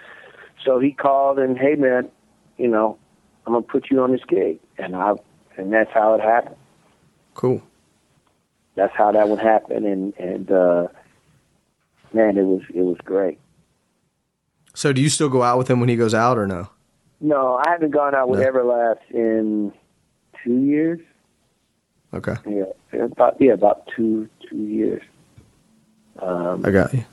so 0.65 0.79
he 0.79 0.93
called 0.93 1.39
and 1.39 1.59
hey 1.59 1.75
man, 1.75 2.11
you 2.59 2.69
know, 2.69 2.99
I'm 3.47 3.53
gonna 3.53 3.63
put 3.63 3.91
you 3.91 4.01
on 4.03 4.13
this 4.13 4.25
gig, 4.29 4.59
and 4.79 4.97
I 4.97 5.15
and 5.57 5.73
that's 5.73 5.91
how 5.93 6.15
it 6.15 6.21
happened. 6.21 6.57
Cool. 7.35 7.63
That's 8.75 8.95
how 8.97 9.13
that 9.13 9.29
would 9.29 9.41
happen, 9.41 9.85
and 9.85 10.15
and 10.17 10.51
uh, 10.51 10.89
man, 12.13 12.39
it 12.39 12.45
was 12.45 12.63
it 12.75 12.83
was 12.83 12.99
great. 13.05 13.39
So 14.75 14.93
do 14.93 15.01
you 15.03 15.09
still 15.09 15.29
go 15.29 15.43
out 15.43 15.59
with 15.59 15.69
him 15.69 15.81
when 15.81 15.89
he 15.89 15.97
goes 15.97 16.15
out 16.15 16.39
or 16.39 16.47
no? 16.47 16.71
No, 17.21 17.57
I 17.57 17.71
haven't 17.71 17.91
gone 17.91 18.15
out 18.15 18.29
with 18.29 18.41
No. 18.41 18.51
Everlast 18.51 19.01
in 19.11 19.73
two 20.43 20.59
years. 20.65 21.01
Okay, 22.13 22.35
Yeah, 22.49 22.65
about 23.05 23.37
yeah, 23.41 23.53
about 23.53 23.89
two 23.95 24.29
two 24.49 24.57
years. 24.57 25.03
Um, 26.19 26.65
I 26.67 26.71
got 26.71 26.93
you. 26.93 27.05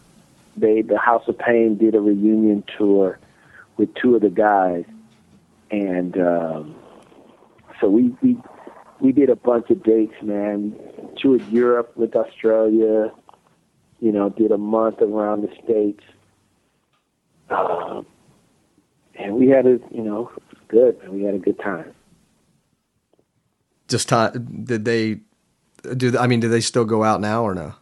they 0.56 0.82
the 0.82 0.98
House 0.98 1.28
of 1.28 1.38
Pain 1.38 1.78
did 1.78 1.94
a 1.96 2.00
reunion 2.02 2.64
tour 2.78 3.20
with 3.78 3.94
two 3.96 4.16
of 4.16 4.22
the 4.22 4.30
guys, 4.30 4.86
and 5.70 6.18
um, 6.18 6.76
so 7.80 7.88
we 7.90 8.16
we 8.24 8.38
we 9.00 9.12
did 9.12 9.30
a 9.30 9.36
bunch 9.36 9.70
of 9.70 9.84
dates, 9.84 10.16
man. 10.24 10.76
Toured 11.22 11.48
Europe 11.50 11.96
with 11.96 12.16
Australia, 12.16 13.12
you 14.00 14.12
know, 14.12 14.30
did 14.30 14.52
a 14.52 14.58
month 14.58 15.02
around 15.02 15.42
the 15.44 15.54
states, 15.64 16.04
um, 17.50 18.06
and 19.16 19.36
we 19.36 19.48
had 19.48 19.68
a 19.68 19.80
you 19.92 20.02
know 20.02 20.32
good. 20.70 21.00
We 21.08 21.24
had 21.24 21.36
a 21.36 21.40
good 21.40 21.60
time. 21.60 21.94
Just 23.88 24.10
time. 24.10 24.64
Did 24.66 24.86
they 24.86 25.20
do? 25.96 26.18
I 26.18 26.28
mean, 26.28 26.40
do 26.40 26.50
they 26.50 26.62
still 26.62 26.86
go 26.86 27.04
out 27.04 27.22
now 27.22 27.44
or 27.44 27.54
no? 27.56 27.74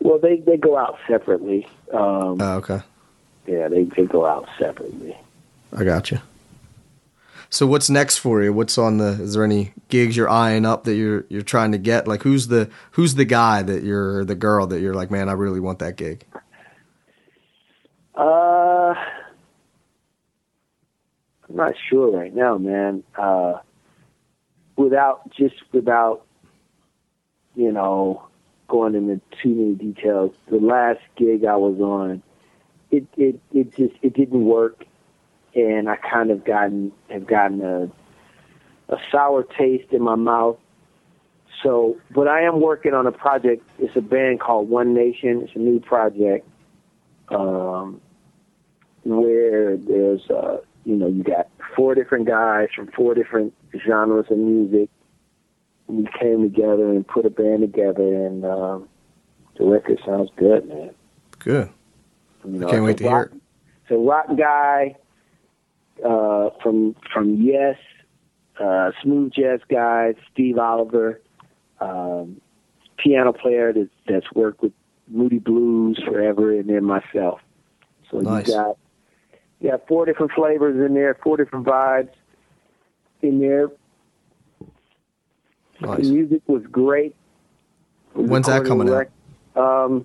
Well, 0.00 0.18
they 0.18 0.36
they 0.38 0.56
go 0.56 0.76
out 0.76 0.98
separately. 1.08 1.66
Um, 1.92 2.40
Oh, 2.40 2.56
okay. 2.56 2.80
yeah, 3.46 3.68
they 3.68 3.84
they 3.84 4.04
go 4.04 4.26
out 4.26 4.48
separately. 4.58 5.16
I 5.76 5.84
got 5.84 6.10
you. 6.10 6.20
So 7.50 7.66
what's 7.66 7.88
next 7.88 8.18
for 8.18 8.42
you? 8.42 8.52
What's 8.52 8.78
on 8.78 8.98
the? 8.98 9.10
Is 9.22 9.34
there 9.34 9.44
any 9.44 9.72
gigs 9.88 10.16
you're 10.16 10.28
eyeing 10.28 10.66
up 10.66 10.84
that 10.84 10.94
you're 10.94 11.24
you're 11.28 11.42
trying 11.42 11.72
to 11.72 11.78
get? 11.78 12.08
Like 12.08 12.22
who's 12.22 12.48
the 12.48 12.68
who's 12.92 13.14
the 13.14 13.24
guy 13.24 13.62
that 13.62 13.82
you're 13.84 14.24
the 14.24 14.34
girl 14.34 14.66
that 14.68 14.80
you're 14.80 14.94
like, 14.94 15.10
man, 15.10 15.28
I 15.28 15.32
really 15.32 15.60
want 15.60 15.78
that 15.78 15.96
gig. 15.96 16.24
Uh, 18.16 18.94
I'm 21.48 21.56
not 21.56 21.74
sure 21.88 22.10
right 22.16 22.34
now, 22.34 22.58
man. 22.58 23.02
Uh, 23.16 23.54
without 24.76 25.30
just 25.32 25.56
without, 25.72 26.24
you 27.54 27.72
know, 27.72 28.26
going 28.68 28.94
into 28.94 29.20
too 29.42 29.50
many 29.50 29.74
details. 29.74 30.34
The 30.50 30.58
last 30.58 31.00
gig 31.16 31.44
I 31.44 31.56
was 31.56 31.80
on, 31.80 32.22
it 32.90 33.06
it 33.16 33.40
it 33.52 33.74
just 33.76 33.94
it 34.02 34.14
didn't 34.14 34.44
work, 34.44 34.84
and 35.54 35.88
I 35.88 35.96
kind 35.96 36.30
of 36.30 36.44
gotten 36.44 36.92
have 37.10 37.26
gotten 37.26 37.62
a 37.62 37.90
a 38.92 38.98
sour 39.10 39.42
taste 39.42 39.92
in 39.92 40.02
my 40.02 40.16
mouth. 40.16 40.58
So, 41.62 41.96
but 42.10 42.28
I 42.28 42.42
am 42.42 42.60
working 42.60 42.92
on 42.92 43.06
a 43.06 43.12
project. 43.12 43.62
It's 43.78 43.96
a 43.96 44.02
band 44.02 44.40
called 44.40 44.68
One 44.68 44.92
Nation. 44.92 45.42
It's 45.42 45.54
a 45.54 45.58
new 45.58 45.80
project. 45.80 46.46
Um, 47.30 48.02
where 49.04 49.76
there's 49.76 50.28
uh 50.30 50.58
you 50.84 50.96
know 50.96 51.06
you 51.06 51.22
got 51.22 51.48
four 51.76 51.94
different 51.94 52.26
guys 52.26 52.68
from 52.74 52.88
four 52.88 53.14
different 53.14 53.52
genres 53.86 54.26
of 54.30 54.38
music 54.38 54.88
we 55.86 56.06
came 56.18 56.42
together 56.42 56.90
and 56.90 57.06
put 57.06 57.26
a 57.26 57.30
band 57.30 57.60
together 57.60 58.02
and 58.26 58.44
um 58.44 58.88
the 59.58 59.64
record 59.64 59.98
sounds 60.06 60.30
good 60.36 60.66
man 60.68 60.90
Good. 61.40 61.68
you 62.44 62.52
know, 62.52 62.68
I 62.68 62.70
can't 62.70 62.84
wait 62.84 62.96
to 62.98 63.04
a 63.04 63.08
hear 63.08 63.22
it. 63.22 63.32
it's 63.82 63.90
a 63.90 63.96
rock 63.96 64.26
guy 64.36 64.96
uh 66.04 66.50
from 66.62 66.94
from 67.12 67.40
yes 67.42 67.76
uh 68.60 68.92
smooth 69.02 69.32
jazz 69.32 69.60
guy 69.68 70.14
steve 70.32 70.58
oliver 70.58 71.20
um 71.80 72.40
piano 72.96 73.32
player 73.32 73.72
that 73.72 73.88
that's 74.08 74.30
worked 74.34 74.62
with 74.62 74.72
moody 75.08 75.38
blues 75.38 76.00
forever 76.06 76.52
and 76.52 76.68
then 76.70 76.84
myself 76.84 77.40
so 78.10 78.18
Nice. 78.20 78.46
you 78.48 78.54
got 78.54 78.76
you 79.64 79.70
got 79.70 79.88
four 79.88 80.04
different 80.04 80.30
flavors 80.32 80.76
in 80.84 80.92
there, 80.92 81.16
four 81.22 81.38
different 81.38 81.64
vibes 81.64 82.10
in 83.22 83.40
there. 83.40 83.68
Nice. 85.80 86.02
The 86.02 86.10
music 86.10 86.42
was 86.46 86.62
great. 86.70 87.16
We 88.14 88.24
When's 88.24 88.46
that 88.46 88.66
coming 88.66 88.90
out? 88.90 89.08
Um, 89.56 90.04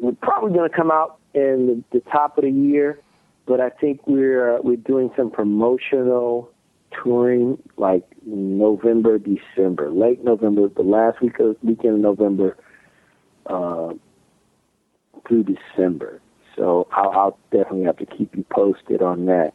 we're 0.00 0.12
probably 0.12 0.52
going 0.52 0.70
to 0.70 0.76
come 0.76 0.92
out 0.92 1.18
in 1.34 1.84
the, 1.90 1.98
the 1.98 2.10
top 2.10 2.38
of 2.38 2.44
the 2.44 2.50
year, 2.50 3.00
but 3.44 3.60
I 3.60 3.70
think 3.70 4.06
we're 4.06 4.56
uh, 4.56 4.60
we're 4.62 4.76
doing 4.76 5.10
some 5.16 5.32
promotional 5.32 6.48
touring 6.92 7.60
like 7.76 8.06
November, 8.24 9.18
December, 9.18 9.90
late 9.90 10.22
November, 10.22 10.68
the 10.68 10.82
last 10.82 11.20
week 11.20 11.40
of 11.40 11.56
weekend 11.60 11.94
of 11.94 12.00
November 12.00 12.56
uh, 13.46 13.94
through 15.26 15.42
December. 15.42 16.20
So 16.56 16.88
I'll, 16.92 17.10
I'll 17.10 17.38
definitely 17.52 17.84
have 17.84 17.98
to 17.98 18.06
keep 18.06 18.34
you 18.34 18.44
posted 18.50 19.02
on 19.02 19.26
that. 19.26 19.52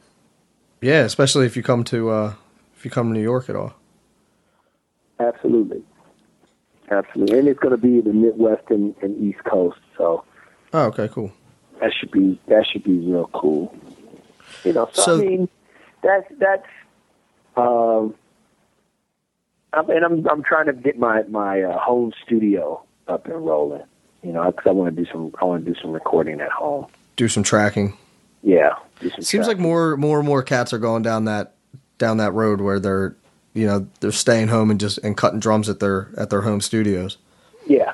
Yeah, 0.81 1.01
especially 1.01 1.45
if 1.45 1.55
you 1.57 1.63
come 1.63 1.83
to 1.85 2.09
uh 2.09 2.33
if 2.75 2.85
you 2.85 2.91
come 2.91 3.07
to 3.09 3.13
New 3.13 3.23
York 3.23 3.49
at 3.49 3.55
all. 3.55 3.73
Absolutely. 5.19 5.83
Absolutely. 6.89 7.39
And 7.39 7.47
it's 7.47 7.59
going 7.59 7.71
to 7.71 7.77
be 7.77 8.01
the 8.01 8.11
Midwest 8.11 8.63
and, 8.69 8.95
and 9.01 9.17
East 9.21 9.43
Coast. 9.45 9.79
So 9.97 10.25
Oh, 10.73 10.85
okay, 10.87 11.07
cool. 11.09 11.31
that 11.79 11.91
should 11.99 12.11
be 12.11 12.39
that 12.47 12.65
should 12.71 12.83
be 12.83 12.97
real 12.99 13.29
cool. 13.33 13.75
You 14.63 14.73
know, 14.73 14.89
so, 14.93 15.01
So- 15.01 15.15
I 15.15 15.25
mean, 15.25 15.49
that's 16.03 16.25
that's. 16.39 16.65
Um, 17.57 18.15
I'm, 19.73 19.89
and 19.89 20.03
I'm 20.05 20.27
I'm 20.27 20.43
trying 20.43 20.65
to 20.67 20.73
get 20.73 20.97
my 20.97 21.23
my 21.23 21.61
uh, 21.61 21.77
home 21.79 22.11
studio 22.25 22.83
up 23.07 23.25
and 23.27 23.45
rolling. 23.45 23.83
You 24.23 24.31
know, 24.31 24.51
because 24.51 24.67
I 24.67 24.71
want 24.71 24.95
to 24.95 25.03
do 25.03 25.09
some 25.11 25.33
I 25.41 25.45
want 25.45 25.65
to 25.65 25.73
do 25.73 25.79
some 25.81 25.91
recording 25.91 26.41
at 26.41 26.51
home. 26.51 26.87
Do 27.15 27.27
some 27.27 27.43
tracking. 27.43 27.97
Yeah, 28.43 28.75
some 29.01 29.21
Seems 29.21 29.47
like 29.47 29.59
more 29.59 29.97
more 29.97 30.19
and 30.19 30.27
more 30.27 30.43
cats 30.43 30.73
are 30.73 30.79
going 30.79 31.03
down 31.03 31.25
that 31.25 31.55
down 31.97 32.17
that 32.17 32.31
road 32.33 32.61
where 32.61 32.79
they're 32.79 33.15
you 33.53 33.65
know 33.65 33.87
they're 33.99 34.11
staying 34.11 34.47
home 34.47 34.71
and 34.71 34.79
just 34.79 34.97
and 34.99 35.17
cutting 35.17 35.39
drums 35.39 35.69
at 35.69 35.79
their 35.79 36.09
at 36.17 36.29
their 36.29 36.41
home 36.41 36.61
studios. 36.61 37.17
Yeah, 37.67 37.93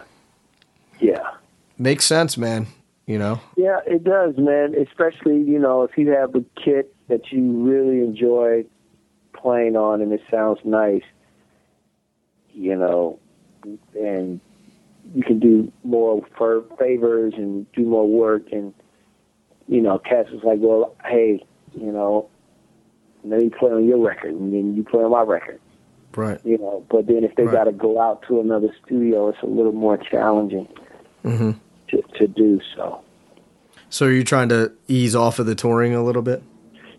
yeah. 0.99 1.31
Makes 1.77 2.05
sense, 2.05 2.37
man. 2.37 2.67
You 3.05 3.19
know. 3.19 3.39
Yeah, 3.55 3.79
it 3.85 4.03
does, 4.03 4.35
man. 4.37 4.75
Especially, 4.75 5.41
you 5.41 5.59
know, 5.59 5.83
if 5.83 5.97
you 5.97 6.09
have 6.09 6.35
a 6.35 6.43
kit 6.61 6.93
that 7.07 7.31
you 7.31 7.41
really 7.63 7.99
enjoy 7.99 8.65
playing 9.33 9.75
on 9.75 10.01
and 10.01 10.11
it 10.11 10.21
sounds 10.29 10.59
nice, 10.65 11.03
you 12.51 12.75
know, 12.75 13.19
and 13.95 14.41
you 15.15 15.23
can 15.23 15.39
do 15.39 15.71
more 15.83 16.25
for 16.37 16.63
favors 16.79 17.33
and 17.35 17.71
do 17.73 17.83
more 17.83 18.07
work 18.07 18.51
and 18.51 18.73
you 19.69 19.81
know, 19.81 19.99
Cass 19.99 20.27
was 20.31 20.43
like, 20.43 20.59
Well, 20.61 20.95
hey, 21.05 21.43
you 21.73 21.91
know, 21.91 22.29
let 23.23 23.41
me 23.41 23.49
play 23.49 23.71
on 23.71 23.85
your 23.85 23.99
record 23.99 24.33
and 24.33 24.53
then 24.53 24.75
you 24.75 24.83
play 24.83 25.03
on 25.03 25.11
my 25.11 25.21
record. 25.21 25.59
Right. 26.15 26.39
You 26.43 26.57
know, 26.57 26.85
but 26.89 27.05
then 27.07 27.23
if 27.23 27.35
they 27.35 27.43
Right. 27.43 27.53
gotta 27.53 27.71
go 27.71 28.01
out 28.01 28.23
to 28.27 28.39
another 28.39 28.73
studio 28.85 29.29
it's 29.29 29.37
a 29.43 29.45
little 29.45 29.73
more 29.73 29.97
challenging 29.97 30.67
hmm 31.23 31.51
to 31.89 32.01
to 32.17 32.27
do 32.27 32.59
so. 32.75 33.01
So 33.89 34.07
are 34.07 34.11
you 34.11 34.23
trying 34.23 34.49
to 34.49 34.71
ease 34.87 35.15
off 35.15 35.39
of 35.39 35.45
the 35.45 35.55
touring 35.55 35.93
a 35.93 36.03
little 36.03 36.21
bit? 36.21 36.43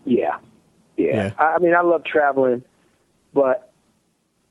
Yeah, 0.05 0.37
yeah. 0.97 1.15
Yeah. 1.15 1.31
I, 1.37 1.55
I 1.55 1.59
mean, 1.59 1.75
I 1.75 1.81
love 1.81 2.03
traveling, 2.03 2.63
but 3.33 3.68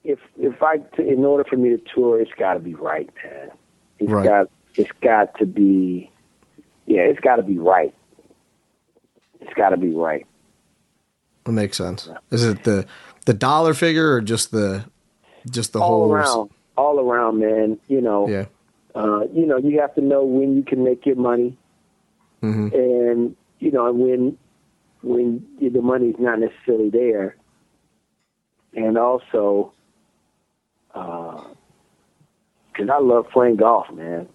if 0.05 0.19
if 0.39 0.63
I 0.63 0.77
in 0.99 1.25
order 1.25 1.45
for 1.45 1.57
me 1.57 1.71
to 1.71 1.83
tour, 1.95 2.21
it's 2.21 2.31
got 2.39 2.55
to 2.55 2.61
be 2.61 2.75
right, 2.75 3.09
man. 3.25 3.51
It's 3.99 4.13
Right. 4.13 4.25
got 4.25 4.51
it's 4.77 4.93
got 5.01 5.37
to 5.39 5.47
be, 5.47 6.11
yeah, 6.87 7.01
it's 7.03 7.21
got 7.21 7.37
to 7.37 7.43
be 7.43 7.59
right. 7.59 7.95
It's 9.41 9.53
got 9.55 9.71
to 9.71 9.77
be 9.77 9.91
right. 9.91 10.27
That 11.45 11.53
makes 11.53 11.77
sense. 11.77 12.09
Is 12.31 12.45
it 12.45 12.65
the 12.65 12.87
the 13.27 13.35
dollar 13.35 13.75
figure 13.75 14.13
or 14.13 14.21
just 14.21 14.51
the 14.51 14.85
just 15.51 15.73
the 15.73 15.81
all 15.81 16.01
whole 16.03 16.13
around, 16.13 16.51
all 16.77 17.01
around, 17.01 17.41
man. 17.41 17.79
You 17.89 18.01
know, 18.01 18.29
Yeah. 18.29 18.47
uh, 18.95 19.25
you 19.33 19.47
know, 19.47 19.59
you 19.59 19.81
have 19.81 19.95
to 19.97 20.01
know 20.01 20.25
when 20.25 20.57
you 20.57 20.63
can 20.63 20.85
make 20.85 21.07
your 21.07 21.17
money, 21.17 21.57
hmm 22.41 22.69
and 22.73 23.37
you 23.59 23.71
know, 23.73 23.93
when 23.93 24.39
when 25.03 25.47
the 25.61 25.81
money's 25.81 26.17
not 26.19 26.39
necessarily 26.39 26.91
there, 26.91 27.37
and 28.75 28.99
also 28.99 29.73
because 32.73 32.89
I 32.91 32.99
love 33.01 33.29
playing 33.31 33.57
golf, 33.57 33.91
man. 33.93 34.29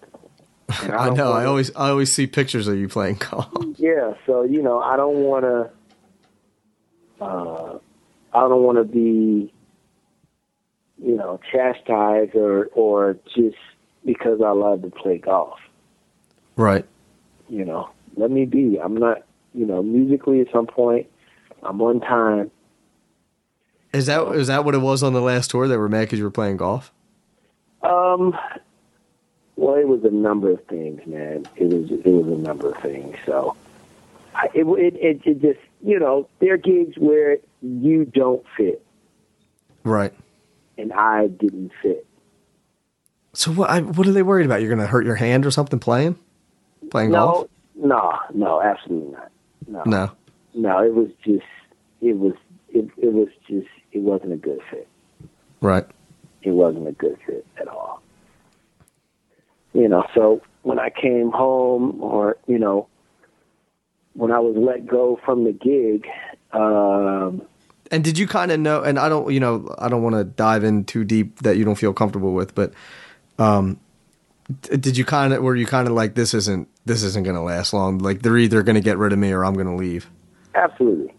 And 0.82 0.92
I 0.92 1.10
know. 1.10 1.26
I 1.30 1.36
wanna- 1.36 1.48
always 1.48 1.74
I 1.76 1.90
always 1.90 2.12
see 2.12 2.26
pictures 2.26 2.68
of 2.68 2.76
you 2.76 2.88
playing 2.88 3.16
golf. 3.30 3.48
yeah. 3.76 4.14
So 4.26 4.42
you 4.42 4.62
know, 4.62 4.80
I 4.80 4.96
don't 4.96 5.16
want 5.22 5.44
to. 5.44 5.70
Uh, 7.24 7.78
I 8.32 8.40
don't 8.48 8.62
want 8.64 8.78
to 8.78 8.84
be, 8.84 9.52
you 11.02 11.16
know, 11.16 11.38
chastised 11.52 12.34
or 12.34 12.66
or 12.74 13.16
just 13.34 13.56
because 14.04 14.40
I 14.44 14.50
love 14.50 14.82
to 14.82 14.90
play 14.90 15.18
golf. 15.18 15.58
right. 16.56 16.84
You 17.48 17.64
know, 17.64 17.90
let 18.16 18.30
me 18.30 18.46
be. 18.46 18.78
I'm 18.82 18.96
not. 18.96 19.22
You 19.54 19.66
know, 19.66 19.82
musically 19.82 20.40
at 20.40 20.48
some 20.52 20.66
point, 20.66 21.06
I'm 21.62 21.80
on 21.82 22.00
time. 22.00 22.50
Is 23.94 24.06
that 24.06 24.26
is 24.34 24.48
that 24.48 24.64
what 24.64 24.74
it 24.74 24.78
was 24.78 25.02
on 25.02 25.12
the 25.12 25.20
last 25.22 25.50
tour? 25.50 25.68
They 25.68 25.76
were 25.76 25.88
mad 25.88 26.00
because 26.02 26.18
you 26.18 26.24
were 26.24 26.30
playing 26.30 26.56
golf. 26.56 26.92
Um, 27.82 28.36
well, 29.56 29.76
it 29.76 29.86
was 29.86 30.02
a 30.04 30.10
number 30.10 30.50
of 30.50 30.64
things, 30.66 31.00
man. 31.06 31.46
It 31.56 31.72
was 31.72 31.90
it 31.90 32.04
was 32.06 32.26
a 32.26 32.36
number 32.42 32.70
of 32.70 32.76
things. 32.82 33.16
So, 33.24 33.54
I, 34.34 34.48
it, 34.52 34.66
it 34.66 34.94
it 34.96 35.20
it 35.24 35.40
just 35.40 35.60
you 35.82 35.98
know 35.98 36.28
there 36.40 36.54
are 36.54 36.58
gigs 36.58 36.96
where 36.98 37.38
you 37.62 38.04
don't 38.04 38.44
fit, 38.56 38.84
Right. 39.84 40.12
and 40.76 40.92
I 40.92 41.28
didn't 41.28 41.70
fit. 41.80 42.04
So 43.32 43.52
what? 43.52 43.70
I, 43.70 43.80
what 43.80 44.06
are 44.08 44.12
they 44.12 44.22
worried 44.22 44.46
about? 44.46 44.60
You're 44.60 44.70
going 44.74 44.84
to 44.84 44.86
hurt 44.88 45.04
your 45.06 45.16
hand 45.16 45.46
or 45.46 45.50
something 45.50 45.78
playing? 45.78 46.18
Playing 46.90 47.12
golf? 47.12 47.48
No, 47.76 47.86
no, 47.86 48.18
no, 48.34 48.60
absolutely 48.62 49.12
not. 49.12 49.30
No, 49.66 49.82
No. 49.86 50.10
no. 50.54 50.78
It 50.84 50.94
was 50.94 51.08
just 51.24 51.44
it 52.00 52.16
was 52.18 52.34
it 52.74 52.90
it 52.98 53.12
was 53.12 53.28
just 53.48 53.68
it 53.92 54.00
wasn't 54.00 54.32
a 54.32 54.36
good 54.36 54.60
fit. 54.70 54.88
Right. 55.60 55.86
it 56.42 56.50
wasn't 56.50 56.86
a 56.88 56.92
good 56.92 57.16
fit 57.24 57.46
at 57.58 57.68
all. 57.68 58.02
You 59.72 59.88
know, 59.88 60.04
so 60.14 60.42
when 60.62 60.78
I 60.78 60.90
came 60.90 61.30
home, 61.30 62.02
or 62.02 62.36
you 62.46 62.58
know, 62.58 62.86
when 64.12 64.30
I 64.30 64.38
was 64.40 64.54
let 64.56 64.86
go 64.86 65.18
from 65.24 65.44
the 65.44 65.52
gig, 65.52 66.06
um, 66.52 67.42
And 67.90 68.04
did 68.04 68.18
you 68.18 68.26
kind 68.26 68.52
of 68.52 68.60
know? 68.60 68.82
And 68.82 68.98
I 68.98 69.08
don't, 69.08 69.32
you 69.32 69.40
know, 69.40 69.74
I 69.78 69.88
don't 69.88 70.02
want 70.02 70.16
to 70.16 70.24
dive 70.24 70.64
in 70.64 70.84
too 70.84 71.04
deep 71.04 71.40
that 71.40 71.56
you 71.56 71.64
don't 71.64 71.74
feel 71.76 71.92
comfortable 71.92 72.32
with, 72.34 72.54
but 72.54 72.72
um, 73.38 73.80
did 74.62 74.96
you 74.96 75.04
kind 75.04 75.32
of 75.32 75.42
were 75.42 75.56
you 75.56 75.66
kind 75.66 75.88
of 75.88 75.94
like 75.94 76.14
this 76.14 76.34
isn't 76.34 76.68
this 76.84 77.02
isn't 77.02 77.24
going 77.24 77.36
to 77.36 77.42
last 77.42 77.72
long? 77.72 77.98
Like 77.98 78.22
they're 78.22 78.38
either 78.38 78.62
going 78.62 78.76
to 78.76 78.80
get 78.82 78.98
rid 78.98 79.12
of 79.12 79.18
me 79.18 79.32
or 79.32 79.44
I'm 79.44 79.54
going 79.54 79.66
to 79.66 79.74
leave. 79.76 80.10
absolutely, 80.54 81.12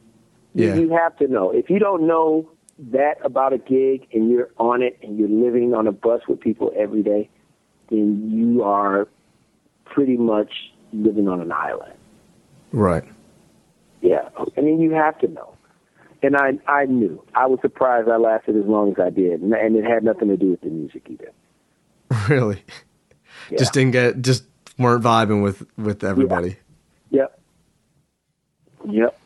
Yeah. 0.55 0.75
you 0.75 0.89
have 0.89 1.15
to 1.17 1.27
know. 1.27 1.51
If 1.51 1.69
you 1.69 1.79
don't 1.79 2.07
know 2.07 2.49
that 2.91 3.15
about 3.23 3.53
a 3.53 3.57
gig 3.57 4.07
and 4.13 4.29
you're 4.29 4.49
on 4.57 4.81
it 4.81 4.97
and 5.03 5.19
you're 5.19 5.29
living 5.29 5.73
on 5.73 5.85
a 5.85 5.91
bus 5.91 6.21
with 6.27 6.39
people 6.39 6.71
every 6.77 7.03
day, 7.03 7.29
then 7.89 8.31
you 8.31 8.63
are 8.63 9.07
pretty 9.85 10.17
much 10.17 10.51
living 10.93 11.27
on 11.27 11.41
an 11.41 11.51
island. 11.51 11.93
Right. 12.71 13.03
Yeah, 14.01 14.29
I 14.57 14.61
mean 14.61 14.79
you 14.79 14.91
have 14.91 15.19
to 15.19 15.27
know. 15.27 15.53
And 16.23 16.35
I 16.35 16.53
I 16.67 16.85
knew. 16.85 17.23
I 17.35 17.45
was 17.47 17.59
surprised 17.61 18.09
I 18.09 18.17
lasted 18.17 18.55
as 18.55 18.65
long 18.65 18.91
as 18.91 18.99
I 18.99 19.09
did, 19.09 19.41
and, 19.41 19.53
and 19.53 19.75
it 19.75 19.83
had 19.83 20.03
nothing 20.03 20.29
to 20.29 20.37
do 20.37 20.51
with 20.51 20.61
the 20.61 20.69
music 20.69 21.07
either. 21.09 21.31
Really. 22.29 22.63
Yeah. 23.51 23.57
Just 23.57 23.73
didn't 23.73 23.91
get 23.91 24.21
just 24.21 24.45
weren't 24.79 25.03
vibing 25.03 25.43
with 25.43 25.65
with 25.77 26.03
everybody. 26.03 26.57
Yep. 27.11 27.39
Yep. 28.89 29.19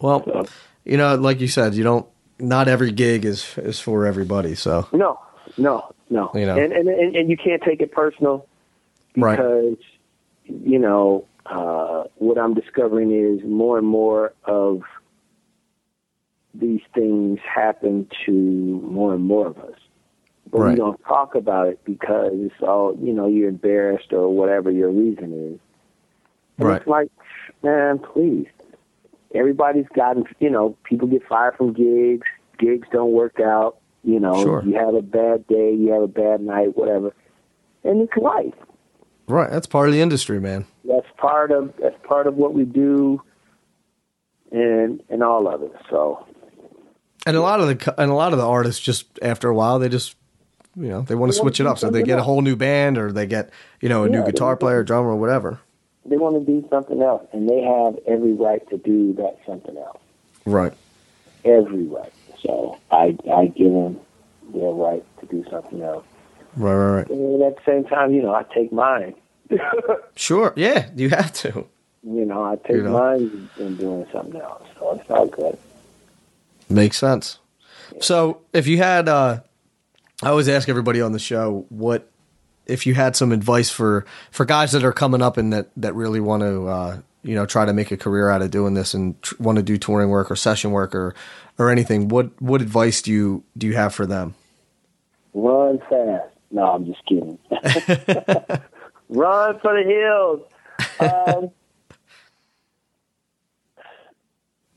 Well, 0.00 0.46
you 0.84 0.96
know, 0.96 1.14
like 1.16 1.40
you 1.40 1.48
said, 1.48 1.74
you 1.74 1.82
don't. 1.84 2.06
Not 2.38 2.68
every 2.68 2.92
gig 2.92 3.24
is 3.24 3.56
is 3.58 3.80
for 3.80 4.04
everybody. 4.06 4.54
So 4.54 4.86
No, 4.92 5.18
no, 5.56 5.94
no. 6.10 6.30
You 6.34 6.44
know. 6.46 6.56
And, 6.58 6.72
and 6.72 6.88
and 6.88 7.16
and 7.16 7.30
you 7.30 7.36
can't 7.36 7.62
take 7.62 7.80
it 7.80 7.92
personal 7.92 8.46
Right. 9.16 9.36
because 9.36 9.78
you 10.44 10.78
know 10.78 11.24
uh, 11.46 12.04
what 12.16 12.36
I'm 12.38 12.52
discovering 12.54 13.10
is 13.12 13.42
more 13.44 13.78
and 13.78 13.86
more 13.86 14.34
of 14.44 14.82
these 16.54 16.80
things 16.94 17.38
happen 17.42 18.06
to 18.26 18.32
more 18.32 19.14
and 19.14 19.24
more 19.24 19.46
of 19.46 19.58
us. 19.58 19.78
But 20.50 20.60
Right. 20.60 20.70
we 20.70 20.76
don't 20.76 21.00
talk 21.04 21.34
about 21.34 21.68
it 21.68 21.80
because 21.84 22.32
it's 22.34 22.62
all 22.62 22.96
you 23.00 23.12
know 23.14 23.26
you're 23.26 23.48
embarrassed 23.48 24.12
or 24.12 24.28
whatever 24.28 24.70
your 24.70 24.90
reason 24.90 25.32
is. 25.54 25.60
And 26.58 26.68
Right. 26.68 26.78
It's 26.82 26.86
like, 26.86 27.10
man, 27.62 27.98
please. 27.98 28.46
Everybody's 29.36 29.86
gotten, 29.94 30.24
you 30.40 30.50
know, 30.50 30.76
people 30.84 31.06
get 31.08 31.22
fired 31.28 31.56
from 31.56 31.72
gigs. 31.72 32.26
Gigs 32.58 32.88
don't 32.90 33.12
work 33.12 33.38
out. 33.40 33.76
You 34.02 34.20
know, 34.20 34.42
Sure. 34.42 34.62
you 34.64 34.74
have 34.74 34.94
a 34.94 35.02
bad 35.02 35.46
day, 35.48 35.74
you 35.74 35.92
have 35.92 36.02
a 36.02 36.08
bad 36.08 36.40
night, 36.40 36.76
whatever. 36.76 37.12
And 37.84 38.00
it's 38.02 38.16
life. 38.16 38.54
right, 39.28 39.50
that's 39.50 39.66
part 39.66 39.88
of 39.88 39.94
the 39.94 40.00
industry, 40.00 40.40
man. 40.40 40.64
That's 40.84 41.06
part 41.16 41.50
of 41.50 41.72
that's 41.80 41.96
part 42.06 42.26
of 42.28 42.36
what 42.36 42.54
we 42.54 42.64
do, 42.64 43.20
and 44.52 45.02
and 45.10 45.22
all 45.22 45.48
of 45.52 45.62
it. 45.62 45.72
So 45.90 46.24
And 47.26 47.36
a 47.36 47.40
lot 47.40 47.60
of 47.60 47.66
the 47.66 47.94
and 48.00 48.10
a 48.10 48.14
lot 48.14 48.32
of 48.32 48.38
the 48.38 48.46
artists 48.46 48.80
just 48.80 49.18
after 49.22 49.48
a 49.48 49.54
while 49.54 49.78
they 49.78 49.88
just 49.88 50.16
you 50.76 50.88
know 50.88 51.00
they 51.02 51.14
want 51.14 51.32
to 51.32 51.36
They 51.38 51.42
switch 51.42 51.60
it 51.60 51.66
up, 51.66 51.78
so 51.78 51.90
they 51.90 52.02
get 52.02 52.18
a 52.18 52.22
whole 52.22 52.42
new 52.42 52.54
band 52.56 52.98
or 52.98 53.10
they 53.12 53.26
get 53.26 53.50
you 53.80 53.88
know 53.88 54.04
a 54.04 54.08
new 54.08 54.18
Yeah, 54.20 54.26
guitar 54.26 54.56
player, 54.56 54.82
drummer, 54.84 55.10
or 55.10 55.16
whatever. 55.16 55.60
They 56.08 56.16
want 56.16 56.34
to 56.44 56.44
do 56.52 56.66
something 56.68 57.02
else, 57.02 57.26
and 57.32 57.48
they 57.48 57.60
have 57.62 57.98
every 58.06 58.32
right 58.34 58.66
to 58.70 58.76
do 58.78 59.12
that 59.14 59.38
something 59.46 59.76
else. 59.76 60.00
Right. 60.44 60.72
Every 61.44 61.84
right. 61.84 62.12
So 62.42 62.78
I 62.90 63.16
I 63.32 63.46
give 63.46 63.72
them 63.72 63.98
their 64.54 64.70
right 64.70 65.04
to 65.20 65.26
do 65.26 65.44
something 65.50 65.82
else. 65.82 66.04
Right. 66.56 66.74
Right. 66.74 66.96
Right. 66.98 67.10
And 67.10 67.42
at 67.42 67.56
the 67.56 67.62
same 67.66 67.84
time, 67.84 68.12
you 68.12 68.22
know, 68.22 68.34
I 68.34 68.44
take 68.54 68.72
mine. 68.72 69.14
Sure. 70.16 70.52
Yeah, 70.56 70.88
you 70.96 71.10
have 71.10 71.32
to. 71.34 71.66
you 72.02 72.24
know, 72.24 72.42
I 72.42 72.56
take 72.56 72.76
You 72.76 72.82
know. 72.84 72.92
mine 72.92 73.48
in 73.58 73.76
doing 73.76 74.06
something 74.12 74.40
else. 74.40 74.62
So 74.78 74.94
it's 74.98 75.10
all 75.10 75.26
good. 75.26 75.58
Makes 76.70 76.96
sense. 76.98 77.38
So 78.00 78.40
if 78.52 78.66
you 78.66 78.78
had, 78.78 79.08
uh, 79.08 79.40
I 80.22 80.28
always 80.30 80.48
ask 80.48 80.68
everybody 80.68 81.00
on 81.00 81.12
the 81.12 81.18
show 81.18 81.66
what 81.68 82.10
if 82.66 82.86
you 82.86 82.94
had 82.94 83.16
some 83.16 83.32
advice 83.32 83.70
for 83.70 84.04
for 84.30 84.44
guys 84.44 84.72
that 84.72 84.84
are 84.84 84.92
coming 84.92 85.22
up 85.22 85.36
and 85.36 85.52
that 85.52 85.70
that 85.76 85.94
really 85.94 86.20
want 86.20 86.42
to 86.42 86.68
uh, 86.68 86.98
you 87.22 87.34
know 87.34 87.46
try 87.46 87.64
to 87.64 87.72
make 87.72 87.90
a 87.90 87.96
career 87.96 88.28
out 88.28 88.42
of 88.42 88.50
doing 88.50 88.74
this 88.74 88.94
and 88.94 89.20
tr- 89.22 89.34
want 89.38 89.56
to 89.56 89.62
do 89.62 89.78
touring 89.78 90.10
work 90.10 90.30
or 90.30 90.36
session 90.36 90.70
work 90.70 90.94
or 90.94 91.14
or 91.58 91.70
anything. 91.70 92.08
What 92.08 92.30
what 92.40 92.60
advice 92.60 93.02
do 93.02 93.12
you 93.12 93.44
do 93.56 93.66
you 93.66 93.74
have 93.74 93.94
for 93.94 94.06
them? 94.06 94.34
Run 95.34 95.78
fast. 95.90 96.34
No, 96.50 96.62
I'm 96.62 96.86
just 96.86 97.04
kidding. 97.06 97.38
Run 99.08 99.58
for 99.60 99.74
the 99.74 99.84
hills. 99.84 100.40
Um, 101.00 101.50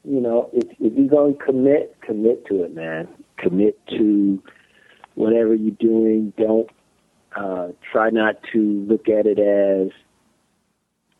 you 0.03 0.19
know, 0.19 0.49
if, 0.53 0.67
if 0.79 0.93
you're 0.97 1.07
going 1.07 1.37
to 1.37 1.43
commit, 1.43 1.95
commit 2.01 2.45
to 2.47 2.63
it, 2.63 2.73
man. 2.75 3.07
Commit 3.37 3.79
to 3.87 4.41
whatever 5.15 5.53
you're 5.53 5.75
doing. 5.79 6.33
Don't 6.37 6.69
uh, 7.35 7.69
try 7.91 8.09
not 8.09 8.35
to 8.53 8.61
look 8.87 9.07
at 9.09 9.25
it 9.25 9.39
as, 9.39 9.91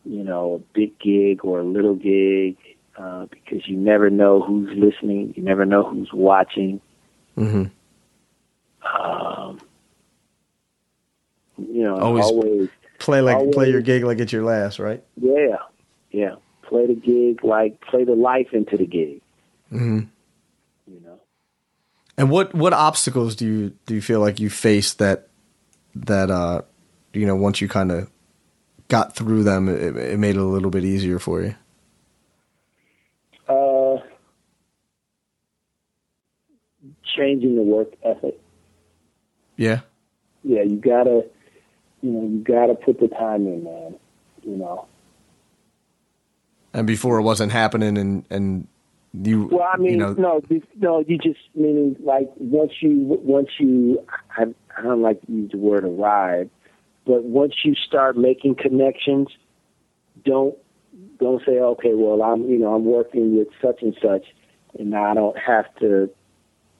you 0.05 0.23
know, 0.23 0.55
a 0.55 0.59
big 0.73 0.97
gig 0.99 1.43
or 1.45 1.59
a 1.59 1.63
little 1.63 1.95
gig 1.95 2.57
uh, 2.97 3.25
because 3.29 3.67
you 3.67 3.77
never 3.77 4.09
know 4.09 4.41
who's 4.41 4.69
listening. 4.77 5.33
You 5.37 5.43
never 5.43 5.65
know 5.65 5.83
who's 5.83 6.09
watching. 6.11 6.81
Mm-hmm. 7.37 7.65
Um, 9.01 9.59
you 11.57 11.83
know, 11.83 11.97
Always- 11.97 12.25
always 12.25 12.69
Play 12.99 13.21
like 13.21 13.37
Always- 13.37 13.55
play 13.55 13.69
your 13.69 13.81
gig 13.81 14.03
like 14.03 14.19
it's 14.19 14.33
your 14.33 14.43
last, 14.43 14.77
right? 14.77 15.01
Yeah, 15.15 15.55
yeah. 16.11 16.35
Play 16.63 16.85
the 16.87 16.95
gig 16.95 17.45
like 17.45 17.79
play 17.79 18.03
the 18.03 18.13
life 18.13 18.49
into 18.51 18.75
the 18.75 18.85
gig. 18.85 19.21
Mm-hmm. 19.71 19.99
You 20.93 20.99
know. 21.05 21.19
And 22.17 22.29
what 22.29 22.53
what 22.53 22.73
obstacles 22.73 23.37
do 23.37 23.45
you 23.45 23.73
do 23.85 23.95
you 23.95 24.01
feel 24.01 24.19
like 24.19 24.41
you 24.41 24.49
faced 24.49 24.99
that 24.99 25.28
that 25.95 26.29
uh 26.29 26.61
you 27.13 27.25
know 27.25 27.35
once 27.35 27.61
you 27.61 27.67
kind 27.67 27.91
of 27.91 28.09
got 28.89 29.15
through 29.15 29.43
them, 29.43 29.69
it, 29.69 29.95
it 29.95 30.19
made 30.19 30.35
it 30.35 30.41
a 30.41 30.43
little 30.43 30.71
bit 30.71 30.83
easier 30.83 31.19
for 31.19 31.41
you? 31.41 31.55
Uh, 33.47 33.97
changing 37.15 37.55
the 37.55 37.61
work 37.61 37.93
ethic. 38.03 38.37
Yeah. 39.55 39.81
Yeah, 40.43 40.63
you 40.63 40.77
gotta, 40.77 41.25
you 42.01 42.11
know, 42.11 42.27
you 42.27 42.43
gotta 42.43 42.75
put 42.75 42.99
the 42.99 43.07
time 43.07 43.47
in, 43.47 43.63
man. 43.63 43.95
You 44.43 44.57
know. 44.57 44.87
And 46.73 46.85
before 46.85 47.19
it 47.19 47.23
wasn't 47.23 47.51
happening, 47.51 47.97
and 47.97 48.25
and 48.29 48.67
you 49.13 49.47
Well, 49.51 49.67
I 49.71 49.77
mean, 49.77 49.91
you 49.91 49.97
know 49.97 50.13
no, 50.13 50.41
be- 50.41 50.63
no. 50.77 51.03
You 51.07 51.17
just 51.17 51.39
meaning 51.55 51.95
like 51.99 52.29
once 52.37 52.73
you 52.81 52.97
once 53.23 53.49
you 53.59 54.05
I, 54.37 54.45
I 54.77 54.81
don't 54.81 55.01
like 55.01 55.21
to 55.25 55.31
use 55.31 55.51
the 55.51 55.57
word 55.57 55.83
arrive, 55.83 56.49
but 57.05 57.23
once 57.23 57.53
you 57.63 57.75
start 57.75 58.17
making 58.17 58.55
connections, 58.55 59.29
don't 60.25 60.55
don't 61.19 61.41
say, 61.45 61.59
okay, 61.59 61.93
well, 61.93 62.21
I'm 62.21 62.49
you 62.49 62.59
know 62.59 62.75
I'm 62.75 62.85
working 62.85 63.37
with 63.37 63.47
such 63.61 63.81
and 63.81 63.95
such, 64.01 64.25
and 64.77 64.95
I 64.95 65.13
don't 65.13 65.37
have 65.37 65.65
to 65.79 66.09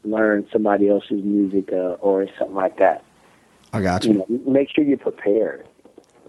learn 0.03 0.47
somebody 0.51 0.89
else's 0.89 1.23
music 1.23 1.72
uh, 1.73 1.97
or 1.99 2.27
something 2.38 2.56
like 2.56 2.77
that. 2.77 3.03
I 3.73 3.81
got 3.81 4.06
You 4.06 4.14
you. 4.14 4.18
know, 4.45 4.51
make 4.51 4.69
sure 4.73 4.84
you're 4.84 4.97
prepared. 4.97 5.68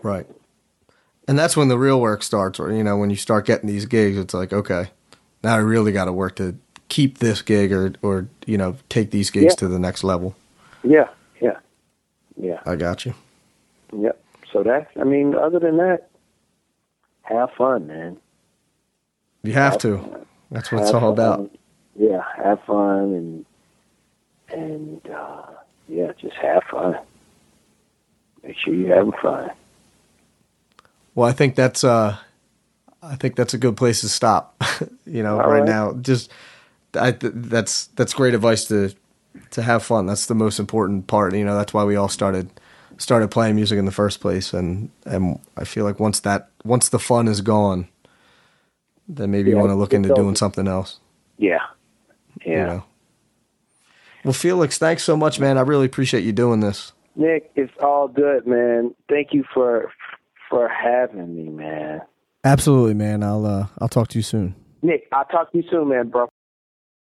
Right. 0.02 0.27
And 1.28 1.39
that's 1.39 1.56
when 1.56 1.68
the 1.68 1.78
real 1.78 2.01
work 2.01 2.22
starts, 2.22 2.59
or 2.59 2.72
you 2.72 2.82
know, 2.82 2.97
when 2.97 3.10
you 3.10 3.16
start 3.16 3.47
getting 3.47 3.68
these 3.68 3.86
gigs, 3.86 4.18
it's 4.18 4.35
like, 4.35 4.52
okay, 4.52 4.90
now 5.43 5.55
I 5.55 5.59
really 5.59 5.93
got 5.93 6.05
to 6.07 6.12
work 6.12 6.37
to 6.37 6.57
keep 6.89 7.19
this 7.19 7.43
gig, 7.43 7.73
or 7.73 7.93
or 8.03 8.29
you 8.47 8.59
know, 8.59 8.77
take 8.89 9.11
these 9.11 9.31
gigs 9.31 9.53
Yeah. 9.53 9.57
to 9.57 9.69
the 9.69 9.79
next 9.79 10.03
level. 10.05 10.35
Yeah, 10.83 11.09
yeah, 11.41 11.59
yeah, 12.37 12.61
I 12.67 12.77
got 12.77 13.05
you. 13.07 13.15
yep. 13.97 14.23
So 14.53 14.62
that 14.65 14.89
I 15.01 15.05
mean, 15.05 15.35
other 15.35 15.59
than 15.59 15.77
that, 15.77 16.09
have 17.23 17.51
fun, 17.57 17.87
man. 17.87 18.17
You 19.43 19.53
have 19.53 19.79
to. 19.79 20.27
That's 20.51 20.71
what 20.73 20.83
it's 20.83 20.91
all 20.93 21.01
fun. 21.01 21.12
about. 21.12 21.51
Yeah, 21.97 22.23
have 22.37 22.62
fun 22.65 23.12
and 23.15 23.47
and 24.49 25.11
uh, 25.15 25.43
yeah, 25.89 26.12
just 26.21 26.35
have 26.37 26.62
fun. 26.71 26.99
Make 28.43 28.57
sure 28.59 28.75
you're 28.75 28.97
having 28.97 29.12
fun. 29.23 29.51
Well, 31.15 31.29
I 31.29 31.33
think 31.33 31.55
that's 31.55 31.85
uh, 31.85 32.17
I 33.02 33.16
think 33.16 33.36
that's 33.36 33.55
a 33.55 33.59
good 33.59 33.77
place 33.77 34.01
to 34.02 34.09
stop. 34.09 34.62
you 35.06 35.22
know, 35.22 35.39
right, 35.39 35.60
right. 35.60 35.64
now, 35.64 35.94
just 35.94 36.31
I 36.94 37.12
th- 37.12 37.32
that's 37.35 37.86
that's 37.89 38.14
great 38.14 38.35
advice 38.35 38.66
to 38.66 38.93
to 39.51 39.62
have 39.62 39.82
fun. 39.82 40.06
That's 40.06 40.27
the 40.27 40.35
most 40.35 40.59
important 40.59 41.06
part. 41.06 41.35
You 41.35 41.44
know, 41.44 41.56
that's 41.56 41.72
why 41.72 41.85
we 41.85 41.97
all 41.97 42.09
started 42.09 42.51
started 42.98 43.31
playing 43.31 43.56
music 43.56 43.78
in 43.78 43.86
the 43.86 43.93
first 43.93 44.20
place, 44.20 44.52
and 44.52 44.90
and 45.06 45.39
I 45.56 45.64
feel 45.64 45.85
like 45.85 46.01
once 46.01 46.20
that 46.20 46.51
once 46.64 46.89
the 46.89 46.98
fun 46.98 47.28
is 47.28 47.40
gone, 47.40 47.89
then 49.09 49.31
maybe 49.31 49.51
you 49.51 49.56
want 49.56 49.70
to 49.70 49.77
look 49.77 49.94
into 49.94 50.14
doing 50.14 50.36
something 50.36 50.68
else. 50.68 50.98
Yeah, 51.39 51.59
yeah. 52.44 52.52
You 52.52 52.66
know. 52.66 52.85
Well, 54.24 54.35
Felix, 54.35 54.77
thanks 54.77 55.02
so 55.02 55.16
much, 55.16 55.40
man. 55.40 55.56
I 55.56 55.62
really 55.62 55.86
appreciate 55.86 56.24
you 56.24 56.32
doing 56.32 56.60
this. 56.60 56.93
Nick, 57.16 57.51
it's 57.56 57.72
all 57.82 58.06
good, 58.06 58.47
man. 58.47 58.94
Thank 59.09 59.32
you 59.32 59.44
for 59.55 59.90
for 60.48 60.68
having 60.68 61.35
me, 61.35 61.51
man. 61.51 62.02
Absolutely, 62.45 62.95
man. 62.95 63.23
I'll 63.23 63.45
uh, 63.45 63.67
I'll 63.79 63.89
talk 63.89 64.09
to 64.09 64.19
you 64.19 64.23
soon. 64.23 64.55
Nick, 64.83 65.07
I'll 65.12 65.25
talk 65.27 65.53
to 65.53 65.59
you 65.59 65.65
soon, 65.71 65.89
man, 65.89 66.09
bro. 66.09 66.29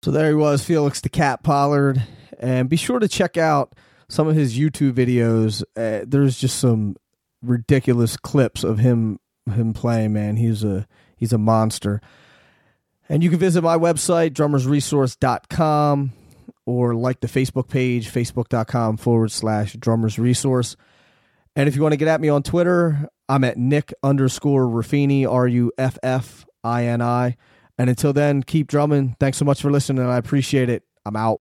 So 0.02 0.10
there 0.10 0.28
he 0.28 0.34
was, 0.34 0.62
Felix 0.62 1.00
the 1.00 1.08
Cat 1.08 1.42
Pollard, 1.42 2.02
and 2.38 2.68
be 2.68 2.76
sure 2.76 2.98
to 2.98 3.08
check 3.08 3.36
out 3.36 3.74
some 4.08 4.28
of 4.28 4.36
his 4.36 4.56
YouTube 4.58 4.92
videos. 4.92 5.62
Uh, 5.76 6.04
there's 6.06 6.38
just 6.38 6.58
some 6.58 6.96
ridiculous 7.42 8.16
clips 8.16 8.64
of 8.64 8.78
him 8.78 9.18
him 9.50 9.72
playing. 9.72 10.12
Man, 10.12 10.36
he's 10.36 10.62
a 10.62 10.86
he's 11.16 11.32
a 11.32 11.38
monster. 11.38 12.00
And 13.08 13.22
you 13.22 13.28
can 13.28 13.38
visit 13.38 13.62
my 13.62 13.76
website, 13.76 14.30
drummersresource.com, 14.30 16.12
or 16.64 16.94
like 16.94 17.20
the 17.20 17.26
Facebook 17.26 17.68
page, 17.68 18.10
facebook.com 18.10 18.96
forward 18.96 19.30
slash 19.30 19.76
drummersresource. 19.76 20.76
And 21.54 21.68
if 21.68 21.76
you 21.76 21.82
want 21.82 21.92
to 21.92 21.98
get 21.98 22.08
at 22.08 22.20
me 22.20 22.30
on 22.30 22.42
Twitter, 22.42 23.08
I'm 23.28 23.44
at 23.44 23.56
Nick 23.56 23.92
underscore 24.02 24.66
Ruffini, 24.66 25.26
R 25.26 25.46
U 25.48 25.72
F 25.78 25.98
F 26.02 26.44
I 26.62 26.84
N 26.84 27.00
I. 27.00 27.36
And 27.78 27.90
until 27.90 28.12
then, 28.12 28.42
keep 28.42 28.68
drumming. 28.68 29.16
Thanks 29.18 29.38
so 29.38 29.44
much 29.44 29.60
for 29.60 29.70
listening. 29.70 30.04
I 30.04 30.16
appreciate 30.16 30.68
it. 30.68 30.84
I'm 31.04 31.16
out. 31.16 31.40